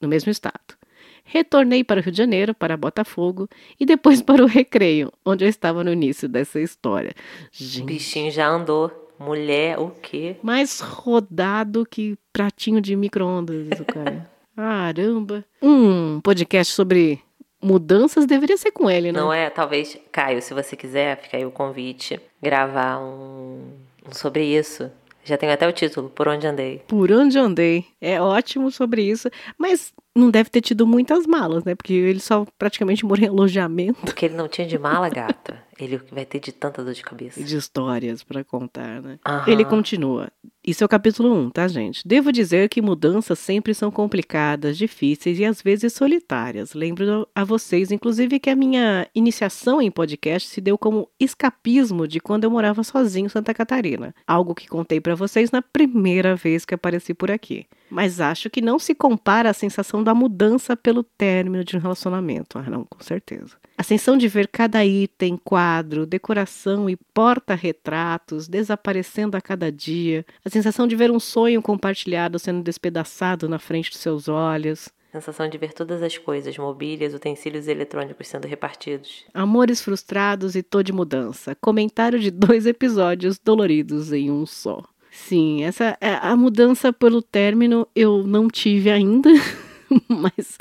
no 0.00 0.08
mesmo 0.08 0.30
estado. 0.30 0.78
Retornei 1.24 1.84
para 1.84 2.00
o 2.00 2.02
Rio 2.02 2.10
de 2.10 2.18
Janeiro, 2.18 2.54
para 2.54 2.76
Botafogo 2.76 3.48
e 3.78 3.86
depois 3.86 4.20
para 4.22 4.42
o 4.42 4.46
Recreio, 4.46 5.12
onde 5.24 5.44
eu 5.44 5.48
estava 5.48 5.84
no 5.84 5.92
início 5.92 6.28
dessa 6.28 6.60
história. 6.60 7.12
Gente, 7.52 7.86
Bichinho 7.86 8.30
já 8.30 8.48
andou. 8.48 9.08
Mulher, 9.18 9.78
o 9.78 9.90
quê? 9.90 10.36
Mais 10.42 10.80
rodado 10.80 11.84
que 11.84 12.16
pratinho 12.32 12.80
de 12.80 12.96
micro-ondas, 12.96 13.68
cara. 13.86 14.28
Caramba. 14.56 15.44
Um 15.60 16.20
podcast 16.20 16.72
sobre 16.72 17.20
mudanças 17.62 18.26
deveria 18.26 18.56
ser 18.56 18.70
com 18.70 18.90
ele, 18.90 19.12
né? 19.12 19.20
Não 19.20 19.32
é? 19.32 19.50
Talvez, 19.50 19.96
Caio, 20.10 20.40
se 20.40 20.54
você 20.54 20.76
quiser, 20.76 21.20
fica 21.20 21.36
aí 21.36 21.44
o 21.44 21.50
convite, 21.50 22.20
gravar 22.42 22.98
um, 22.98 23.60
um 24.06 24.12
sobre 24.12 24.44
isso. 24.44 24.90
Já 25.22 25.36
tenho 25.36 25.52
até 25.52 25.68
o 25.68 25.72
título, 25.72 26.08
Por 26.08 26.26
Onde 26.28 26.46
Andei. 26.46 26.82
Por 26.88 27.12
Onde 27.12 27.38
Andei. 27.38 27.84
É 28.00 28.20
ótimo 28.20 28.70
sobre 28.70 29.02
isso. 29.02 29.28
Mas 29.58 29.92
não 30.16 30.30
deve 30.30 30.48
ter 30.48 30.60
tido 30.60 30.86
muitas 30.86 31.26
malas, 31.26 31.62
né? 31.62 31.74
Porque 31.74 31.92
ele 31.92 32.20
só 32.20 32.46
praticamente 32.58 33.04
morou 33.04 33.24
em 33.24 33.28
alojamento. 33.28 34.00
Porque 34.00 34.26
ele 34.26 34.34
não 34.34 34.48
tinha 34.48 34.66
de 34.66 34.78
mala, 34.78 35.08
gata. 35.08 35.62
Ele 35.80 36.00
vai 36.10 36.24
ter 36.24 36.40
de 36.40 36.52
tanta 36.52 36.84
dor 36.84 36.92
de 36.92 37.02
cabeça. 37.02 37.40
E 37.40 37.44
de 37.44 37.56
histórias 37.56 38.22
para 38.22 38.44
contar, 38.44 39.00
né? 39.00 39.18
Ele 39.46 39.64
continua. 39.64 40.30
Isso 40.64 40.84
é 40.84 40.86
o 40.86 40.88
capítulo 40.88 41.34
1, 41.34 41.50
tá, 41.50 41.66
gente? 41.66 42.06
Devo 42.06 42.30
dizer 42.30 42.68
que 42.68 42.82
mudanças 42.82 43.38
sempre 43.38 43.72
são 43.72 43.90
complicadas, 43.90 44.76
difíceis 44.76 45.38
e 45.38 45.44
às 45.44 45.62
vezes 45.62 45.94
solitárias. 45.94 46.74
Lembro 46.74 47.26
a 47.34 47.44
vocês, 47.44 47.90
inclusive, 47.90 48.38
que 48.38 48.50
a 48.50 48.56
minha 48.56 49.08
iniciação 49.14 49.80
em 49.80 49.90
podcast 49.90 50.48
se 50.48 50.60
deu 50.60 50.76
como 50.76 51.08
escapismo 51.18 52.06
de 52.06 52.20
quando 52.20 52.44
eu 52.44 52.50
morava 52.50 52.84
sozinho 52.84 53.26
em 53.26 53.30
Santa 53.30 53.54
Catarina. 53.54 54.14
Algo 54.26 54.54
que 54.54 54.68
contei 54.68 55.00
para 55.00 55.14
vocês 55.14 55.50
na 55.50 55.62
primeira 55.62 56.36
vez 56.36 56.66
que 56.66 56.74
apareci 56.74 57.14
por 57.14 57.30
aqui 57.30 57.66
mas 57.90 58.20
acho 58.20 58.48
que 58.48 58.62
não 58.62 58.78
se 58.78 58.94
compara 58.94 59.50
à 59.50 59.52
sensação 59.52 60.02
da 60.02 60.14
mudança 60.14 60.76
pelo 60.76 61.02
término 61.02 61.64
de 61.64 61.76
um 61.76 61.80
relacionamento. 61.80 62.56
Ah, 62.56 62.70
não, 62.70 62.84
com 62.84 63.00
certeza. 63.00 63.56
A 63.80 63.82
sensação 63.82 64.18
de 64.18 64.28
ver 64.28 64.46
cada 64.46 64.84
item, 64.84 65.38
quadro, 65.42 66.04
decoração 66.04 66.90
e 66.90 66.98
porta-retratos 67.14 68.46
desaparecendo 68.46 69.38
a 69.38 69.40
cada 69.40 69.72
dia, 69.72 70.22
a 70.44 70.50
sensação 70.50 70.86
de 70.86 70.94
ver 70.94 71.10
um 71.10 71.18
sonho 71.18 71.62
compartilhado 71.62 72.38
sendo 72.38 72.62
despedaçado 72.62 73.48
na 73.48 73.58
frente 73.58 73.90
dos 73.90 74.00
seus 74.00 74.28
olhos. 74.28 74.90
Sensação 75.10 75.48
de 75.48 75.56
ver 75.56 75.72
todas 75.72 76.02
as 76.02 76.18
coisas, 76.18 76.58
mobílias, 76.58 77.14
utensílios 77.14 77.68
eletrônicos 77.68 78.28
sendo 78.28 78.46
repartidos. 78.46 79.24
Amores 79.32 79.80
frustrados 79.80 80.54
e 80.54 80.62
tô 80.62 80.82
de 80.82 80.92
mudança. 80.92 81.56
Comentário 81.58 82.18
de 82.18 82.30
dois 82.30 82.66
episódios 82.66 83.38
doloridos 83.38 84.12
em 84.12 84.30
um 84.30 84.44
só. 84.44 84.84
Sim, 85.10 85.64
essa 85.64 85.96
é 86.02 86.16
a 86.20 86.36
mudança 86.36 86.92
pelo 86.92 87.22
término 87.22 87.88
eu 87.96 88.26
não 88.26 88.46
tive 88.46 88.90
ainda, 88.90 89.30
mas 90.06 90.58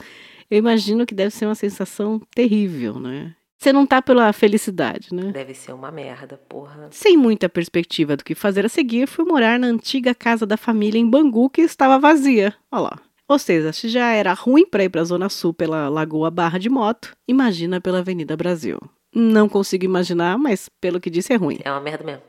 eu 0.50 0.58
imagino 0.58 1.06
que 1.06 1.16
deve 1.16 1.32
ser 1.32 1.46
uma 1.46 1.56
sensação 1.56 2.22
terrível, 2.34 3.00
né? 3.00 3.36
Você 3.58 3.74
não 3.74 3.86
tá 3.86 4.02
pela 4.02 4.32
felicidade, 4.32 5.10
né? 5.14 5.34
Deve 5.34 5.54
ser 5.54 5.74
uma 5.74 5.92
merda, 5.92 6.38
porra. 6.38 6.88
Sem 6.92 7.18
muita 7.18 7.50
perspectiva 7.50 8.16
do 8.16 8.24
que 8.24 8.34
fazer 8.34 8.66
a 8.66 8.70
seguir, 8.70 9.06
fui 9.06 9.26
morar 9.26 9.60
na 9.60 9.68
antiga 9.68 10.16
casa 10.16 10.46
da 10.46 10.56
família 10.56 10.98
em 10.98 11.10
Bangu, 11.10 11.50
que 11.50 11.62
estava 11.62 12.00
vazia. 12.00 12.56
Olha 12.72 12.84
lá. 12.84 13.00
Ou 13.28 13.38
seja, 13.38 13.74
se 13.74 13.90
já 13.90 14.12
era 14.12 14.34
ruim 14.34 14.66
para 14.66 14.86
ir 14.86 14.90
para 14.90 15.02
a 15.02 15.04
Zona 15.04 15.28
Sul 15.28 15.54
pela 15.54 15.90
Lagoa 15.90 16.32
Barra 16.32 16.58
de 16.58 16.70
moto, 16.70 17.16
imagina 17.28 17.82
pela 17.82 18.00
Avenida 18.00 18.38
Brasil. 18.38 18.80
Não 19.14 19.50
consigo 19.50 19.84
imaginar, 19.84 20.38
mas 20.38 20.70
pelo 20.80 21.00
que 21.02 21.10
disse 21.10 21.34
é 21.34 21.36
ruim. 21.36 21.60
É 21.64 21.70
uma 21.70 21.82
merda 21.82 22.04
mesmo. 22.04 22.24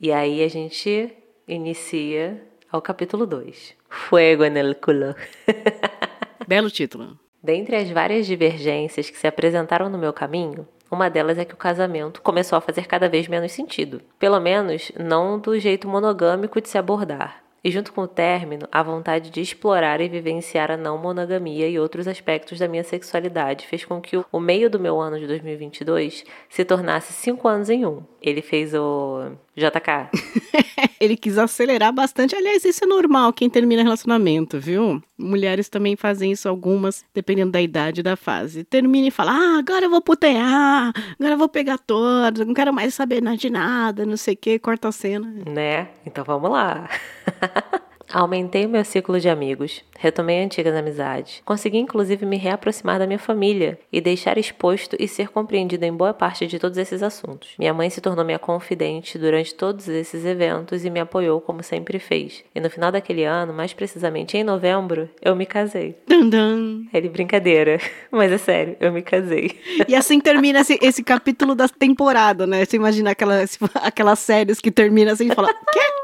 E 0.00 0.12
aí 0.12 0.44
a 0.44 0.48
gente 0.48 1.10
inicia 1.48 2.46
ao 2.70 2.82
capítulo 2.82 3.26
2. 3.26 3.74
Fuego 3.88 4.44
en 4.44 4.58
el 4.58 4.76
culo. 4.76 5.14
Belo 6.46 6.70
título. 6.70 7.18
Dentre 7.46 7.76
as 7.76 7.88
várias 7.88 8.26
divergências 8.26 9.08
que 9.08 9.16
se 9.16 9.24
apresentaram 9.24 9.88
no 9.88 9.96
meu 9.96 10.12
caminho, 10.12 10.66
uma 10.90 11.08
delas 11.08 11.38
é 11.38 11.44
que 11.44 11.54
o 11.54 11.56
casamento 11.56 12.20
começou 12.20 12.58
a 12.58 12.60
fazer 12.60 12.88
cada 12.88 13.08
vez 13.08 13.28
menos 13.28 13.52
sentido. 13.52 14.02
Pelo 14.18 14.40
menos 14.40 14.90
não 14.98 15.38
do 15.38 15.56
jeito 15.56 15.86
monogâmico 15.86 16.60
de 16.60 16.68
se 16.68 16.76
abordar. 16.76 17.44
E 17.62 17.70
junto 17.70 17.92
com 17.92 18.00
o 18.00 18.08
término, 18.08 18.66
a 18.72 18.82
vontade 18.82 19.30
de 19.30 19.40
explorar 19.40 20.00
e 20.00 20.08
vivenciar 20.08 20.72
a 20.72 20.76
não 20.76 20.98
monogamia 20.98 21.68
e 21.68 21.78
outros 21.78 22.08
aspectos 22.08 22.58
da 22.58 22.66
minha 22.66 22.82
sexualidade 22.82 23.68
fez 23.68 23.84
com 23.84 24.00
que 24.00 24.16
o 24.16 24.40
meio 24.40 24.68
do 24.68 24.80
meu 24.80 25.00
ano 25.00 25.16
de 25.16 25.28
2022 25.28 26.24
se 26.48 26.64
tornasse 26.64 27.12
cinco 27.12 27.46
anos 27.46 27.70
em 27.70 27.86
um. 27.86 28.02
Ele 28.20 28.42
fez 28.42 28.74
o 28.74 29.30
JK. 29.56 30.10
Ele 31.00 31.16
quis 31.16 31.38
acelerar 31.38 31.92
bastante. 31.92 32.36
Aliás, 32.36 32.64
isso 32.64 32.84
é 32.84 32.86
normal 32.86 33.32
quem 33.32 33.48
termina 33.48 33.82
relacionamento, 33.82 34.60
viu? 34.60 35.02
Mulheres 35.18 35.68
também 35.68 35.96
fazem 35.96 36.32
isso, 36.32 36.48
algumas, 36.48 37.04
dependendo 37.14 37.52
da 37.52 37.60
idade 37.60 38.00
e 38.00 38.02
da 38.02 38.16
fase. 38.16 38.64
Termina 38.64 39.08
e 39.08 39.10
fala: 39.10 39.32
Ah, 39.32 39.58
agora 39.58 39.86
eu 39.86 39.90
vou 39.90 40.02
putear, 40.02 40.92
agora 41.18 41.34
eu 41.34 41.38
vou 41.38 41.48
pegar 41.48 41.78
todos, 41.78 42.46
não 42.46 42.54
quero 42.54 42.72
mais 42.72 42.94
saber 42.94 43.22
de 43.36 43.50
nada, 43.50 44.04
não 44.04 44.16
sei 44.16 44.34
o 44.34 44.36
que, 44.36 44.58
corta 44.58 44.88
a 44.88 44.92
cena. 44.92 45.32
Né? 45.46 45.88
Então 46.04 46.22
vamos 46.24 46.50
lá. 46.50 46.88
Aumentei 48.12 48.66
o 48.66 48.68
meu 48.68 48.84
ciclo 48.84 49.18
de 49.18 49.28
amigos, 49.28 49.82
retomei 49.98 50.42
antigas 50.42 50.74
amizades, 50.74 51.42
consegui 51.44 51.78
inclusive 51.78 52.24
me 52.24 52.36
reaproximar 52.36 52.98
da 52.98 53.06
minha 53.06 53.18
família 53.18 53.78
e 53.92 54.00
deixar 54.00 54.38
exposto 54.38 54.96
e 54.98 55.08
ser 55.08 55.28
compreendido 55.28 55.84
em 55.84 55.92
boa 55.92 56.14
parte 56.14 56.46
de 56.46 56.58
todos 56.58 56.78
esses 56.78 57.02
assuntos. 57.02 57.50
Minha 57.58 57.74
mãe 57.74 57.90
se 57.90 58.00
tornou 58.00 58.24
minha 58.24 58.38
confidente 58.38 59.18
durante 59.18 59.54
todos 59.54 59.88
esses 59.88 60.24
eventos 60.24 60.84
e 60.84 60.90
me 60.90 61.00
apoiou 61.00 61.40
como 61.40 61.62
sempre 61.62 61.98
fez. 61.98 62.44
E 62.54 62.60
no 62.60 62.70
final 62.70 62.92
daquele 62.92 63.24
ano, 63.24 63.52
mais 63.52 63.72
precisamente 63.72 64.36
em 64.36 64.44
novembro, 64.44 65.08
eu 65.20 65.34
me 65.34 65.46
casei. 65.46 65.96
Dun, 66.06 66.28
dun. 66.28 66.86
É 66.92 67.00
de 67.00 67.08
brincadeira, 67.08 67.78
mas 68.10 68.30
é 68.30 68.38
sério, 68.38 68.76
eu 68.80 68.92
me 68.92 69.02
casei. 69.02 69.58
E 69.88 69.94
assim 69.94 70.20
termina 70.20 70.60
esse, 70.60 70.78
esse 70.80 71.02
capítulo 71.02 71.54
da 71.54 71.68
temporada, 71.68 72.46
né? 72.46 72.64
Você 72.64 72.76
imagina 72.76 73.10
aquelas, 73.10 73.58
aquelas 73.76 74.18
séries 74.20 74.60
que 74.60 74.70
termina 74.70 75.12
assim 75.12 75.30
e 75.30 75.34
fala: 75.34 75.52
Quê? 75.72 75.95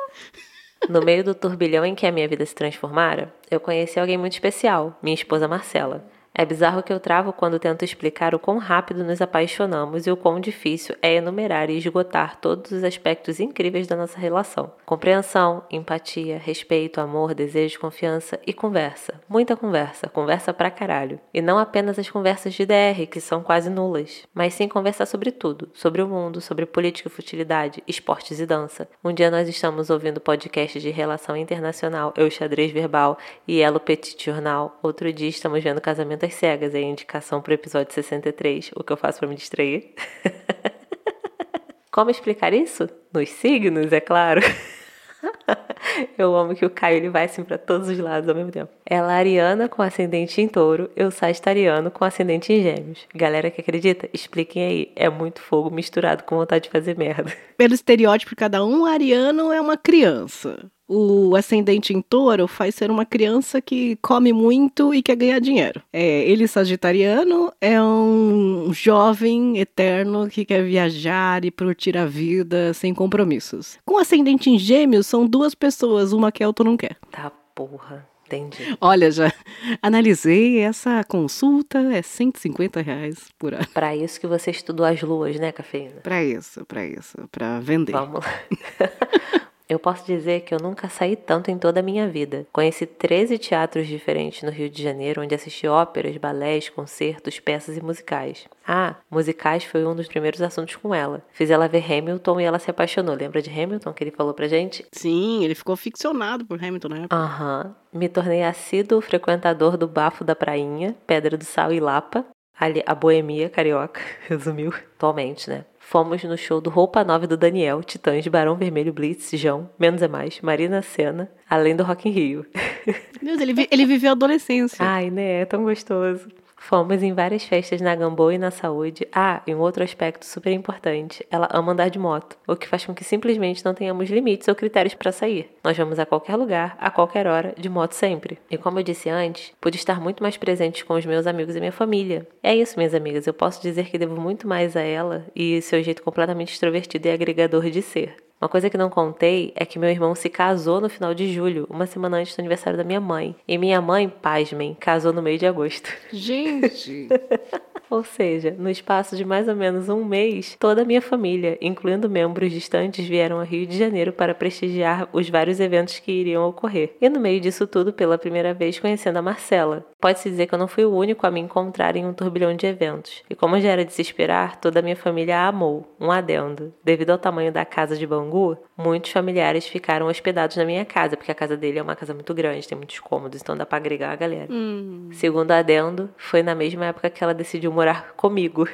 No 0.88 1.00
meio 1.00 1.22
do 1.22 1.34
turbilhão 1.34 1.84
em 1.86 1.94
que 1.94 2.06
a 2.06 2.12
minha 2.12 2.26
vida 2.26 2.44
se 2.44 2.54
transformara, 2.54 3.32
eu 3.50 3.60
conheci 3.60 4.00
alguém 4.00 4.18
muito 4.18 4.32
especial, 4.32 4.98
minha 5.02 5.14
esposa 5.14 5.46
Marcela. 5.46 6.04
É 6.34 6.46
bizarro 6.46 6.82
que 6.82 6.92
eu 6.92 6.98
travo 6.98 7.30
quando 7.30 7.58
tento 7.58 7.84
explicar 7.84 8.34
o 8.34 8.38
quão 8.38 8.56
rápido 8.56 9.04
nos 9.04 9.20
apaixonamos 9.20 10.06
e 10.06 10.10
o 10.10 10.16
quão 10.16 10.40
difícil 10.40 10.96
é 11.02 11.14
enumerar 11.16 11.68
e 11.68 11.76
esgotar 11.76 12.40
todos 12.40 12.72
os 12.72 12.82
aspectos 12.82 13.38
incríveis 13.38 13.86
da 13.86 13.96
nossa 13.96 14.18
relação. 14.18 14.72
Compreensão, 14.86 15.62
empatia, 15.70 16.38
respeito, 16.38 17.02
amor, 17.02 17.34
desejo, 17.34 17.78
confiança 17.78 18.40
e 18.46 18.52
conversa. 18.54 19.20
Muita 19.28 19.54
conversa, 19.54 20.08
conversa 20.08 20.54
pra 20.54 20.70
caralho. 20.70 21.20
E 21.34 21.42
não 21.42 21.58
apenas 21.58 21.98
as 21.98 22.08
conversas 22.08 22.54
de 22.54 22.64
DR, 22.64 23.06
que 23.10 23.20
são 23.20 23.42
quase 23.42 23.68
nulas, 23.68 24.22
mas 24.32 24.54
sim 24.54 24.66
conversar 24.66 25.04
sobre 25.04 25.30
tudo, 25.30 25.68
sobre 25.74 26.00
o 26.00 26.08
mundo, 26.08 26.40
sobre 26.40 26.64
política 26.64 27.08
e 27.08 27.12
futilidade, 27.12 27.82
esportes 27.86 28.40
e 28.40 28.46
dança. 28.46 28.88
Um 29.04 29.12
dia 29.12 29.30
nós 29.30 29.48
estamos 29.48 29.90
ouvindo 29.90 30.20
podcast 30.20 30.80
de 30.80 30.90
relação 30.90 31.36
internacional, 31.36 32.14
Eu 32.16 32.30
Xadrez 32.30 32.72
Verbal 32.72 33.18
e 33.46 33.60
Elo 33.60 33.78
Petit 33.78 34.16
Jornal. 34.24 34.78
Outro 34.82 35.12
dia 35.12 35.28
estamos 35.28 35.62
vendo 35.62 35.80
casamento 35.80 36.21
às 36.24 36.34
cegas, 36.34 36.74
é 36.74 36.78
a 36.78 36.82
indicação 36.82 37.40
pro 37.40 37.52
episódio 37.52 37.92
63, 37.92 38.70
o 38.74 38.82
que 38.82 38.92
eu 38.92 38.96
faço 38.96 39.18
para 39.18 39.28
me 39.28 39.34
distrair. 39.34 39.94
Como 41.90 42.10
explicar 42.10 42.54
isso? 42.54 42.88
Nos 43.12 43.28
signos, 43.28 43.92
é 43.92 44.00
claro. 44.00 44.40
Eu 46.16 46.34
amo 46.36 46.54
que 46.54 46.64
o 46.64 46.70
Caio 46.70 46.96
ele 46.96 47.08
vai 47.08 47.24
assim 47.24 47.42
para 47.44 47.58
todos 47.58 47.88
os 47.88 47.98
lados 47.98 48.28
ao 48.28 48.34
mesmo 48.34 48.50
tempo. 48.50 48.70
Ela 48.84 49.12
é 49.12 49.16
ariana 49.16 49.68
com 49.68 49.82
ascendente 49.82 50.40
em 50.40 50.48
touro, 50.48 50.90
eu 50.96 51.10
sagitariano 51.10 51.90
com 51.90 52.04
ascendente 52.04 52.52
em 52.52 52.62
gêmeos. 52.62 53.06
Galera 53.14 53.50
que 53.50 53.60
acredita, 53.60 54.08
expliquem 54.12 54.64
aí. 54.64 54.92
É 54.96 55.08
muito 55.08 55.40
fogo 55.40 55.70
misturado 55.70 56.24
com 56.24 56.36
vontade 56.36 56.64
de 56.64 56.70
fazer 56.70 56.96
merda. 56.96 57.32
Pelo 57.56 57.74
estereótipo 57.74 58.34
cada 58.36 58.64
um, 58.64 58.82
o 58.82 58.86
ariano 58.86 59.52
é 59.52 59.60
uma 59.60 59.76
criança. 59.76 60.70
O 60.94 61.34
ascendente 61.34 61.94
em 61.94 62.02
touro 62.02 62.46
faz 62.46 62.74
ser 62.74 62.90
uma 62.90 63.06
criança 63.06 63.62
que 63.62 63.96
come 64.02 64.30
muito 64.30 64.94
e 64.94 65.02
quer 65.02 65.16
ganhar 65.16 65.40
dinheiro. 65.40 65.80
É, 65.90 66.28
ele, 66.28 66.46
sagitariano, 66.46 67.50
é 67.62 67.80
um 67.82 68.70
jovem 68.74 69.56
eterno 69.56 70.28
que 70.28 70.44
quer 70.44 70.62
viajar 70.62 71.46
e 71.46 71.50
curtir 71.50 71.96
a 71.96 72.04
vida 72.04 72.74
sem 72.74 72.92
compromissos. 72.92 73.78
Com 73.86 73.96
ascendente 73.96 74.50
em 74.50 74.58
gêmeos, 74.58 75.06
são 75.06 75.26
duas 75.26 75.54
pessoas, 75.54 76.12
uma 76.12 76.30
quer, 76.30 76.46
outra 76.46 76.62
não 76.62 76.76
quer. 76.76 76.98
Tá 77.10 77.32
porra. 77.54 78.06
Entendi. 78.26 78.76
Olha, 78.78 79.10
já 79.10 79.32
analisei 79.80 80.58
essa 80.60 81.02
consulta, 81.04 81.78
é 81.92 82.02
150 82.02 82.82
reais 82.82 83.28
por 83.38 83.54
ano. 83.54 83.66
Pra 83.72 83.96
isso 83.96 84.20
que 84.20 84.26
você 84.26 84.50
estudou 84.50 84.84
as 84.84 85.00
luas, 85.02 85.38
né, 85.38 85.52
cafeína? 85.52 86.00
Pra 86.02 86.22
isso, 86.22 86.64
pra 86.66 86.84
isso, 86.84 87.16
pra 87.30 87.60
vender. 87.60 87.92
Vamos 87.92 88.20
lá. 88.24 89.40
Eu 89.72 89.78
posso 89.78 90.04
dizer 90.04 90.42
que 90.42 90.54
eu 90.54 90.58
nunca 90.60 90.86
saí 90.90 91.16
tanto 91.16 91.50
em 91.50 91.56
toda 91.56 91.80
a 91.80 91.82
minha 91.82 92.06
vida. 92.06 92.46
Conheci 92.52 92.84
13 92.84 93.38
teatros 93.38 93.86
diferentes 93.86 94.42
no 94.42 94.50
Rio 94.50 94.68
de 94.68 94.82
Janeiro, 94.82 95.22
onde 95.22 95.34
assisti 95.34 95.66
óperas, 95.66 96.14
balés, 96.18 96.68
concertos, 96.68 97.40
peças 97.40 97.78
e 97.78 97.82
musicais. 97.82 98.46
Ah, 98.68 98.96
musicais 99.10 99.64
foi 99.64 99.82
um 99.86 99.96
dos 99.96 100.08
primeiros 100.08 100.42
assuntos 100.42 100.76
com 100.76 100.94
ela. 100.94 101.22
Fiz 101.32 101.48
ela 101.48 101.68
ver 101.68 101.90
Hamilton 101.90 102.38
e 102.38 102.44
ela 102.44 102.58
se 102.58 102.70
apaixonou. 102.70 103.14
Lembra 103.14 103.40
de 103.40 103.48
Hamilton 103.48 103.94
que 103.94 104.04
ele 104.04 104.10
falou 104.10 104.34
pra 104.34 104.46
gente? 104.46 104.84
Sim, 104.92 105.42
ele 105.42 105.54
ficou 105.54 105.74
ficcionado 105.74 106.44
por 106.44 106.62
Hamilton 106.62 106.88
na 106.88 106.98
época. 106.98 107.16
Aham. 107.16 107.74
Me 107.90 108.10
tornei 108.10 108.42
assíduo 108.42 109.00
frequentador 109.00 109.78
do 109.78 109.88
Bafo 109.88 110.22
da 110.22 110.36
Prainha, 110.36 110.94
Pedra 111.06 111.38
do 111.38 111.44
Sal 111.44 111.72
e 111.72 111.80
Lapa. 111.80 112.26
Ali, 112.58 112.82
a 112.86 112.94
boemia 112.94 113.48
carioca, 113.48 114.00
resumiu. 114.28 114.72
Atualmente, 114.96 115.48
né? 115.50 115.64
Fomos 115.78 116.22
no 116.24 116.38
show 116.38 116.60
do 116.60 116.70
Roupa 116.70 117.02
Nova 117.04 117.26
do 117.26 117.36
Daniel, 117.36 117.82
Titãs, 117.82 118.26
Barão 118.28 118.56
Vermelho, 118.56 118.92
Blitz, 118.92 119.30
João, 119.32 119.68
Menos 119.78 120.00
é 120.00 120.08
Mais, 120.08 120.40
Marina 120.40 120.80
Senna, 120.80 121.30
além 121.50 121.76
do 121.76 121.82
Rock 121.82 122.08
in 122.08 122.12
Rio. 122.12 122.46
Deus, 123.20 123.40
ele, 123.40 123.52
vi- 123.52 123.68
ele 123.70 123.84
viveu 123.84 124.10
a 124.10 124.12
adolescência. 124.12 124.78
Ai, 124.84 125.10
né? 125.10 125.40
É 125.42 125.44
tão 125.44 125.64
gostoso. 125.64 126.28
Fomos 126.64 127.02
em 127.02 127.12
várias 127.12 127.42
festas 127.42 127.80
na 127.80 127.92
Gamboa 127.92 128.34
e 128.34 128.38
na 128.38 128.52
Saúde. 128.52 129.06
Ah, 129.12 129.42
e 129.44 129.52
um 129.52 129.58
outro 129.58 129.82
aspecto 129.82 130.24
super 130.24 130.52
importante. 130.52 131.26
Ela 131.28 131.48
ama 131.52 131.72
andar 131.72 131.90
de 131.90 131.98
moto, 131.98 132.38
o 132.46 132.54
que 132.54 132.68
faz 132.68 132.86
com 132.86 132.94
que 132.94 133.02
simplesmente 133.02 133.64
não 133.64 133.74
tenhamos 133.74 134.08
limites 134.08 134.46
ou 134.46 134.54
critérios 134.54 134.94
para 134.94 135.10
sair. 135.10 135.50
Nós 135.64 135.76
vamos 135.76 135.98
a 135.98 136.06
qualquer 136.06 136.36
lugar, 136.36 136.76
a 136.78 136.88
qualquer 136.88 137.26
hora, 137.26 137.52
de 137.58 137.68
moto 137.68 137.94
sempre. 137.94 138.38
E 138.48 138.56
como 138.56 138.78
eu 138.78 138.84
disse 138.84 139.10
antes, 139.10 139.52
pude 139.60 139.76
estar 139.76 140.00
muito 140.00 140.22
mais 140.22 140.36
presente 140.36 140.84
com 140.84 140.94
os 140.94 141.04
meus 141.04 141.26
amigos 141.26 141.56
e 141.56 141.58
minha 141.58 141.72
família. 141.72 142.28
É 142.40 142.54
isso, 142.54 142.78
minhas 142.78 142.94
amigas. 142.94 143.26
Eu 143.26 143.34
posso 143.34 143.60
dizer 143.60 143.86
que 143.86 143.98
devo 143.98 144.18
muito 144.18 144.46
mais 144.46 144.76
a 144.76 144.82
ela 144.82 145.26
e 145.34 145.60
seu 145.62 145.82
jeito 145.82 146.00
completamente 146.00 146.52
extrovertido 146.52 147.08
e 147.08 147.10
agregador 147.10 147.68
de 147.70 147.82
ser. 147.82 148.14
Uma 148.42 148.48
coisa 148.48 148.68
que 148.68 148.76
não 148.76 148.90
contei 148.90 149.52
é 149.54 149.64
que 149.64 149.78
meu 149.78 149.88
irmão 149.88 150.16
se 150.16 150.28
casou 150.28 150.80
no 150.80 150.88
final 150.88 151.14
de 151.14 151.32
julho, 151.32 151.64
uma 151.70 151.86
semana 151.86 152.16
antes 152.16 152.34
do 152.34 152.40
aniversário 152.40 152.76
da 152.76 152.82
minha 152.82 153.00
mãe. 153.00 153.36
E 153.46 153.56
minha 153.56 153.80
mãe, 153.80 154.08
pasmem, 154.08 154.74
casou 154.74 155.12
no 155.12 155.22
meio 155.22 155.38
de 155.38 155.46
agosto. 155.46 155.88
Gente, 156.12 157.06
Ou 157.92 158.02
seja, 158.02 158.56
no 158.58 158.70
espaço 158.70 159.14
de 159.14 159.22
mais 159.22 159.46
ou 159.46 159.54
menos 159.54 159.90
um 159.90 160.02
mês, 160.02 160.56
toda 160.58 160.80
a 160.80 160.84
minha 160.84 161.02
família, 161.02 161.58
incluindo 161.60 162.08
membros 162.08 162.50
distantes, 162.50 163.06
vieram 163.06 163.38
ao 163.38 163.44
Rio 163.44 163.66
de 163.66 163.76
Janeiro 163.76 164.14
para 164.14 164.34
prestigiar 164.34 165.10
os 165.12 165.28
vários 165.28 165.60
eventos 165.60 165.98
que 165.98 166.10
iriam 166.10 166.48
ocorrer. 166.48 166.96
E 167.02 167.08
no 167.10 167.20
meio 167.20 167.38
disso 167.38 167.66
tudo, 167.66 167.92
pela 167.92 168.16
primeira 168.16 168.54
vez, 168.54 168.78
conhecendo 168.78 169.18
a 169.18 169.22
Marcela. 169.22 169.84
Pode-se 170.00 170.30
dizer 170.30 170.46
que 170.46 170.54
eu 170.54 170.58
não 170.58 170.66
fui 170.66 170.86
o 170.86 170.94
único 170.94 171.26
a 171.26 171.30
me 171.30 171.38
encontrar 171.38 171.94
em 171.94 172.06
um 172.06 172.14
turbilhão 172.14 172.56
de 172.56 172.66
eventos. 172.66 173.22
E 173.28 173.34
como 173.34 173.60
já 173.60 173.68
era 173.68 173.84
de 173.84 173.92
se 173.92 174.00
esperar, 174.00 174.56
toda 174.56 174.80
a 174.80 174.82
minha 174.82 174.96
família 174.96 175.40
a 175.40 175.48
amou. 175.48 175.94
Um 176.00 176.10
adendo. 176.10 176.72
Devido 176.82 177.10
ao 177.10 177.18
tamanho 177.18 177.52
da 177.52 177.66
casa 177.66 177.94
de 177.94 178.06
Bangu, 178.06 178.56
muitos 178.74 179.12
familiares 179.12 179.66
ficaram 179.66 180.06
hospedados 180.06 180.56
na 180.56 180.64
minha 180.64 180.84
casa, 180.86 181.14
porque 181.14 181.30
a 181.30 181.34
casa 181.34 181.58
dele 181.58 181.78
é 181.78 181.82
uma 181.82 181.94
casa 181.94 182.14
muito 182.14 182.32
grande, 182.32 182.66
tem 182.66 182.76
muitos 182.76 182.98
cômodos, 183.00 183.40
então 183.42 183.54
dá 183.54 183.66
pra 183.66 183.76
agregar 183.76 184.12
a 184.12 184.16
galera. 184.16 184.48
Hum. 184.50 185.10
Segundo 185.12 185.52
adendo, 185.52 186.08
foi 186.16 186.42
na 186.42 186.54
mesma 186.54 186.86
época 186.86 187.10
que 187.10 187.22
ela 187.22 187.34
decidiu 187.34 187.70
morar 187.70 187.81
comigo. 188.16 188.68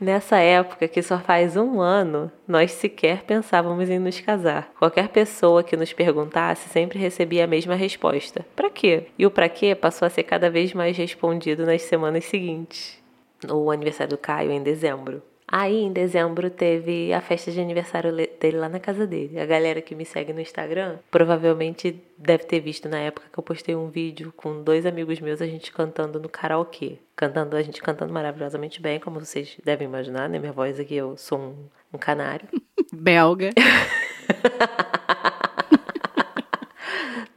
Nessa 0.00 0.38
época, 0.38 0.88
que 0.88 1.00
só 1.00 1.20
faz 1.20 1.56
um 1.56 1.80
ano, 1.80 2.30
nós 2.46 2.72
sequer 2.72 3.22
pensávamos 3.22 3.88
em 3.88 4.00
nos 4.00 4.18
casar. 4.20 4.72
Qualquer 4.76 5.08
pessoa 5.08 5.62
que 5.62 5.76
nos 5.76 5.92
perguntasse 5.92 6.68
sempre 6.68 6.98
recebia 6.98 7.44
a 7.44 7.46
mesma 7.46 7.76
resposta: 7.76 8.44
pra 8.56 8.68
quê? 8.68 9.06
E 9.16 9.24
o 9.24 9.30
pra 9.30 9.48
quê 9.48 9.76
passou 9.76 10.04
a 10.04 10.10
ser 10.10 10.24
cada 10.24 10.50
vez 10.50 10.74
mais 10.74 10.96
respondido 10.96 11.64
nas 11.64 11.82
semanas 11.82 12.24
seguintes. 12.24 13.00
O 13.48 13.70
aniversário 13.70 14.10
do 14.10 14.18
Caio 14.18 14.50
em 14.50 14.62
dezembro. 14.62 15.22
Aí, 15.54 15.82
em 15.82 15.92
dezembro, 15.92 16.48
teve 16.48 17.12
a 17.12 17.20
festa 17.20 17.52
de 17.52 17.60
aniversário 17.60 18.10
dele 18.40 18.56
lá 18.56 18.70
na 18.70 18.80
casa 18.80 19.06
dele. 19.06 19.38
A 19.38 19.44
galera 19.44 19.82
que 19.82 19.94
me 19.94 20.06
segue 20.06 20.32
no 20.32 20.40
Instagram 20.40 20.96
provavelmente 21.10 22.02
deve 22.16 22.44
ter 22.44 22.58
visto 22.58 22.88
na 22.88 22.98
época 22.98 23.26
que 23.30 23.38
eu 23.38 23.42
postei 23.42 23.76
um 23.76 23.90
vídeo 23.90 24.32
com 24.34 24.62
dois 24.62 24.86
amigos 24.86 25.20
meus, 25.20 25.42
a 25.42 25.46
gente 25.46 25.70
cantando 25.70 26.18
no 26.18 26.26
karaokê. 26.26 26.96
Cantando, 27.14 27.54
a 27.54 27.60
gente 27.60 27.82
cantando 27.82 28.14
maravilhosamente 28.14 28.80
bem, 28.80 28.98
como 28.98 29.20
vocês 29.20 29.58
devem 29.62 29.86
imaginar, 29.86 30.26
né? 30.26 30.38
Minha 30.38 30.52
voz 30.52 30.80
aqui, 30.80 30.94
eu 30.94 31.18
sou 31.18 31.38
um, 31.38 31.54
um 31.92 31.98
canário. 31.98 32.48
Belga. 32.90 33.50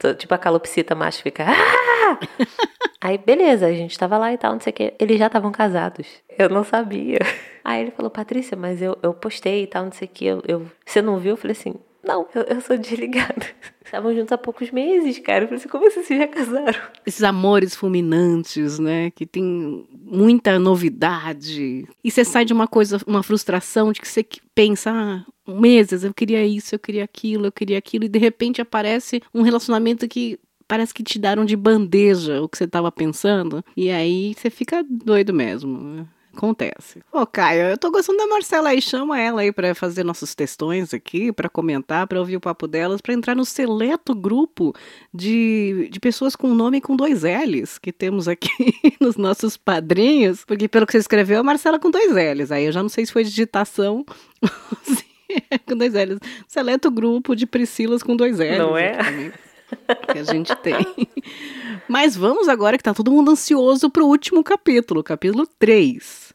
Tô, 0.06 0.14
tipo 0.14 0.32
a 0.32 0.38
calopsita 0.38 0.94
macho 0.94 1.20
fica. 1.20 1.44
Ah! 1.48 2.18
Aí, 3.02 3.18
beleza, 3.18 3.66
a 3.66 3.72
gente 3.72 3.98
tava 3.98 4.16
lá 4.16 4.32
e 4.32 4.38
tal, 4.38 4.52
não 4.52 4.60
sei 4.60 4.70
o 4.70 4.74
que. 4.74 4.94
Eles 5.00 5.18
já 5.18 5.26
estavam 5.26 5.50
casados. 5.50 6.06
Eu 6.38 6.48
não 6.48 6.62
sabia. 6.62 7.18
Aí 7.64 7.82
ele 7.82 7.90
falou, 7.90 8.08
Patrícia, 8.08 8.56
mas 8.56 8.80
eu, 8.80 8.96
eu 9.02 9.12
postei 9.12 9.64
e 9.64 9.66
tal, 9.66 9.84
não 9.84 9.92
sei 9.92 10.06
o 10.06 10.10
que. 10.12 10.24
Eu, 10.24 10.42
eu, 10.46 10.66
você 10.84 11.02
não 11.02 11.18
viu? 11.18 11.32
Eu 11.32 11.36
falei 11.36 11.56
assim, 11.58 11.74
não, 12.06 12.26
eu, 12.34 12.42
eu 12.42 12.60
sou 12.60 12.78
desligada. 12.78 13.46
Estavam 13.84 14.14
juntos 14.14 14.32
há 14.32 14.38
poucos 14.38 14.70
meses, 14.70 15.18
cara. 15.18 15.44
Eu 15.44 15.48
falei 15.48 15.60
assim, 15.60 15.68
como 15.68 15.90
vocês 15.90 16.06
se 16.06 16.16
já 16.16 16.26
casaram? 16.26 16.80
Esses 17.04 17.22
amores 17.22 17.74
fulminantes, 17.74 18.78
né? 18.78 19.10
Que 19.10 19.24
tem 19.24 19.86
muita 19.92 20.58
novidade. 20.58 21.86
E 22.02 22.10
você 22.10 22.24
sai 22.24 22.44
de 22.44 22.52
uma 22.52 22.66
coisa, 22.66 22.98
uma 23.06 23.22
frustração 23.22 23.92
de 23.92 24.00
que 24.00 24.08
você 24.08 24.26
pensa, 24.54 24.90
ah, 24.90 25.24
meses, 25.46 26.02
eu 26.02 26.12
queria 26.12 26.44
isso, 26.44 26.74
eu 26.74 26.78
queria 26.78 27.04
aquilo, 27.04 27.46
eu 27.46 27.52
queria 27.52 27.78
aquilo. 27.78 28.04
E 28.04 28.08
de 28.08 28.18
repente 28.18 28.60
aparece 28.60 29.22
um 29.32 29.42
relacionamento 29.42 30.08
que 30.08 30.38
parece 30.66 30.92
que 30.92 31.02
te 31.02 31.18
deram 31.18 31.44
de 31.44 31.56
bandeja 31.56 32.42
o 32.42 32.48
que 32.48 32.58
você 32.58 32.64
estava 32.64 32.90
pensando. 32.90 33.64
E 33.76 33.90
aí 33.90 34.34
você 34.34 34.50
fica 34.50 34.84
doido 34.88 35.32
mesmo. 35.32 36.08
Acontece. 36.36 37.02
Ô, 37.10 37.26
Caio, 37.26 37.62
eu 37.62 37.78
tô 37.78 37.90
gostando 37.90 38.18
da 38.18 38.26
Marcela 38.26 38.68
aí. 38.68 38.82
Chama 38.82 39.18
ela 39.18 39.40
aí 39.40 39.50
para 39.50 39.74
fazer 39.74 40.04
nossos 40.04 40.34
textões 40.34 40.92
aqui, 40.92 41.32
para 41.32 41.48
comentar, 41.48 42.06
para 42.06 42.18
ouvir 42.18 42.36
o 42.36 42.40
papo 42.40 42.66
delas, 42.66 43.00
para 43.00 43.14
entrar 43.14 43.34
no 43.34 43.44
seleto 43.44 44.14
grupo 44.14 44.74
de, 45.12 45.88
de 45.90 45.98
pessoas 45.98 46.36
com 46.36 46.54
nome 46.54 46.80
com 46.80 46.94
dois 46.94 47.22
L's 47.22 47.78
que 47.78 47.90
temos 47.90 48.28
aqui 48.28 48.74
nos 49.00 49.16
nossos 49.16 49.56
padrinhos. 49.56 50.44
Porque 50.44 50.68
pelo 50.68 50.84
que 50.84 50.92
você 50.92 50.98
escreveu, 50.98 51.40
a 51.40 51.42
Marcela 51.42 51.78
com 51.78 51.90
dois 51.90 52.12
L's. 52.12 52.52
Aí 52.52 52.66
eu 52.66 52.72
já 52.72 52.82
não 52.82 52.90
sei 52.90 53.06
se 53.06 53.12
foi 53.12 53.24
digitação 53.24 54.04
com 55.66 55.76
dois 55.76 55.94
L's. 55.94 56.18
Seleto 56.46 56.90
grupo 56.90 57.34
de 57.34 57.46
Priscilas 57.46 58.02
com 58.02 58.14
dois 58.14 58.38
L's. 58.38 58.58
Não 58.58 58.76
é? 58.76 59.32
que 60.12 60.18
a 60.18 60.24
gente 60.24 60.54
tem. 60.56 60.86
Mas 61.88 62.16
vamos 62.16 62.48
agora 62.48 62.76
que 62.76 62.84
tá 62.84 62.94
todo 62.94 63.10
mundo 63.10 63.30
ansioso 63.30 63.90
pro 63.90 64.06
último 64.06 64.42
capítulo, 64.42 65.02
capítulo 65.02 65.46
3, 65.58 66.25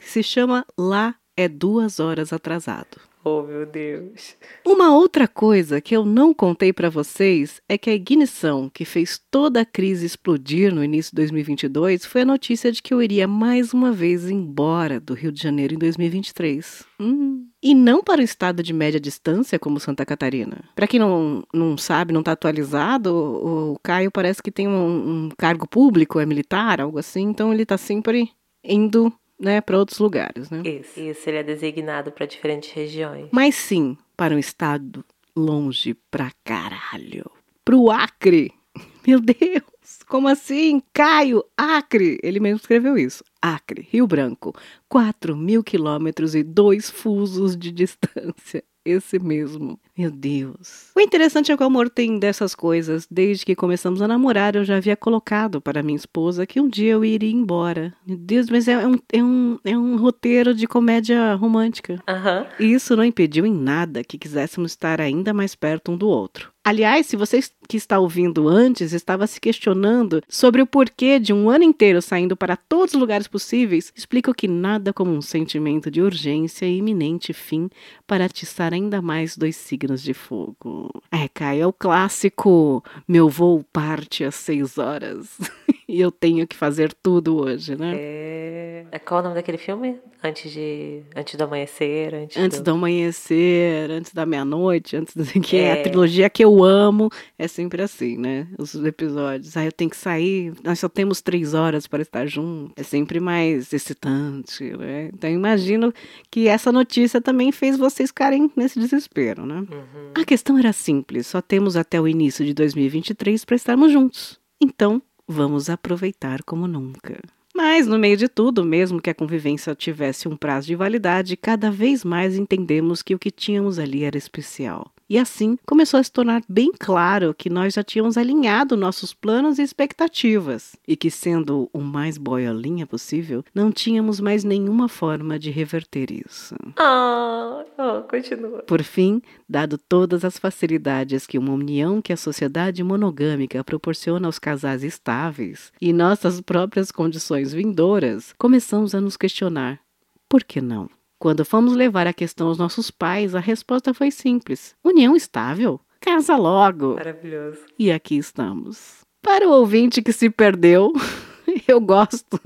que 0.00 0.08
se 0.10 0.22
chama 0.22 0.66
Lá 0.76 1.14
é 1.36 1.48
duas 1.48 2.00
horas 2.00 2.32
atrasado. 2.32 3.00
Oh, 3.22 3.42
meu 3.42 3.66
Deus. 3.66 4.34
Uma 4.66 4.94
outra 4.94 5.28
coisa 5.28 5.78
que 5.78 5.94
eu 5.94 6.06
não 6.06 6.32
contei 6.32 6.72
para 6.72 6.88
vocês 6.88 7.60
é 7.68 7.76
que 7.76 7.90
a 7.90 7.94
ignição 7.94 8.70
que 8.72 8.86
fez 8.86 9.20
toda 9.30 9.60
a 9.60 9.64
crise 9.64 10.06
explodir 10.06 10.74
no 10.74 10.82
início 10.82 11.10
de 11.10 11.16
2022 11.16 12.06
foi 12.06 12.22
a 12.22 12.24
notícia 12.24 12.72
de 12.72 12.82
que 12.82 12.94
eu 12.94 13.02
iria 13.02 13.28
mais 13.28 13.74
uma 13.74 13.92
vez 13.92 14.30
embora 14.30 14.98
do 14.98 15.12
Rio 15.12 15.30
de 15.30 15.42
Janeiro 15.42 15.74
em 15.74 15.78
2023. 15.78 16.82
Hum. 16.98 17.46
E 17.62 17.74
não 17.74 18.02
para 18.02 18.22
o 18.22 18.24
estado 18.24 18.62
de 18.62 18.72
média 18.72 18.98
distância 18.98 19.58
como 19.58 19.78
Santa 19.78 20.06
Catarina. 20.06 20.64
Para 20.74 20.86
quem 20.86 20.98
não, 20.98 21.44
não 21.52 21.76
sabe, 21.76 22.14
não 22.14 22.20
está 22.20 22.32
atualizado, 22.32 23.14
o, 23.14 23.72
o, 23.72 23.78
Caio 23.82 24.10
parece 24.10 24.42
que 24.42 24.50
tem 24.50 24.66
um, 24.66 25.26
um 25.26 25.28
cargo 25.36 25.68
público, 25.68 26.18
é 26.18 26.24
militar, 26.24 26.80
algo 26.80 26.98
assim, 26.98 27.24
então 27.24 27.52
ele 27.52 27.64
está 27.64 27.76
sempre 27.76 28.30
indo 28.64 29.12
né, 29.40 29.60
para 29.60 29.78
outros 29.78 29.98
lugares, 29.98 30.50
né? 30.50 30.62
Isso, 30.64 31.00
isso, 31.00 31.28
ele 31.28 31.38
é 31.38 31.42
designado 31.42 32.12
para 32.12 32.26
diferentes 32.26 32.70
regiões. 32.70 33.28
Mas 33.32 33.54
sim, 33.54 33.96
para 34.16 34.34
um 34.34 34.38
estado 34.38 35.04
longe 35.34 35.94
pra 36.10 36.30
caralho. 36.44 37.30
Pro 37.64 37.90
Acre. 37.90 38.52
Meu 39.06 39.18
Deus, 39.20 40.02
como 40.06 40.28
assim? 40.28 40.82
Caio, 40.92 41.42
Acre. 41.56 42.18
Ele 42.22 42.38
mesmo 42.38 42.58
escreveu 42.58 42.98
isso. 42.98 43.24
Acre, 43.40 43.88
Rio 43.90 44.06
Branco, 44.06 44.54
4 44.88 45.34
mil 45.36 45.64
quilômetros 45.64 46.34
e 46.34 46.42
dois 46.42 46.90
fusos 46.90 47.56
de 47.56 47.72
distância. 47.72 48.62
Esse 48.84 49.18
mesmo. 49.18 49.78
Meu 50.00 50.10
Deus. 50.10 50.90
O 50.96 51.00
interessante 51.00 51.52
é 51.52 51.56
que 51.58 51.62
o 51.62 51.66
amor 51.66 51.90
tem 51.90 52.18
dessas 52.18 52.54
coisas. 52.54 53.06
Desde 53.10 53.44
que 53.44 53.54
começamos 53.54 54.00
a 54.00 54.08
namorar, 54.08 54.56
eu 54.56 54.64
já 54.64 54.78
havia 54.78 54.96
colocado 54.96 55.60
para 55.60 55.82
minha 55.82 55.94
esposa 55.94 56.46
que 56.46 56.58
um 56.58 56.70
dia 56.70 56.92
eu 56.92 57.04
iria 57.04 57.30
embora. 57.30 57.92
Meu 58.06 58.16
Deus, 58.16 58.48
mas 58.48 58.66
é 58.66 58.78
um, 58.78 58.98
é 59.12 59.22
um, 59.22 59.58
é 59.62 59.76
um 59.76 59.98
roteiro 59.98 60.54
de 60.54 60.66
comédia 60.66 61.34
romântica. 61.34 62.02
Aham. 62.08 62.46
E 62.58 62.72
isso 62.72 62.96
não 62.96 63.04
impediu 63.04 63.44
em 63.44 63.52
nada 63.52 64.02
que 64.02 64.16
quiséssemos 64.16 64.72
estar 64.72 65.02
ainda 65.02 65.34
mais 65.34 65.54
perto 65.54 65.92
um 65.92 65.98
do 65.98 66.08
outro. 66.08 66.50
Aliás, 66.62 67.06
se 67.06 67.16
você 67.16 67.40
que 67.66 67.76
está 67.76 67.98
ouvindo 67.98 68.46
antes 68.46 68.92
estava 68.92 69.26
se 69.26 69.40
questionando 69.40 70.22
sobre 70.28 70.60
o 70.60 70.66
porquê 70.66 71.18
de 71.18 71.32
um 71.32 71.48
ano 71.48 71.64
inteiro 71.64 72.02
saindo 72.02 72.36
para 72.36 72.54
todos 72.54 72.94
os 72.94 73.00
lugares 73.00 73.26
possíveis, 73.26 73.90
explico 73.96 74.34
que 74.34 74.46
nada 74.46 74.92
como 74.92 75.10
um 75.10 75.22
sentimento 75.22 75.90
de 75.90 76.02
urgência 76.02 76.66
e 76.66 76.76
iminente 76.76 77.32
fim 77.32 77.70
para 78.06 78.26
atiçar 78.26 78.74
ainda 78.74 79.00
mais 79.00 79.38
dois 79.38 79.56
signos 79.56 79.89
de 79.96 80.14
fogo. 80.14 80.90
É, 81.10 81.28
Caio, 81.28 81.62
é 81.62 81.66
o 81.66 81.72
clássico 81.72 82.82
meu 83.06 83.28
voo 83.28 83.64
parte 83.72 84.24
às 84.24 84.34
seis 84.34 84.78
horas 84.78 85.38
e 85.90 86.00
eu 86.00 86.12
tenho 86.12 86.46
que 86.46 86.54
fazer 86.54 86.92
tudo 87.02 87.36
hoje, 87.36 87.74
né? 87.76 87.94
É... 87.96 88.98
Qual 89.04 89.20
o 89.20 89.22
nome 89.22 89.34
daquele 89.34 89.58
filme? 89.58 89.98
Antes 90.22 90.52
de. 90.52 91.02
Antes 91.16 91.34
do 91.34 91.44
amanhecer. 91.44 92.14
Antes, 92.14 92.36
Antes 92.36 92.58
do... 92.58 92.64
do 92.64 92.70
amanhecer, 92.72 93.90
antes 93.90 94.12
da 94.12 94.24
meia-noite, 94.24 94.96
antes 94.96 95.14
do 95.14 95.24
que 95.40 95.56
é. 95.56 95.60
É. 95.60 95.72
a 95.72 95.82
trilogia 95.82 96.30
que 96.30 96.44
eu 96.44 96.62
amo, 96.62 97.10
é 97.38 97.48
sempre 97.48 97.82
assim, 97.82 98.16
né? 98.16 98.46
Os 98.58 98.74
episódios. 98.74 99.56
Aí 99.56 99.66
eu 99.66 99.72
tenho 99.72 99.90
que 99.90 99.96
sair, 99.96 100.52
nós 100.62 100.78
só 100.78 100.88
temos 100.88 101.20
três 101.20 101.54
horas 101.54 101.86
para 101.86 102.02
estar 102.02 102.26
juntos. 102.26 102.72
É 102.76 102.82
sempre 102.82 103.18
mais 103.18 103.72
excitante, 103.72 104.64
né? 104.76 105.10
Então 105.12 105.28
eu 105.28 105.36
imagino 105.36 105.92
que 106.30 106.48
essa 106.48 106.70
notícia 106.70 107.20
também 107.20 107.50
fez 107.50 107.76
vocês 107.76 108.10
ficarem 108.10 108.50
nesse 108.56 108.78
desespero, 108.78 109.44
né? 109.44 109.56
Uhum. 109.56 110.12
A 110.14 110.24
questão 110.24 110.58
era 110.58 110.72
simples, 110.72 111.26
só 111.26 111.40
temos 111.40 111.76
até 111.76 112.00
o 112.00 112.06
início 112.06 112.44
de 112.44 112.54
2023 112.54 113.44
para 113.44 113.56
estarmos 113.56 113.92
juntos. 113.92 114.38
Então, 114.60 115.00
vamos 115.30 115.70
aproveitar 115.70 116.42
como 116.42 116.66
nunca. 116.66 117.20
Mas, 117.54 117.86
no 117.86 117.98
meio 117.98 118.16
de 118.16 118.28
tudo, 118.28 118.64
mesmo 118.64 119.00
que 119.00 119.10
a 119.10 119.14
convivência 119.14 119.74
tivesse 119.74 120.28
um 120.28 120.36
prazo 120.36 120.66
de 120.66 120.74
validade, 120.74 121.36
cada 121.36 121.70
vez 121.70 122.04
mais 122.04 122.36
entendemos 122.36 123.02
que 123.02 123.14
o 123.14 123.18
que 123.18 123.30
tínhamos 123.30 123.78
ali 123.78 124.04
era 124.04 124.18
especial. 124.18 124.92
E 125.10 125.18
assim 125.18 125.58
começou 125.66 125.98
a 125.98 126.02
se 126.04 126.12
tornar 126.12 126.40
bem 126.48 126.70
claro 126.78 127.34
que 127.34 127.50
nós 127.50 127.74
já 127.74 127.82
tínhamos 127.82 128.16
alinhado 128.16 128.76
nossos 128.76 129.12
planos 129.12 129.58
e 129.58 129.62
expectativas, 129.62 130.76
e 130.86 130.94
que, 130.94 131.10
sendo 131.10 131.68
o 131.72 131.80
mais 131.80 132.16
boiolinha 132.16 132.86
possível, 132.86 133.44
não 133.52 133.72
tínhamos 133.72 134.20
mais 134.20 134.44
nenhuma 134.44 134.88
forma 134.88 135.36
de 135.36 135.50
reverter 135.50 136.12
isso. 136.12 136.54
Ah, 136.78 137.64
oh, 137.76 138.02
continua. 138.08 138.62
Por 138.62 138.84
fim, 138.84 139.20
dado 139.48 139.76
todas 139.76 140.24
as 140.24 140.38
facilidades 140.38 141.26
que 141.26 141.38
uma 141.38 141.54
união 141.54 142.00
que 142.00 142.12
a 142.12 142.16
sociedade 142.16 142.84
monogâmica 142.84 143.64
proporciona 143.64 144.28
aos 144.28 144.38
casais 144.38 144.84
estáveis 144.84 145.72
e 145.80 145.92
nossas 145.92 146.40
próprias 146.40 146.92
condições 146.92 147.52
vindouras, 147.52 148.32
começamos 148.38 148.94
a 148.94 149.00
nos 149.00 149.16
questionar: 149.16 149.80
por 150.28 150.44
que 150.44 150.60
não? 150.60 150.88
Quando 151.20 151.44
fomos 151.44 151.74
levar 151.74 152.06
a 152.06 152.14
questão 152.14 152.48
aos 152.48 152.56
nossos 152.56 152.90
pais, 152.90 153.34
a 153.34 153.40
resposta 153.40 153.92
foi 153.92 154.10
simples: 154.10 154.74
união 154.82 155.14
estável? 155.14 155.78
Casa 156.00 156.34
logo! 156.34 156.94
Maravilhoso. 156.94 157.58
E 157.78 157.92
aqui 157.92 158.16
estamos. 158.16 159.04
Para 159.20 159.46
o 159.46 159.52
ouvinte 159.52 160.00
que 160.00 160.14
se 160.14 160.30
perdeu, 160.30 160.94
eu 161.68 161.78
gosto 161.78 162.40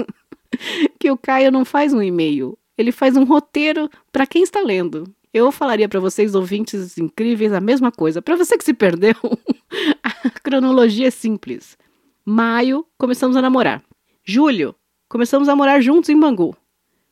que 0.98 1.08
o 1.08 1.16
Caio 1.16 1.52
não 1.52 1.64
faz 1.64 1.94
um 1.94 2.02
e-mail, 2.02 2.58
ele 2.76 2.90
faz 2.90 3.16
um 3.16 3.22
roteiro 3.22 3.88
para 4.10 4.26
quem 4.26 4.42
está 4.42 4.60
lendo. 4.60 5.04
Eu 5.32 5.52
falaria 5.52 5.88
para 5.88 6.00
vocês, 6.00 6.34
ouvintes 6.34 6.98
incríveis, 6.98 7.52
a 7.52 7.60
mesma 7.60 7.92
coisa. 7.92 8.20
Para 8.20 8.34
você 8.34 8.58
que 8.58 8.64
se 8.64 8.74
perdeu, 8.74 9.14
a 10.02 10.30
cronologia 10.42 11.06
é 11.06 11.12
simples. 11.12 11.78
Maio, 12.24 12.84
começamos 12.98 13.36
a 13.36 13.42
namorar. 13.42 13.84
Julho, 14.24 14.74
começamos 15.08 15.48
a 15.48 15.54
morar 15.54 15.80
juntos 15.80 16.10
em 16.10 16.18
Bangu. 16.18 16.56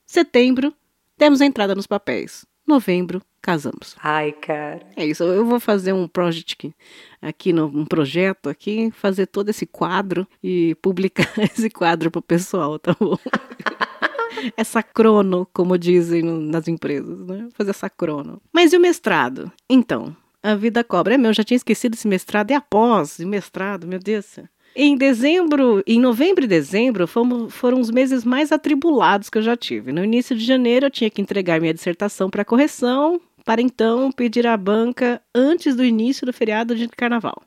Setembro, 0.05 0.75
temos 1.16 1.40
a 1.40 1.46
entrada 1.46 1.75
nos 1.75 1.87
papéis. 1.87 2.44
Novembro, 2.66 3.20
casamos. 3.40 3.96
Ai, 4.03 4.33
cara. 4.33 4.87
É 4.96 5.05
isso, 5.05 5.25
eu 5.25 5.44
vou 5.44 5.59
fazer 5.59 5.92
um 5.92 6.07
project 6.07 6.75
aqui, 7.20 7.53
um 7.53 7.85
projeto 7.85 8.48
aqui, 8.48 8.90
fazer 8.92 9.27
todo 9.27 9.48
esse 9.48 9.66
quadro 9.66 10.27
e 10.42 10.77
publicar 10.77 11.29
esse 11.42 11.68
quadro 11.68 12.11
pro 12.11 12.22
pessoal, 12.22 12.79
tá 12.79 12.94
bom? 12.98 13.18
essa 14.57 14.83
crono, 14.83 15.46
como 15.53 15.77
dizem 15.77 16.22
nas 16.22 16.68
empresas, 16.68 17.18
né? 17.27 17.48
Fazer 17.53 17.70
essa 17.70 17.90
crono. 17.90 18.40
Mas 18.53 18.72
e 18.72 18.77
o 18.77 18.81
mestrado? 18.81 19.51
Então, 19.68 20.16
a 20.42 20.55
vida 20.55 20.83
cobra. 20.83 21.14
É 21.14 21.18
meu, 21.18 21.31
eu 21.31 21.35
já 21.35 21.44
tinha 21.44 21.57
esquecido 21.57 21.94
esse 21.94 22.09
mestrado. 22.09 22.51
E 22.51 22.55
após 22.55 23.18
o 23.18 23.27
mestrado, 23.27 23.87
meu 23.87 23.98
Deus. 23.98 24.38
Em 24.74 24.96
dezembro, 24.96 25.82
em 25.87 26.00
novembro 26.00 26.44
e 26.44 26.48
dezembro, 26.48 27.06
fomos, 27.06 27.52
foram 27.52 27.78
os 27.78 27.90
meses 27.90 28.24
mais 28.24 28.50
atribulados 28.50 29.28
que 29.28 29.38
eu 29.38 29.42
já 29.42 29.56
tive. 29.56 29.92
No 29.92 30.02
início 30.02 30.35
de 30.35 30.44
janeiro, 30.44 30.87
eu 30.87 30.90
tinha 30.90 31.11
que 31.11 31.20
entregar 31.20 31.61
minha 31.61 31.74
dissertação 31.74 32.30
para 32.30 32.44
correção, 32.44 33.20
para 33.44 33.61
então 33.61 34.11
pedir 34.11 34.46
à 34.46 34.56
banca 34.56 35.20
antes 35.35 35.76
do 35.76 35.85
início 35.85 36.24
do 36.24 36.32
feriado 36.32 36.74
de 36.74 36.88
carnaval. 36.88 37.42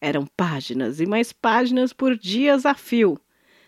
Eram 0.00 0.26
páginas 0.36 1.00
e 1.00 1.06
mais 1.06 1.32
páginas 1.32 1.92
por 1.92 2.16
dias 2.16 2.64
a 2.64 2.74
fio 2.74 3.18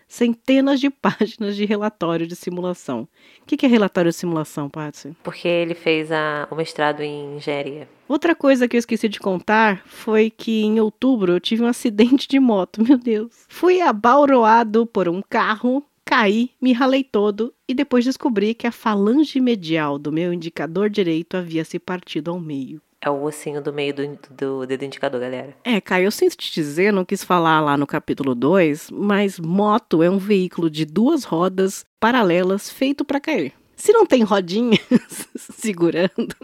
centenas 0.07 0.79
de 0.79 0.89
páginas 0.89 1.55
de 1.55 1.65
relatório 1.65 2.25
de 2.25 2.35
simulação. 2.35 3.07
O 3.41 3.45
que 3.45 3.65
é 3.65 3.69
relatório 3.69 4.09
de 4.09 4.17
simulação, 4.17 4.69
Patsy? 4.69 5.15
Porque 5.23 5.47
ele 5.47 5.75
fez 5.75 6.11
a, 6.11 6.47
o 6.49 6.55
mestrado 6.55 7.01
em 7.01 7.35
engenharia. 7.35 7.87
Outra 8.07 8.33
coisa 8.33 8.67
que 8.67 8.77
eu 8.77 8.79
esqueci 8.79 9.09
de 9.09 9.19
contar 9.19 9.81
foi 9.85 10.29
que 10.29 10.63
em 10.63 10.79
outubro 10.79 11.33
eu 11.33 11.39
tive 11.39 11.63
um 11.63 11.67
acidente 11.67 12.27
de 12.27 12.39
moto, 12.39 12.83
meu 12.83 12.97
Deus. 12.97 13.31
Fui 13.47 13.81
abauroado 13.81 14.85
por 14.85 15.09
um 15.09 15.21
carro, 15.21 15.83
caí, 16.05 16.51
me 16.61 16.71
ralei 16.71 17.03
todo 17.03 17.53
e 17.67 17.73
depois 17.73 18.05
descobri 18.05 18.53
que 18.53 18.65
a 18.65 18.71
falange 18.71 19.39
medial 19.41 19.99
do 19.99 20.11
meu 20.11 20.31
indicador 20.31 20.89
direito 20.89 21.35
havia 21.35 21.65
se 21.65 21.77
partido 21.77 22.31
ao 22.31 22.39
meio. 22.39 22.81
É 22.99 23.09
o 23.09 23.23
ossinho 23.23 23.61
do 23.61 23.71
meio 23.71 23.93
do, 23.93 24.19
do 24.31 24.65
dedo 24.65 24.83
indicador, 24.83 25.21
galera. 25.21 25.55
É, 25.63 25.79
Caio, 25.79 26.05
eu 26.05 26.11
sinto 26.11 26.35
te 26.35 26.51
dizer, 26.51 26.91
não 26.91 27.05
quis 27.05 27.23
falar 27.23 27.61
lá 27.61 27.77
no 27.77 27.85
capítulo 27.85 28.33
2, 28.33 28.89
mas 28.89 29.39
moto 29.39 30.01
é 30.01 30.09
um 30.09 30.17
veículo 30.17 30.69
de 30.69 30.83
duas 30.83 31.23
rodas 31.23 31.85
paralelas 31.99 32.69
feito 32.69 33.05
para 33.05 33.19
cair. 33.19 33.53
Se 33.75 33.93
não 33.93 34.05
tem 34.05 34.23
rodinhas 34.23 34.79
segurando, 35.37 36.35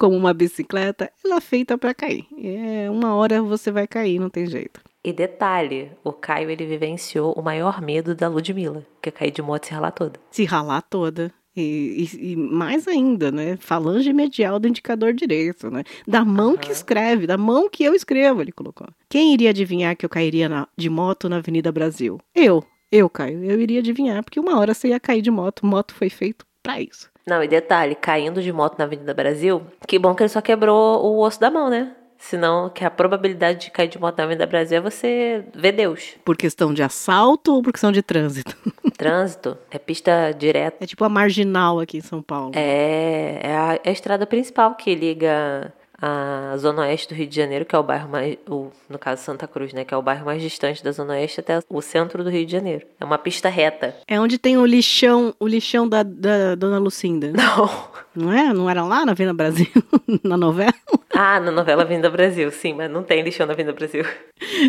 como 0.00 0.16
uma 0.16 0.32
bicicleta, 0.32 1.12
ela 1.22 1.36
é 1.36 1.40
feita 1.42 1.76
para 1.76 1.92
cair. 1.92 2.26
É, 2.42 2.90
uma 2.90 3.14
hora 3.14 3.42
você 3.42 3.70
vai 3.70 3.86
cair, 3.86 4.18
não 4.18 4.30
tem 4.30 4.46
jeito. 4.46 4.80
E 5.04 5.12
detalhe, 5.12 5.92
o 6.02 6.10
Caio 6.10 6.50
ele 6.50 6.64
vivenciou 6.64 7.34
o 7.34 7.42
maior 7.42 7.82
medo 7.82 8.14
da 8.14 8.26
Ludmilla, 8.26 8.86
que 9.02 9.10
é 9.10 9.12
cair 9.12 9.30
de 9.30 9.42
moto 9.42 9.64
e 9.64 9.66
se 9.66 9.74
ralar 9.74 9.90
toda. 9.90 10.18
Se 10.30 10.44
ralar 10.44 10.80
toda. 10.80 11.30
E, 11.54 12.08
e, 12.14 12.32
e, 12.32 12.36
mais 12.36 12.88
ainda, 12.88 13.30
né? 13.30 13.58
Falange 13.58 14.12
medial 14.12 14.58
do 14.58 14.68
indicador 14.68 15.12
direito, 15.12 15.70
né? 15.70 15.84
Da 16.06 16.24
mão 16.24 16.52
uhum. 16.52 16.56
que 16.56 16.72
escreve, 16.72 17.26
da 17.26 17.36
mão 17.36 17.68
que 17.68 17.84
eu 17.84 17.94
escrevo, 17.94 18.40
ele 18.40 18.52
colocou. 18.52 18.86
Quem 19.08 19.34
iria 19.34 19.50
adivinhar 19.50 19.96
que 19.96 20.06
eu 20.06 20.10
cairia 20.10 20.48
na, 20.48 20.66
de 20.76 20.88
moto 20.88 21.28
na 21.28 21.36
Avenida 21.36 21.70
Brasil? 21.70 22.18
Eu, 22.34 22.64
eu, 22.90 23.10
Caio. 23.10 23.44
Eu 23.44 23.60
iria 23.60 23.80
adivinhar, 23.80 24.22
porque 24.22 24.40
uma 24.40 24.58
hora 24.58 24.72
você 24.72 24.88
ia 24.88 25.00
cair 25.00 25.20
de 25.20 25.30
moto. 25.30 25.66
Moto 25.66 25.94
foi 25.94 26.08
feito 26.08 26.46
para 26.62 26.80
isso. 26.80 27.09
Não, 27.26 27.42
e 27.42 27.48
detalhe, 27.48 27.94
caindo 27.94 28.42
de 28.42 28.52
moto 28.52 28.78
na 28.78 28.84
Avenida 28.84 29.14
Brasil, 29.14 29.62
que 29.86 29.98
bom 29.98 30.14
que 30.14 30.22
ele 30.22 30.28
só 30.28 30.40
quebrou 30.40 31.04
o 31.04 31.20
osso 31.20 31.40
da 31.40 31.50
mão, 31.50 31.68
né? 31.68 31.92
Senão, 32.20 32.68
que 32.68 32.84
a 32.84 32.90
probabilidade 32.90 33.60
de 33.60 33.70
cair 33.70 33.88
de 33.88 33.98
moto 33.98 34.18
na 34.18 34.24
Avenida 34.24 34.46
Brasil 34.46 34.76
é 34.76 34.80
você 34.80 35.42
ver 35.54 35.72
Deus. 35.72 36.16
Por 36.22 36.36
questão 36.36 36.72
de 36.74 36.82
assalto 36.82 37.54
ou 37.54 37.62
por 37.62 37.72
questão 37.72 37.90
de 37.90 38.02
trânsito? 38.02 38.54
Trânsito. 38.96 39.56
É 39.70 39.78
pista 39.78 40.30
direta. 40.32 40.84
É 40.84 40.86
tipo 40.86 41.02
a 41.02 41.08
marginal 41.08 41.80
aqui 41.80 41.96
em 41.96 42.02
São 42.02 42.20
Paulo. 42.22 42.52
É, 42.54 43.40
é 43.42 43.56
a, 43.56 43.80
é 43.82 43.88
a 43.88 43.92
estrada 43.92 44.26
principal 44.26 44.74
que 44.74 44.94
liga 44.94 45.72
a 46.00 46.56
zona 46.56 46.82
oeste 46.82 47.08
do 47.08 47.14
Rio 47.14 47.26
de 47.26 47.36
Janeiro, 47.36 47.64
que 47.64 47.74
é 47.74 47.78
o 47.78 47.82
bairro 47.82 48.08
mais, 48.08 48.36
o, 48.48 48.70
no 48.88 48.98
caso 48.98 49.22
Santa 49.22 49.46
Cruz, 49.46 49.72
né, 49.72 49.84
que 49.84 49.92
é 49.92 49.96
o 49.96 50.02
bairro 50.02 50.24
mais 50.24 50.40
distante 50.40 50.82
da 50.82 50.92
zona 50.92 51.14
oeste 51.14 51.40
até 51.40 51.60
o 51.68 51.82
centro 51.82 52.24
do 52.24 52.30
Rio 52.30 52.46
de 52.46 52.52
Janeiro. 52.52 52.86
É 52.98 53.04
uma 53.04 53.18
pista 53.18 53.48
reta. 53.48 53.96
É 54.06 54.18
onde 54.18 54.38
tem 54.38 54.56
o 54.56 54.64
lixão, 54.64 55.34
o 55.38 55.46
lixão 55.46 55.88
da, 55.88 56.02
da 56.02 56.54
Dona 56.54 56.78
Lucinda. 56.78 57.30
Não. 57.36 57.90
Não 58.14 58.32
é? 58.32 58.52
Não 58.52 58.68
era 58.68 58.82
lá 58.82 59.06
na 59.06 59.14
Venda 59.14 59.32
Brasil, 59.32 59.68
na 60.24 60.36
novela? 60.36 60.74
Ah, 61.12 61.38
na 61.38 61.50
novela 61.50 61.84
Vinda 61.84 62.10
Brasil, 62.10 62.50
sim, 62.50 62.72
mas 62.74 62.90
não 62.90 63.02
tem 63.02 63.22
lixão 63.22 63.46
na 63.46 63.54
Vinda 63.54 63.72
Brasil. 63.72 64.04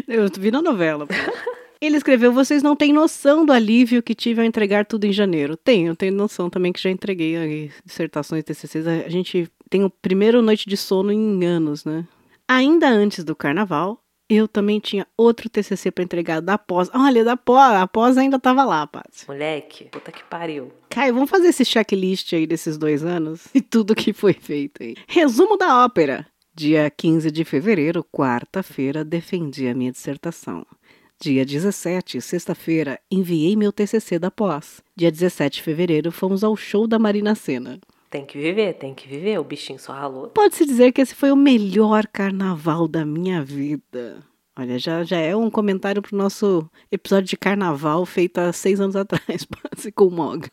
Eu 0.08 0.28
vi 0.38 0.52
na 0.52 0.62
novela. 0.62 1.08
Ele 1.80 1.98
escreveu: 1.98 2.32
Vocês 2.32 2.62
não 2.62 2.76
têm 2.76 2.94
noção 2.94 3.44
do 3.44 3.52
alívio 3.52 4.04
que 4.04 4.14
tive 4.14 4.42
ao 4.42 4.46
entregar 4.46 4.86
tudo 4.86 5.06
em 5.06 5.12
janeiro. 5.12 5.58
Tenho, 5.58 5.96
tenho 5.96 6.14
noção 6.14 6.50
também 6.50 6.72
que 6.72 6.82
já 6.82 6.92
entreguei 6.92 7.36
aí, 7.38 7.72
dissertações, 7.84 8.44
TCCs. 8.44 8.86
A 8.86 9.10
gente 9.10 9.50
tem 9.72 9.86
o 9.86 9.90
primeiro 9.90 10.42
noite 10.42 10.70
de 10.70 10.76
sono 10.76 11.14
em 11.14 11.46
anos, 11.46 11.86
né? 11.86 12.06
Ainda 12.46 12.90
antes 12.90 13.24
do 13.24 13.34
carnaval, 13.34 14.04
eu 14.30 14.46
também 14.46 14.82
tinha 14.82 15.08
outro 15.16 15.50
TCC 15.50 15.90
para 15.90 16.04
entregar 16.04 16.42
da 16.42 16.58
pós. 16.58 16.90
Olha, 16.94 17.24
da 17.24 17.38
pós, 17.38 17.74
a 17.74 17.88
pós 17.88 18.18
ainda 18.18 18.38
tava 18.38 18.66
lá, 18.66 18.86
Paz. 18.86 19.24
Moleque, 19.26 19.86
puta 19.86 20.12
que 20.12 20.24
pariu. 20.26 20.74
Caio, 20.90 21.14
vamos 21.14 21.30
fazer 21.30 21.48
esse 21.48 21.64
checklist 21.64 22.34
aí 22.34 22.46
desses 22.46 22.78
dois 22.78 23.02
anos 23.06 23.48
e 23.56 23.62
tudo 23.62 23.96
que 23.96 24.12
foi 24.12 24.34
feito 24.34 24.84
aí. 24.84 24.96
Resumo 25.08 25.56
da 25.56 25.86
ópera. 25.86 26.28
Dia 26.54 26.90
15 26.90 27.32
de 27.32 27.46
fevereiro, 27.46 28.06
quarta-feira, 28.12 29.06
defendi 29.06 29.70
a 29.70 29.74
minha 29.74 29.94
dissertação. 29.94 30.66
Dia 31.18 31.46
17, 31.46 32.20
sexta-feira, 32.20 33.00
enviei 33.10 33.56
meu 33.56 33.72
TCC 33.72 34.20
da 34.20 34.30
pós. 34.30 34.82
Dia 34.98 35.10
17 35.10 35.58
de 35.58 35.64
fevereiro, 35.64 36.12
fomos 36.12 36.44
ao 36.44 36.58
show 36.58 36.86
da 36.86 37.00
Marina 37.00 37.36
Sena. 37.36 37.80
Tem 38.12 38.26
que 38.26 38.38
viver, 38.38 38.74
tem 38.74 38.94
que 38.94 39.08
viver, 39.08 39.40
o 39.40 39.44
bichinho 39.44 39.80
só 39.80 39.94
ralou. 39.94 40.28
Pode-se 40.28 40.66
dizer 40.66 40.92
que 40.92 41.00
esse 41.00 41.16
foi 41.16 41.32
o 41.32 41.36
melhor 41.36 42.06
carnaval 42.06 42.86
da 42.86 43.06
minha 43.06 43.42
vida. 43.42 44.22
Olha, 44.60 44.78
já, 44.78 45.02
já 45.06 45.16
é 45.16 45.34
um 45.34 45.50
comentário 45.50 46.02
pro 46.02 46.18
nosso 46.18 46.70
episódio 46.92 47.30
de 47.30 47.38
carnaval 47.38 48.06
feito 48.06 48.38
há 48.40 48.52
seis 48.52 48.82
anos 48.82 48.98
atrás, 48.98 49.48
com 49.96 50.08
o 50.08 50.12
Mog. 50.12 50.46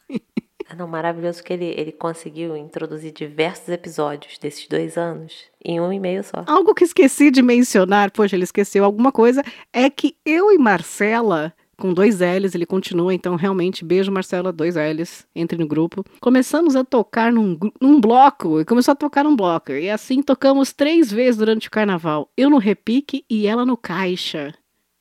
Ah, 0.69 0.77
não, 0.77 0.87
maravilhoso 0.87 1.43
que 1.43 1.53
ele, 1.53 1.65
ele 1.77 1.91
conseguiu 1.91 2.57
introduzir 2.57 3.11
diversos 3.11 3.69
episódios 3.71 4.39
desses 4.39 4.69
dois 4.69 4.97
anos 4.97 5.47
em 5.65 5.81
um 5.81 5.93
e 5.93 5.99
meio 5.99 6.23
só. 6.23 6.45
Algo 6.47 6.73
que 6.77 6.85
esqueci 6.85 7.29
de 7.29 7.43
mencionar, 7.43 8.13
poxa, 8.13 8.37
ele 8.37 8.45
esqueceu 8.45 8.85
alguma 8.85 9.11
coisa, 9.11 9.43
é 9.73 9.91
que 9.91 10.17
eu 10.25 10.53
e 10.53 10.59
Marcela 10.59 11.53
com 11.79 11.95
dois 11.95 12.19
L's, 12.21 12.55
ele 12.55 12.67
continua, 12.67 13.15
então 13.15 13.37
realmente, 13.37 13.85
beijo 13.85 14.11
Marcela, 14.11 14.53
dois 14.53 14.75
L's, 14.75 15.27
entre 15.35 15.57
no 15.57 15.67
grupo. 15.67 16.05
Começamos 16.21 16.75
a 16.75 16.85
tocar 16.85 17.33
num, 17.33 17.59
num 17.81 18.01
bloco, 18.01 18.61
e 18.61 18.65
começou 18.65 18.93
a 18.93 18.97
tocar 18.97 19.25
num 19.25 19.37
bloco, 19.37 19.73
e 19.73 19.89
assim 19.89 20.23
tocamos 20.23 20.73
três 20.73 21.11
vezes 21.11 21.39
durante 21.39 21.69
o 21.69 21.71
carnaval. 21.71 22.31
Eu 22.37 22.51
no 22.51 22.59
repique 22.59 23.25
e 23.31 23.47
ela 23.47 23.65
no 23.65 23.77
caixa. 23.77 24.53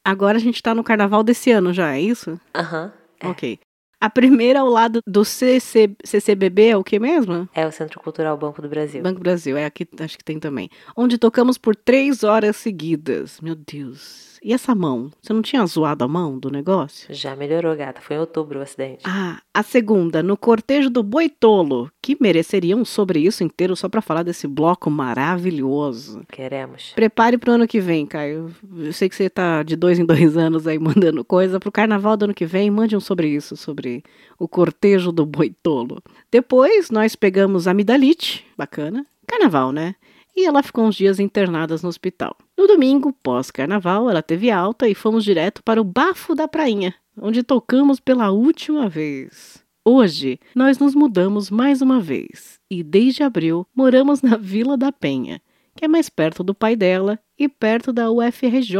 Agora 0.05 0.37
a 0.37 0.41
gente 0.41 0.61
tá 0.61 0.73
no 0.73 0.83
carnaval 0.83 1.23
desse 1.23 1.51
ano 1.51 1.73
já, 1.73 1.95
é 1.95 2.01
isso? 2.01 2.39
Aham. 2.55 2.85
Uhum, 2.85 2.91
é. 3.19 3.27
Ok. 3.27 3.59
A 3.99 4.11
primeira 4.11 4.59
ao 4.59 4.69
lado 4.69 5.01
do 5.07 5.25
CC, 5.25 5.89
CCBB 6.05 6.67
é 6.67 6.77
o 6.77 6.83
que 6.83 6.99
mesmo? 6.99 7.49
É 7.51 7.65
o 7.65 7.71
Centro 7.71 7.99
Cultural 7.99 8.37
Banco 8.37 8.61
do 8.61 8.69
Brasil. 8.69 9.01
Banco 9.01 9.19
do 9.19 9.23
Brasil, 9.23 9.57
é 9.57 9.65
aqui, 9.65 9.87
acho 9.99 10.15
que 10.15 10.23
tem 10.23 10.39
também. 10.39 10.69
Onde 10.95 11.17
tocamos 11.17 11.57
por 11.57 11.75
três 11.75 12.23
horas 12.23 12.55
seguidas. 12.57 13.41
Meu 13.41 13.55
Deus. 13.55 14.26
E 14.43 14.54
essa 14.54 14.73
mão? 14.76 15.12
Você 15.21 15.34
não 15.34 15.41
tinha 15.41 15.65
zoado 15.65 16.04
a 16.04 16.08
mão 16.08 16.38
do 16.38 16.50
negócio? 16.50 17.13
Já 17.13 17.36
melhorou, 17.36 17.76
gata. 17.76 18.02
Foi 18.02 18.15
em 18.15 18.19
outubro 18.19 18.60
o 18.60 18.62
acidente. 18.62 19.04
Ah, 19.06 19.41
a 19.54 19.63
segunda, 19.63 20.21
no 20.21 20.38
cortejo 20.38 20.89
do 20.89 21.04
Boitolo, 21.04 21.91
que 22.02 22.17
mereceria 22.19 22.76
um 22.76 22.86
sobre 22.86 23.19
isso 23.19 23.43
inteiro 23.43 23.76
só 23.76 23.89
para 23.89 24.02
falar 24.02 24.23
desse 24.23 24.47
bloco 24.47 24.89
maravilhoso. 24.89 26.23
Queremos. 26.32 26.91
Prepare 26.95 27.38
pro 27.38 27.54
ano 27.54 27.67
que 27.67 27.80
vem, 27.80 28.06
Caio. 28.06 28.54
Eu 28.78 28.93
sei 28.93 29.10
que 29.10 29.15
você 29.15 29.30
tá 29.30 29.63
de 29.63 29.76
dois 29.76 30.00
em 30.00 30.06
dois 30.06 30.36
anos 30.38 30.67
aí 30.67 30.80
mandando 30.80 31.23
coisa. 31.23 31.60
Pro 31.60 31.71
carnaval 31.71 32.15
do 32.17 32.26
ano 32.26 32.34
que 32.34 32.45
vem, 32.45 32.69
mande 32.69 32.95
um 32.95 33.00
sobre 33.00 33.28
isso, 33.28 33.56
sobre 33.56 34.04
o 34.39 34.47
cortejo 34.47 35.12
do 35.12 35.26
Boitolo. 35.26 36.02
Depois, 36.32 36.89
nós 36.89 37.15
pegamos 37.15 37.67
a 37.67 37.71
amidalite, 37.71 38.45
bacana. 38.58 39.06
Carnaval, 39.28 39.71
né? 39.71 39.95
E 40.38 40.45
ela 40.45 40.62
ficou 40.62 40.86
uns 40.86 40.95
dias 40.95 41.19
internada 41.19 41.76
no 41.82 41.89
hospital. 41.89 42.38
No 42.56 42.67
domingo, 42.67 43.12
pós-carnaval, 43.23 44.08
ela 44.08 44.21
teve 44.21 44.52
alta 44.52 44.88
e 44.88 44.93
fomos 44.93 45.23
direto 45.23 45.63
para 45.63 45.82
o 45.82 45.84
Bafo 45.84 46.36
da 46.36 46.47
Prainha, 46.47 46.93
onde 47.19 47.41
tocamos 47.41 48.00
pela 48.00 48.30
última 48.30 48.88
vez. 48.88 49.65
Hoje, 49.84 50.39
nós 50.54 50.78
nos 50.78 50.93
mudamos 50.93 51.50
mais 51.50 51.82
uma 51.82 52.00
vez 52.00 52.60
e, 52.69 52.84
desde 52.84 53.23
abril, 53.23 53.65
moramos 53.76 54.21
na 54.21 54.38
Vila 54.38 54.78
da 54.78 54.91
Penha, 54.91 55.41
que 55.76 55.86
é 55.86 55.88
mais 55.88 56.08
perto 56.08 56.43
do 56.43 56.54
pai 56.54 56.76
dela 56.76 57.17
e 57.39 57.50
perto 57.50 57.91
da 57.91 58.12
UFRJ, 58.12 58.78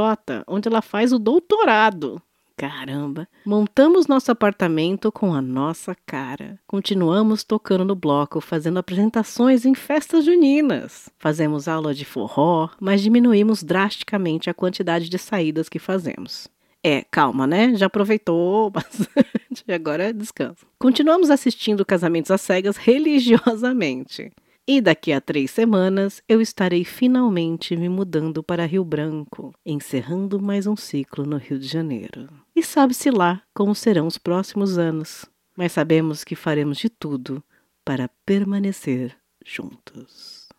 onde 0.48 0.67
ela 0.67 0.82
faz 0.82 1.12
o 1.12 1.17
doutorado. 1.17 2.22
Caramba! 2.58 3.28
Montamos 3.46 4.08
nosso 4.08 4.32
apartamento 4.32 5.12
com 5.12 5.32
a 5.32 5.41
nossa 5.43 5.96
cara. 6.08 6.60
Continuamos 6.65 7.43
tocando 7.43 7.86
no 7.86 7.96
bloco, 7.96 8.42
fazendo 8.42 8.79
apresentações 8.79 9.63
em 9.63 9.75
festas 9.75 10.25
juninas. 10.25 11.08
Fazemos 11.19 11.67
aula 11.67 11.94
de 11.94 12.04
forró, 12.04 12.69
mas 12.79 13.02
diminuímos 13.04 13.62
drasticamente 13.62 14.50
a 14.50 14.56
quantidade 14.56 15.08
de 15.08 15.19
saídas 15.19 15.69
que 15.69 15.77
fazemos. 15.77 16.48
É, 16.84 17.04
calma, 17.12 17.46
né? 17.46 17.75
Já 17.75 17.86
aproveitou 17.86 18.71
bastante, 18.71 19.71
agora 19.71 20.12
descansa. 20.12 20.65
Continuamos 20.79 21.29
assistindo 21.29 21.86
casamentos 21.86 22.31
às 22.31 22.42
cegas 22.42 22.75
religiosamente. 22.75 24.31
E 24.70 24.82
daqui 24.82 25.13
a 25.13 25.22
três 25.22 25.50
semanas 25.50 26.22
eu 26.28 26.42
estarei 26.42 26.84
finalmente 26.84 27.74
me 27.78 27.88
mudando 27.88 28.44
para 28.44 28.65
Rio 28.65 28.84
Branco, 28.84 29.54
encerrando 29.65 30.42
mais 30.42 30.68
um 30.68 30.76
ciclo 30.76 31.26
no 31.26 31.38
Rio 31.38 31.58
de 31.58 31.65
Janeiro. 31.65 32.28
E 32.54 32.62
sabe-se 32.62 33.10
lá 33.10 33.42
como 33.54 33.74
serão 33.74 34.06
os 34.06 34.18
próximos 34.18 34.78
anos, 34.78 35.26
mas 35.56 35.72
sabemos 35.72 36.26
que 36.26 36.36
faremos 36.36 36.78
de 36.80 36.90
tudo 36.90 37.42
para 37.86 38.10
permanecer 38.26 39.15
juntos. 39.46 40.50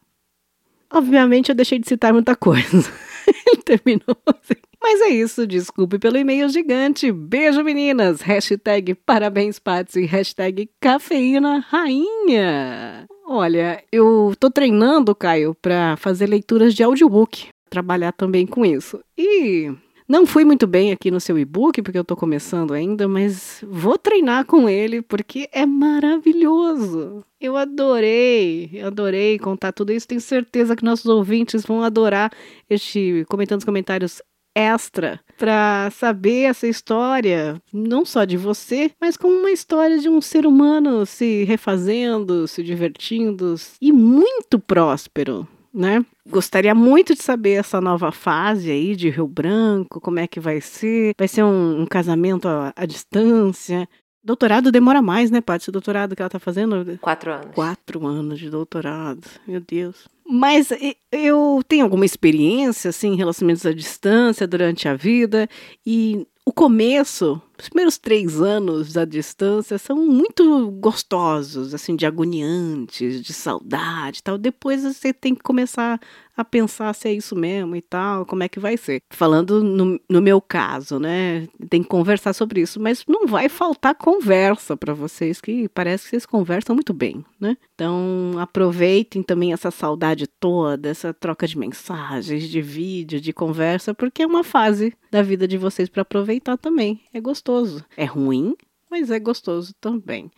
Obviamente 0.90 1.50
eu 1.50 1.54
deixei 1.54 1.78
de 1.78 1.86
citar 1.86 2.14
muita 2.14 2.34
coisa. 2.34 2.90
Ele 3.28 3.62
terminou 3.64 4.16
assim. 4.26 4.60
Mas 4.80 5.00
é 5.00 5.08
isso, 5.08 5.46
desculpe 5.46 5.98
pelo 5.98 6.16
e-mail 6.16 6.48
gigante. 6.48 7.10
Beijo, 7.12 7.62
meninas. 7.62 8.20
Hashtag 8.20 8.94
parabéns, 8.94 9.58
Patsy. 9.58 10.04
Hashtag 10.04 10.70
cafeína 10.80 11.58
rainha. 11.68 13.06
Olha, 13.26 13.82
eu 13.92 14.34
tô 14.38 14.50
treinando, 14.50 15.14
Caio, 15.14 15.54
para 15.60 15.96
fazer 15.96 16.26
leituras 16.26 16.74
de 16.74 16.82
audiobook. 16.82 17.48
Trabalhar 17.68 18.12
também 18.12 18.46
com 18.46 18.64
isso. 18.64 19.00
E 19.16 19.70
não 20.08 20.24
fui 20.24 20.42
muito 20.42 20.66
bem 20.66 20.90
aqui 20.90 21.10
no 21.10 21.20
seu 21.20 21.38
e-book, 21.38 21.82
porque 21.82 21.98
eu 21.98 22.04
tô 22.04 22.16
começando 22.16 22.72
ainda, 22.72 23.06
mas 23.06 23.62
vou 23.68 23.98
treinar 23.98 24.46
com 24.46 24.66
ele, 24.66 25.02
porque 25.02 25.48
é 25.52 25.66
maravilhoso. 25.66 27.22
Eu 27.38 27.56
adorei, 27.56 28.80
adorei 28.82 29.38
contar 29.38 29.72
tudo 29.72 29.92
isso. 29.92 30.08
Tenho 30.08 30.20
certeza 30.20 30.74
que 30.74 30.84
nossos 30.84 31.06
ouvintes 31.06 31.64
vão 31.64 31.82
adorar 31.82 32.32
este 32.70 33.26
comentando 33.28 33.58
os 33.58 33.64
comentários 33.64 34.22
extra 34.54 35.20
para 35.38 35.90
saber 35.90 36.44
essa 36.44 36.66
história, 36.66 37.62
não 37.72 38.04
só 38.04 38.24
de 38.24 38.36
você, 38.36 38.90
mas 39.00 39.16
como 39.16 39.38
uma 39.38 39.52
história 39.52 39.98
de 39.98 40.08
um 40.08 40.20
ser 40.20 40.46
humano 40.46 41.06
se 41.06 41.44
refazendo, 41.44 42.48
se 42.48 42.62
divertindo 42.62 43.54
e 43.80 43.92
muito 43.92 44.58
próspero. 44.58 45.46
Né? 45.78 46.04
Gostaria 46.28 46.74
muito 46.74 47.14
de 47.14 47.22
saber 47.22 47.52
essa 47.52 47.80
nova 47.80 48.10
fase 48.10 48.68
aí 48.68 48.96
de 48.96 49.10
Rio 49.10 49.28
Branco, 49.28 50.00
como 50.00 50.18
é 50.18 50.26
que 50.26 50.40
vai 50.40 50.60
ser? 50.60 51.14
Vai 51.16 51.28
ser 51.28 51.44
um, 51.44 51.82
um 51.82 51.86
casamento 51.86 52.48
à, 52.48 52.72
à 52.74 52.84
distância? 52.84 53.88
Doutorado 54.24 54.72
demora 54.72 55.00
mais, 55.00 55.30
né, 55.30 55.40
Paty? 55.40 55.68
O 55.68 55.72
doutorado 55.72 56.16
que 56.16 56.20
ela 56.20 56.28
tá 56.28 56.40
fazendo? 56.40 56.98
Quatro 57.00 57.32
anos. 57.32 57.54
Quatro 57.54 58.06
anos 58.06 58.40
de 58.40 58.50
doutorado. 58.50 59.22
Meu 59.46 59.60
Deus. 59.60 60.08
Mas 60.28 60.70
eu 61.12 61.62
tenho 61.66 61.84
alguma 61.84 62.04
experiência, 62.04 62.90
assim, 62.90 63.12
em 63.12 63.16
relacionamentos 63.16 63.64
à 63.64 63.72
distância 63.72 64.46
durante 64.46 64.88
a 64.88 64.94
vida. 64.94 65.48
E 65.86 66.26
o 66.44 66.52
começo, 66.52 67.40
os 67.60 67.68
primeiros 67.68 67.98
três 67.98 68.40
anos 68.40 68.92
da 68.92 69.04
distância 69.04 69.78
são 69.78 69.96
muito 69.96 70.70
gostosos, 70.72 71.74
assim, 71.74 71.96
de 71.96 72.06
agoniantes, 72.06 73.22
de 73.22 73.32
saudade 73.32 74.20
e 74.20 74.22
tal. 74.22 74.38
Depois 74.38 74.82
você 74.82 75.12
tem 75.12 75.34
que 75.34 75.42
começar 75.42 76.00
a 76.38 76.44
pensar 76.44 76.94
se 76.94 77.08
é 77.08 77.12
isso 77.12 77.34
mesmo 77.34 77.74
e 77.74 77.82
tal, 77.82 78.24
como 78.24 78.44
é 78.44 78.48
que 78.48 78.60
vai 78.60 78.76
ser. 78.76 79.02
Falando 79.10 79.62
no, 79.62 80.00
no 80.08 80.22
meu 80.22 80.40
caso, 80.40 81.00
né? 81.00 81.48
Tem 81.68 81.82
que 81.82 81.88
conversar 81.88 82.32
sobre 82.32 82.60
isso, 82.60 82.80
mas 82.80 83.04
não 83.08 83.26
vai 83.26 83.48
faltar 83.48 83.94
conversa 83.94 84.76
para 84.76 84.94
vocês, 84.94 85.40
que 85.40 85.68
parece 85.70 86.04
que 86.04 86.10
vocês 86.10 86.24
conversam 86.24 86.76
muito 86.76 86.94
bem, 86.94 87.24
né? 87.40 87.56
Então 87.74 88.32
aproveitem 88.38 89.20
também 89.22 89.52
essa 89.52 89.70
saudade 89.70 90.28
toda, 90.28 90.88
essa 90.88 91.12
troca 91.12 91.46
de 91.46 91.58
mensagens, 91.58 92.48
de 92.48 92.62
vídeo, 92.62 93.20
de 93.20 93.32
conversa, 93.32 93.92
porque 93.92 94.22
é 94.22 94.26
uma 94.26 94.44
fase 94.44 94.94
da 95.10 95.22
vida 95.22 95.48
de 95.48 95.58
vocês 95.58 95.88
para 95.88 96.02
aproveitar 96.02 96.56
também. 96.56 97.00
É 97.12 97.20
gostoso. 97.20 97.84
É 97.96 98.04
ruim, 98.04 98.54
mas 98.88 99.10
é 99.10 99.18
gostoso 99.18 99.74
também. 99.80 100.30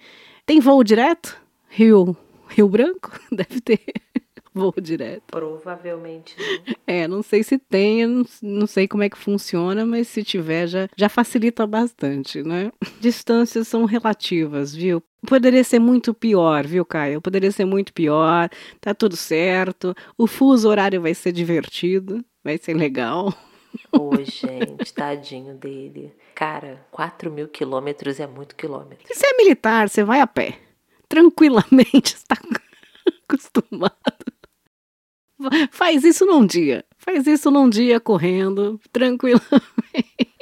Tem 0.47 0.61
voo 0.61 0.83
direto? 0.83 1.39
Rio, 1.69 2.17
Rio 2.49 2.69
Branco? 2.69 3.13
Deve 3.31 3.61
ter 3.61 3.81
voo 4.61 4.75
direto. 4.81 5.23
Provavelmente 5.29 6.37
não. 6.39 6.75
É, 6.87 7.09
não 7.09 7.23
sei 7.23 7.43
se 7.43 7.59
tem, 7.59 8.07
não, 8.07 8.25
não 8.43 8.67
sei 8.67 8.87
como 8.87 9.03
é 9.03 9.09
que 9.09 9.17
funciona, 9.17 9.87
mas 9.87 10.09
se 10.09 10.23
tiver 10.23 10.67
já, 10.67 10.89
já 10.97 11.09
facilita 11.09 11.67
bastante, 11.67 12.43
né? 12.43 12.71
Distâncias 13.01 13.69
são 13.69 13.85
relativas, 13.85 14.75
viu? 14.75 15.03
Poderia 15.27 15.63
ser 15.65 15.79
muito 15.79 16.13
pior, 16.15 16.67
viu, 16.67 16.85
Caio? 16.85 17.21
Poderia 17.21 17.53
ser 17.53 17.65
muito 17.65 17.93
pior, 17.93 18.49
tá 18.81 18.95
tudo 18.95 19.17
certo. 19.17 19.95
O 20.17 20.27
fuso 20.27 20.69
horário 20.69 21.01
vai 21.01 21.15
ser 21.15 21.33
divertido, 21.33 22.25
vai 22.43 22.59
ser 22.59 22.75
legal. 22.75 23.33
Ô, 23.93 24.17
gente, 24.17 24.93
tadinho 24.93 25.55
dele. 25.55 26.13
Cara, 26.35 26.87
4 26.91 27.31
mil 27.31 27.49
quilômetros 27.49 28.19
é 28.19 28.27
muito 28.27 28.57
quilômetro. 28.57 29.07
E 29.09 29.15
se 29.15 29.27
é 29.27 29.37
militar, 29.37 29.89
você 29.89 30.03
vai 30.03 30.21
a 30.21 30.27
pé. 30.27 30.59
Tranquilamente, 31.09 32.15
está 32.17 32.37
acostumado. 33.29 34.30
Faz 35.71 36.05
isso 36.05 36.27
num 36.27 36.45
dia. 36.47 36.85
Faz 36.99 37.27
isso 37.27 37.51
num 37.51 37.69
dia 37.69 37.99
correndo, 37.99 38.81
tranquilamente. 38.93 39.45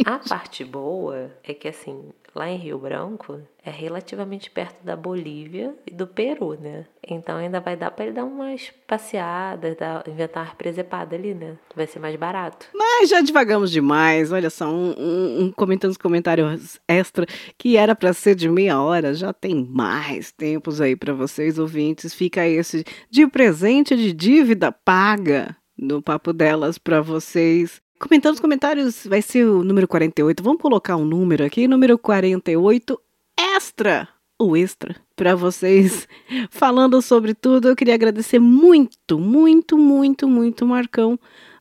A 0.05 0.19
parte 0.19 0.65
boa 0.65 1.31
é 1.43 1.55
que, 1.55 1.69
assim, 1.69 2.11
lá 2.39 2.49
em 2.49 2.57
Rio 2.57 2.79
Branco 2.79 3.41
é 3.65 3.71
relativamente 3.71 4.51
perto 4.51 4.83
da 4.85 4.97
Bolívia 4.97 5.75
e 5.87 5.91
do 5.91 6.07
Peru, 6.07 6.59
né? 6.59 6.87
Então 7.07 7.37
ainda 7.37 7.61
vai 7.61 7.77
dar 7.77 7.91
para 7.91 8.07
ele 8.07 8.15
dar 8.15 8.25
umas 8.25 8.73
passeadas, 8.87 9.77
dar, 9.77 10.07
inventar 10.07 10.47
uma 10.47 10.55
presepada 10.55 11.17
ali, 11.17 11.35
né? 11.35 11.57
Vai 11.75 11.87
ser 11.87 11.99
mais 11.99 12.15
barato. 12.15 12.69
Mas 12.73 13.11
já 13.11 13.21
devagamos 13.21 13.71
demais. 13.71 14.31
Olha 14.31 14.51
só, 14.51 14.69
um, 14.69 14.95
um, 14.97 15.41
um 15.43 15.53
comentando 15.53 15.91
os 15.91 15.97
comentários 15.97 16.81
extra 16.87 17.27
que 17.59 17.77
era 17.77 17.95
para 17.95 18.13
ser 18.13 18.37
de 18.37 18.49
meia 18.49 18.81
hora, 18.81 19.13
já 19.13 19.33
tem 19.33 19.55
mais 19.55 20.31
tempos 20.31 20.81
aí 20.81 20.95
para 20.95 21.13
vocês 21.13 21.59
ouvintes. 21.59 22.15
Fica 22.15 22.47
esse 22.47 22.85
de 23.11 23.27
presente 23.27 23.97
de 23.97 24.13
dívida 24.13 24.71
paga 24.71 25.57
no 25.77 26.01
papo 26.01 26.33
delas 26.33 26.79
para 26.79 27.01
vocês. 27.01 27.83
Comentando 27.99 28.35
os 28.35 28.41
comentários, 28.41 29.07
vai 29.07 29.21
ser 29.21 29.45
o 29.45 29.65
número 29.65 29.89
48. 29.89 30.41
Vamos 30.43 30.63
colocar 30.63 30.97
um 30.97 31.05
número 31.05 31.45
aqui, 31.45 31.67
número 31.67 31.99
48 31.99 33.01
extra, 33.37 34.09
o 34.39 34.57
extra, 34.57 34.95
para 35.17 35.35
vocês 35.35 36.07
falando 36.49 37.03
sobre 37.03 37.35
tudo. 37.35 37.69
Eu 37.69 37.77
queria 37.77 37.95
agradecer 37.95 38.39
muito, 38.39 39.19
muito, 39.19 39.77
muito, 39.77 40.29
muito 40.29 40.65
Marcão, 40.65 41.19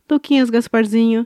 Luquinhas 0.09 0.51
Gasparzinho 0.51 1.25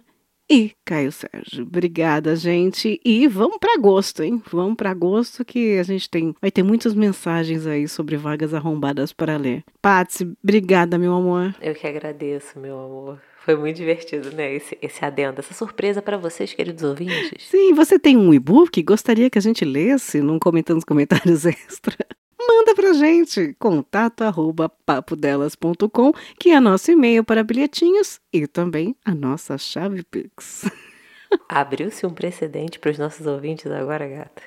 e 0.50 0.72
Caio 0.86 1.12
Sérgio. 1.12 1.64
Obrigada, 1.64 2.34
gente. 2.36 3.00
E 3.04 3.28
vamos 3.28 3.58
para 3.58 3.74
agosto, 3.74 4.24
hein? 4.24 4.42
Vamos 4.50 4.76
para 4.76 4.92
agosto 4.92 5.44
que 5.44 5.78
a 5.78 5.84
gente 5.84 6.10
tem 6.10 6.34
vai 6.42 6.52
ter 6.52 6.64
muitas 6.64 6.94
mensagens 6.94 7.68
aí 7.68 7.86
sobre 7.86 8.16
vagas 8.16 8.54
arrombadas 8.54 9.12
para 9.12 9.36
ler. 9.36 9.64
Patsy, 9.82 10.32
obrigada, 10.42 10.98
meu 10.98 11.14
amor. 11.14 11.54
Eu 11.62 11.76
que 11.76 11.86
agradeço, 11.86 12.58
meu 12.58 12.80
amor. 12.80 13.31
Foi 13.44 13.56
muito 13.56 13.78
divertido, 13.78 14.32
né? 14.32 14.54
Esse, 14.54 14.78
esse 14.82 15.04
adendo, 15.04 15.40
essa 15.40 15.54
surpresa 15.54 16.02
para 16.02 16.16
vocês, 16.16 16.54
queridos 16.54 16.84
ouvintes. 16.84 17.44
Sim, 17.50 17.74
você 17.74 17.98
tem 17.98 18.16
um 18.16 18.34
e-book? 18.34 18.82
Gostaria 18.84 19.30
que 19.30 19.38
a 19.40 19.42
gente 19.42 19.66
lesse 19.66 20.22
num 20.22 20.38
comentando 20.38 20.76
nos 20.76 20.86
comentários 20.86 21.46
extra? 21.48 21.98
Manda 22.40 22.76
pra 22.76 22.94
gente, 22.94 23.56
contato 23.58 24.22
arroba 24.22 24.70
papodelas.com, 24.86 26.14
que 26.40 26.50
é 26.50 26.60
nosso 26.60 26.92
e-mail 26.92 27.24
para 27.24 27.44
bilhetinhos 27.44 28.20
e 28.32 28.46
também 28.46 28.96
a 29.04 29.14
nossa 29.14 29.58
chave 29.58 30.04
Pix. 30.04 30.70
Abriu-se 31.48 32.06
um 32.06 32.10
precedente 32.10 32.80
para 32.80 32.92
os 32.92 32.98
nossos 32.98 33.26
ouvintes 33.26 33.72
agora, 33.72 34.08
gata. 34.08 34.42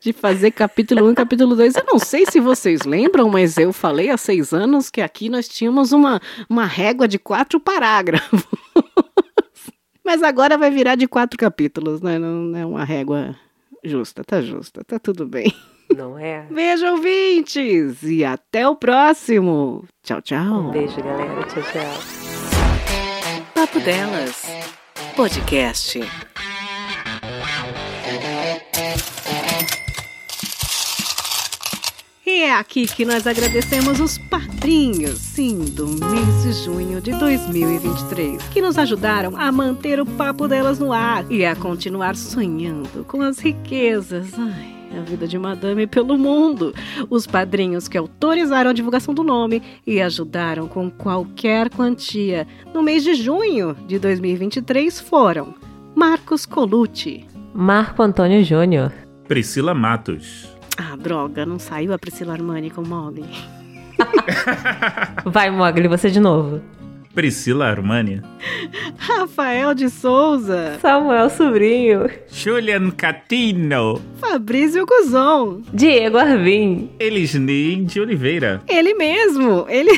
De 0.00 0.12
fazer 0.12 0.50
capítulo 0.50 1.06
1 1.06 1.12
e 1.12 1.14
capítulo 1.14 1.56
2. 1.56 1.76
Eu 1.76 1.84
não 1.84 1.98
sei 1.98 2.26
se 2.26 2.40
vocês 2.40 2.82
lembram, 2.82 3.28
mas 3.28 3.56
eu 3.56 3.72
falei 3.72 4.10
há 4.10 4.16
seis 4.16 4.52
anos 4.52 4.90
que 4.90 5.00
aqui 5.00 5.28
nós 5.28 5.48
tínhamos 5.48 5.92
uma, 5.92 6.20
uma 6.48 6.64
régua 6.64 7.08
de 7.08 7.18
quatro 7.18 7.58
parágrafos. 7.58 8.44
Mas 10.04 10.22
agora 10.22 10.56
vai 10.56 10.70
virar 10.70 10.94
de 10.94 11.08
quatro 11.08 11.36
capítulos, 11.36 12.00
né? 12.00 12.16
Não 12.16 12.56
é 12.56 12.64
uma 12.64 12.84
régua 12.84 13.34
justa, 13.82 14.22
tá 14.22 14.40
justa, 14.40 14.84
tá 14.84 15.00
tudo 15.00 15.26
bem. 15.26 15.52
Não 15.96 16.18
é? 16.18 16.46
Beijo, 16.50 16.86
ouvintes! 16.86 18.02
E 18.02 18.24
até 18.24 18.68
o 18.68 18.76
próximo! 18.76 19.84
Tchau, 20.04 20.22
tchau! 20.22 20.68
Um 20.68 20.70
beijo, 20.70 20.96
galera. 21.02 21.42
Tchau, 21.44 21.62
tchau. 21.62 23.46
Papo 23.54 23.80
Delas. 23.80 24.44
Podcast. 25.16 25.98
E 32.26 32.42
é 32.42 32.52
aqui 32.52 32.86
que 32.86 33.06
nós 33.06 33.26
agradecemos 33.26 33.98
os 33.98 34.18
padrinhos, 34.18 35.18
sim, 35.18 35.64
do 35.64 35.86
mês 35.86 36.42
de 36.42 36.52
junho 36.64 37.00
de 37.00 37.12
2023, 37.12 38.42
que 38.48 38.60
nos 38.60 38.76
ajudaram 38.76 39.34
a 39.38 39.50
manter 39.50 39.98
o 39.98 40.04
papo 40.04 40.46
delas 40.46 40.78
no 40.78 40.92
ar 40.92 41.24
e 41.32 41.46
a 41.46 41.56
continuar 41.56 42.14
sonhando 42.14 43.02
com 43.06 43.22
as 43.22 43.38
riquezas. 43.38 44.34
Ai 44.38 44.75
a 44.96 45.00
vida 45.00 45.26
de 45.26 45.38
Madame 45.38 45.86
pelo 45.86 46.18
mundo. 46.18 46.74
Os 47.08 47.26
padrinhos 47.26 47.88
que 47.88 47.96
autorizaram 47.96 48.70
a 48.70 48.74
divulgação 48.74 49.14
do 49.14 49.22
nome 49.22 49.62
e 49.86 50.00
ajudaram 50.00 50.68
com 50.68 50.90
qualquer 50.90 51.70
quantia 51.70 52.46
no 52.74 52.82
mês 52.82 53.02
de 53.02 53.14
junho 53.14 53.74
de 53.86 53.98
2023 53.98 55.00
foram 55.00 55.54
Marcos 55.94 56.44
Colucci, 56.44 57.26
Marco 57.54 58.02
Antônio 58.02 58.44
Júnior, 58.44 58.92
Priscila 59.26 59.74
Matos. 59.74 60.48
Ah, 60.76 60.94
droga, 60.94 61.46
não 61.46 61.58
saiu 61.58 61.92
a 61.92 61.98
Priscila 61.98 62.34
Armani 62.34 62.70
com 62.70 62.82
Mogli. 62.82 63.24
Vai, 65.24 65.50
Mogli, 65.50 65.88
você 65.88 66.10
de 66.10 66.20
novo. 66.20 66.60
Priscila 67.16 67.70
Armani. 67.70 68.20
Rafael 68.98 69.74
de 69.74 69.88
Souza. 69.88 70.78
Samuel 70.82 71.30
Sobrinho. 71.30 72.10
Julian 72.30 72.90
Catino. 72.90 74.02
Fabrício 74.20 74.84
Guzon. 74.84 75.62
Diego 75.72 76.18
Arvim. 76.18 76.90
Elisnei 77.00 77.76
de 77.86 78.02
Oliveira. 78.02 78.60
Ele 78.68 78.92
mesmo. 78.92 79.64
Ele... 79.70 79.92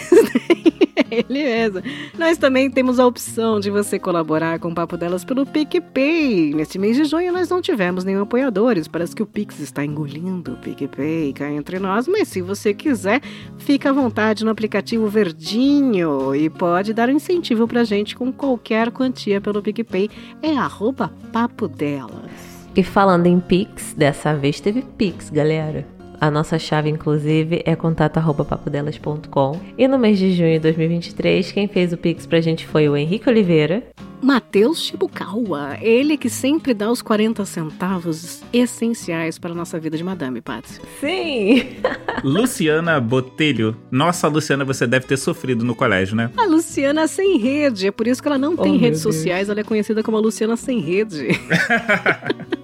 Ele 1.10 1.42
mesmo. 1.42 1.82
Nós 2.18 2.36
também 2.38 2.70
temos 2.70 2.98
a 2.98 3.06
opção 3.06 3.60
de 3.60 3.70
você 3.70 3.98
colaborar 3.98 4.58
com 4.58 4.68
o 4.68 4.74
Papo 4.74 4.96
Delas 4.96 5.24
pelo 5.24 5.46
PicPay. 5.46 6.54
Neste 6.54 6.78
mês 6.78 6.96
de 6.96 7.04
junho 7.04 7.32
nós 7.32 7.48
não 7.48 7.60
tivemos 7.60 8.04
nenhum 8.04 8.22
apoiadores. 8.22 8.88
Parece 8.88 9.14
que 9.14 9.22
o 9.22 9.26
Pix 9.26 9.60
está 9.60 9.84
engolindo 9.84 10.52
o 10.52 10.56
PicPay 10.56 11.32
cá 11.32 11.50
entre 11.50 11.78
nós. 11.78 12.08
Mas 12.08 12.28
se 12.28 12.42
você 12.42 12.74
quiser, 12.74 13.20
fica 13.58 13.90
à 13.90 13.92
vontade 13.92 14.44
no 14.44 14.50
aplicativo 14.50 15.08
verdinho 15.08 16.34
e 16.34 16.50
pode 16.50 16.92
dar 16.92 17.08
um 17.08 17.12
incentivo 17.12 17.66
pra 17.66 17.84
gente 17.84 18.16
com 18.16 18.32
qualquer 18.32 18.90
quantia 18.90 19.40
pelo 19.40 19.62
PicPay. 19.62 20.10
É 20.42 20.56
arroba 20.56 21.12
Papo 21.32 21.68
Delas. 21.68 22.58
E 22.76 22.82
falando 22.82 23.26
em 23.26 23.40
Pix, 23.40 23.94
dessa 23.94 24.34
vez 24.34 24.60
teve 24.60 24.82
Pix, 24.82 25.30
galera. 25.30 25.97
A 26.20 26.30
nossa 26.30 26.58
chave, 26.58 26.88
inclusive, 26.90 27.62
é 27.64 27.76
contato.papodelas.com. 27.76 29.60
E 29.78 29.86
no 29.86 29.98
mês 29.98 30.18
de 30.18 30.32
junho 30.34 30.54
de 30.54 30.58
2023, 30.58 31.52
quem 31.52 31.68
fez 31.68 31.92
o 31.92 31.96
Pix 31.96 32.26
pra 32.26 32.40
gente 32.40 32.66
foi 32.66 32.88
o 32.88 32.96
Henrique 32.96 33.28
Oliveira. 33.28 33.84
Matheus 34.20 34.82
Chibukawa, 34.82 35.76
ele 35.80 36.16
que 36.16 36.28
sempre 36.28 36.74
dá 36.74 36.90
os 36.90 37.00
40 37.00 37.44
centavos 37.44 38.42
essenciais 38.52 39.38
para 39.38 39.52
a 39.52 39.54
nossa 39.54 39.78
vida 39.78 39.96
de 39.96 40.02
madame, 40.02 40.40
Patsy. 40.40 40.80
Sim! 40.98 41.76
Luciana 42.24 42.98
Botelho. 43.00 43.76
Nossa, 43.92 44.26
Luciana, 44.26 44.64
você 44.64 44.88
deve 44.88 45.06
ter 45.06 45.16
sofrido 45.18 45.64
no 45.64 45.72
colégio, 45.72 46.16
né? 46.16 46.32
A 46.36 46.46
Luciana 46.46 47.06
sem 47.06 47.38
rede, 47.38 47.86
é 47.86 47.90
por 47.92 48.08
isso 48.08 48.20
que 48.20 48.26
ela 48.26 48.38
não 48.38 48.56
tem 48.56 48.72
Oh, 48.74 48.78
redes 48.78 49.04
meu 49.04 49.12
Deus. 49.12 49.16
sociais, 49.16 49.48
ela 49.48 49.60
é 49.60 49.64
conhecida 49.64 50.02
como 50.02 50.16
a 50.16 50.20
Luciana 50.20 50.56
sem 50.56 50.80
rede. 50.80 51.28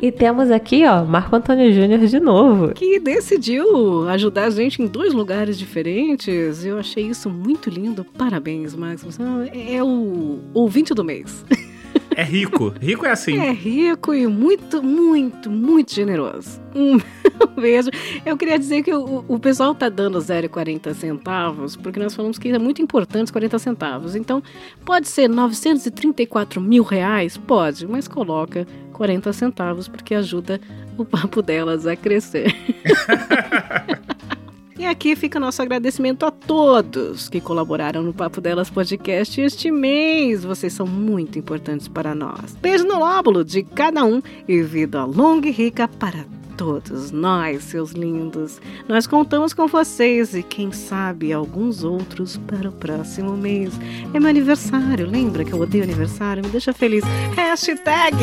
E 0.00 0.12
temos 0.12 0.50
aqui, 0.50 0.84
ó, 0.84 1.04
Marco 1.04 1.34
Antônio 1.34 1.72
Júnior 1.72 2.00
de 2.00 2.20
novo. 2.20 2.74
que 2.74 3.00
decidiu 3.00 4.06
ajudar 4.08 4.44
a 4.44 4.50
gente 4.50 4.82
em 4.82 4.86
dois 4.86 5.14
lugares 5.14 5.58
diferentes. 5.58 6.64
Eu 6.64 6.78
achei 6.78 7.06
isso 7.06 7.30
muito 7.30 7.70
lindo. 7.70 8.04
Parabéns, 8.04 8.74
Max. 8.74 9.02
Você 9.02 9.22
é 9.70 9.82
o 9.82 10.40
ouvinte 10.52 10.92
do 10.92 11.02
mês. 11.02 11.44
É 12.16 12.22
rico. 12.22 12.72
Rico 12.80 13.04
é 13.04 13.10
assim. 13.10 13.36
É 13.36 13.52
rico 13.52 14.14
e 14.14 14.26
muito, 14.26 14.82
muito, 14.82 15.50
muito 15.50 15.94
generoso. 15.94 16.58
Um 16.76 17.60
beijo. 17.60 17.90
Eu 18.24 18.36
queria 18.36 18.58
dizer 18.58 18.82
que 18.82 18.92
o, 18.92 19.24
o 19.28 19.38
pessoal 19.38 19.74
tá 19.74 19.88
dando 19.88 20.18
0,40 20.18 20.94
centavos, 20.94 21.76
porque 21.76 21.98
nós 21.98 22.14
falamos 22.14 22.38
que 22.38 22.48
é 22.48 22.58
muito 22.58 22.80
importante 22.80 23.24
os 23.24 23.30
40 23.30 23.58
centavos. 23.58 24.14
Então, 24.14 24.42
pode 24.84 25.08
ser 25.08 25.28
934 25.28 26.60
mil 26.60 26.82
reais? 26.82 27.36
Pode, 27.36 27.86
mas 27.86 28.08
coloca 28.08 28.66
40 28.92 29.32
centavos, 29.32 29.88
porque 29.88 30.14
ajuda 30.14 30.60
o 30.96 31.04
papo 31.04 31.42
delas 31.42 31.86
a 31.86 31.96
crescer. 31.96 32.54
E 34.78 34.84
aqui 34.84 35.16
fica 35.16 35.40
nosso 35.40 35.62
agradecimento 35.62 36.26
a 36.26 36.30
todos 36.30 37.30
que 37.30 37.40
colaboraram 37.40 38.02
no 38.02 38.12
Papo 38.12 38.42
Delas 38.42 38.68
Podcast 38.68 39.40
este 39.40 39.70
mês. 39.70 40.44
Vocês 40.44 40.72
são 40.74 40.86
muito 40.86 41.38
importantes 41.38 41.88
para 41.88 42.14
nós. 42.14 42.54
Beijo 42.60 42.84
no 42.84 42.98
lóbulo 42.98 43.42
de 43.42 43.62
cada 43.62 44.04
um 44.04 44.20
e 44.46 44.60
vida 44.60 45.02
longa 45.06 45.48
e 45.48 45.50
rica 45.50 45.88
para 45.88 46.26
todos 46.58 47.10
nós, 47.10 47.64
seus 47.64 47.92
lindos. 47.92 48.60
Nós 48.86 49.06
contamos 49.06 49.54
com 49.54 49.66
vocês 49.66 50.34
e 50.34 50.42
quem 50.42 50.70
sabe 50.72 51.32
alguns 51.32 51.82
outros 51.82 52.36
para 52.36 52.68
o 52.68 52.72
próximo 52.72 53.34
mês. 53.34 53.72
É 54.12 54.20
meu 54.20 54.28
aniversário, 54.28 55.08
lembra 55.08 55.42
que 55.42 55.54
eu 55.54 55.60
odeio 55.60 55.84
aniversário? 55.84 56.44
Me 56.44 56.50
deixa 56.50 56.74
feliz. 56.74 57.02
Hashtag 57.34 58.14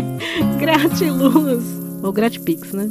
Gratiluz. 0.58 1.82
Ou 2.02 2.12
Gratipix, 2.12 2.72
né? 2.72 2.90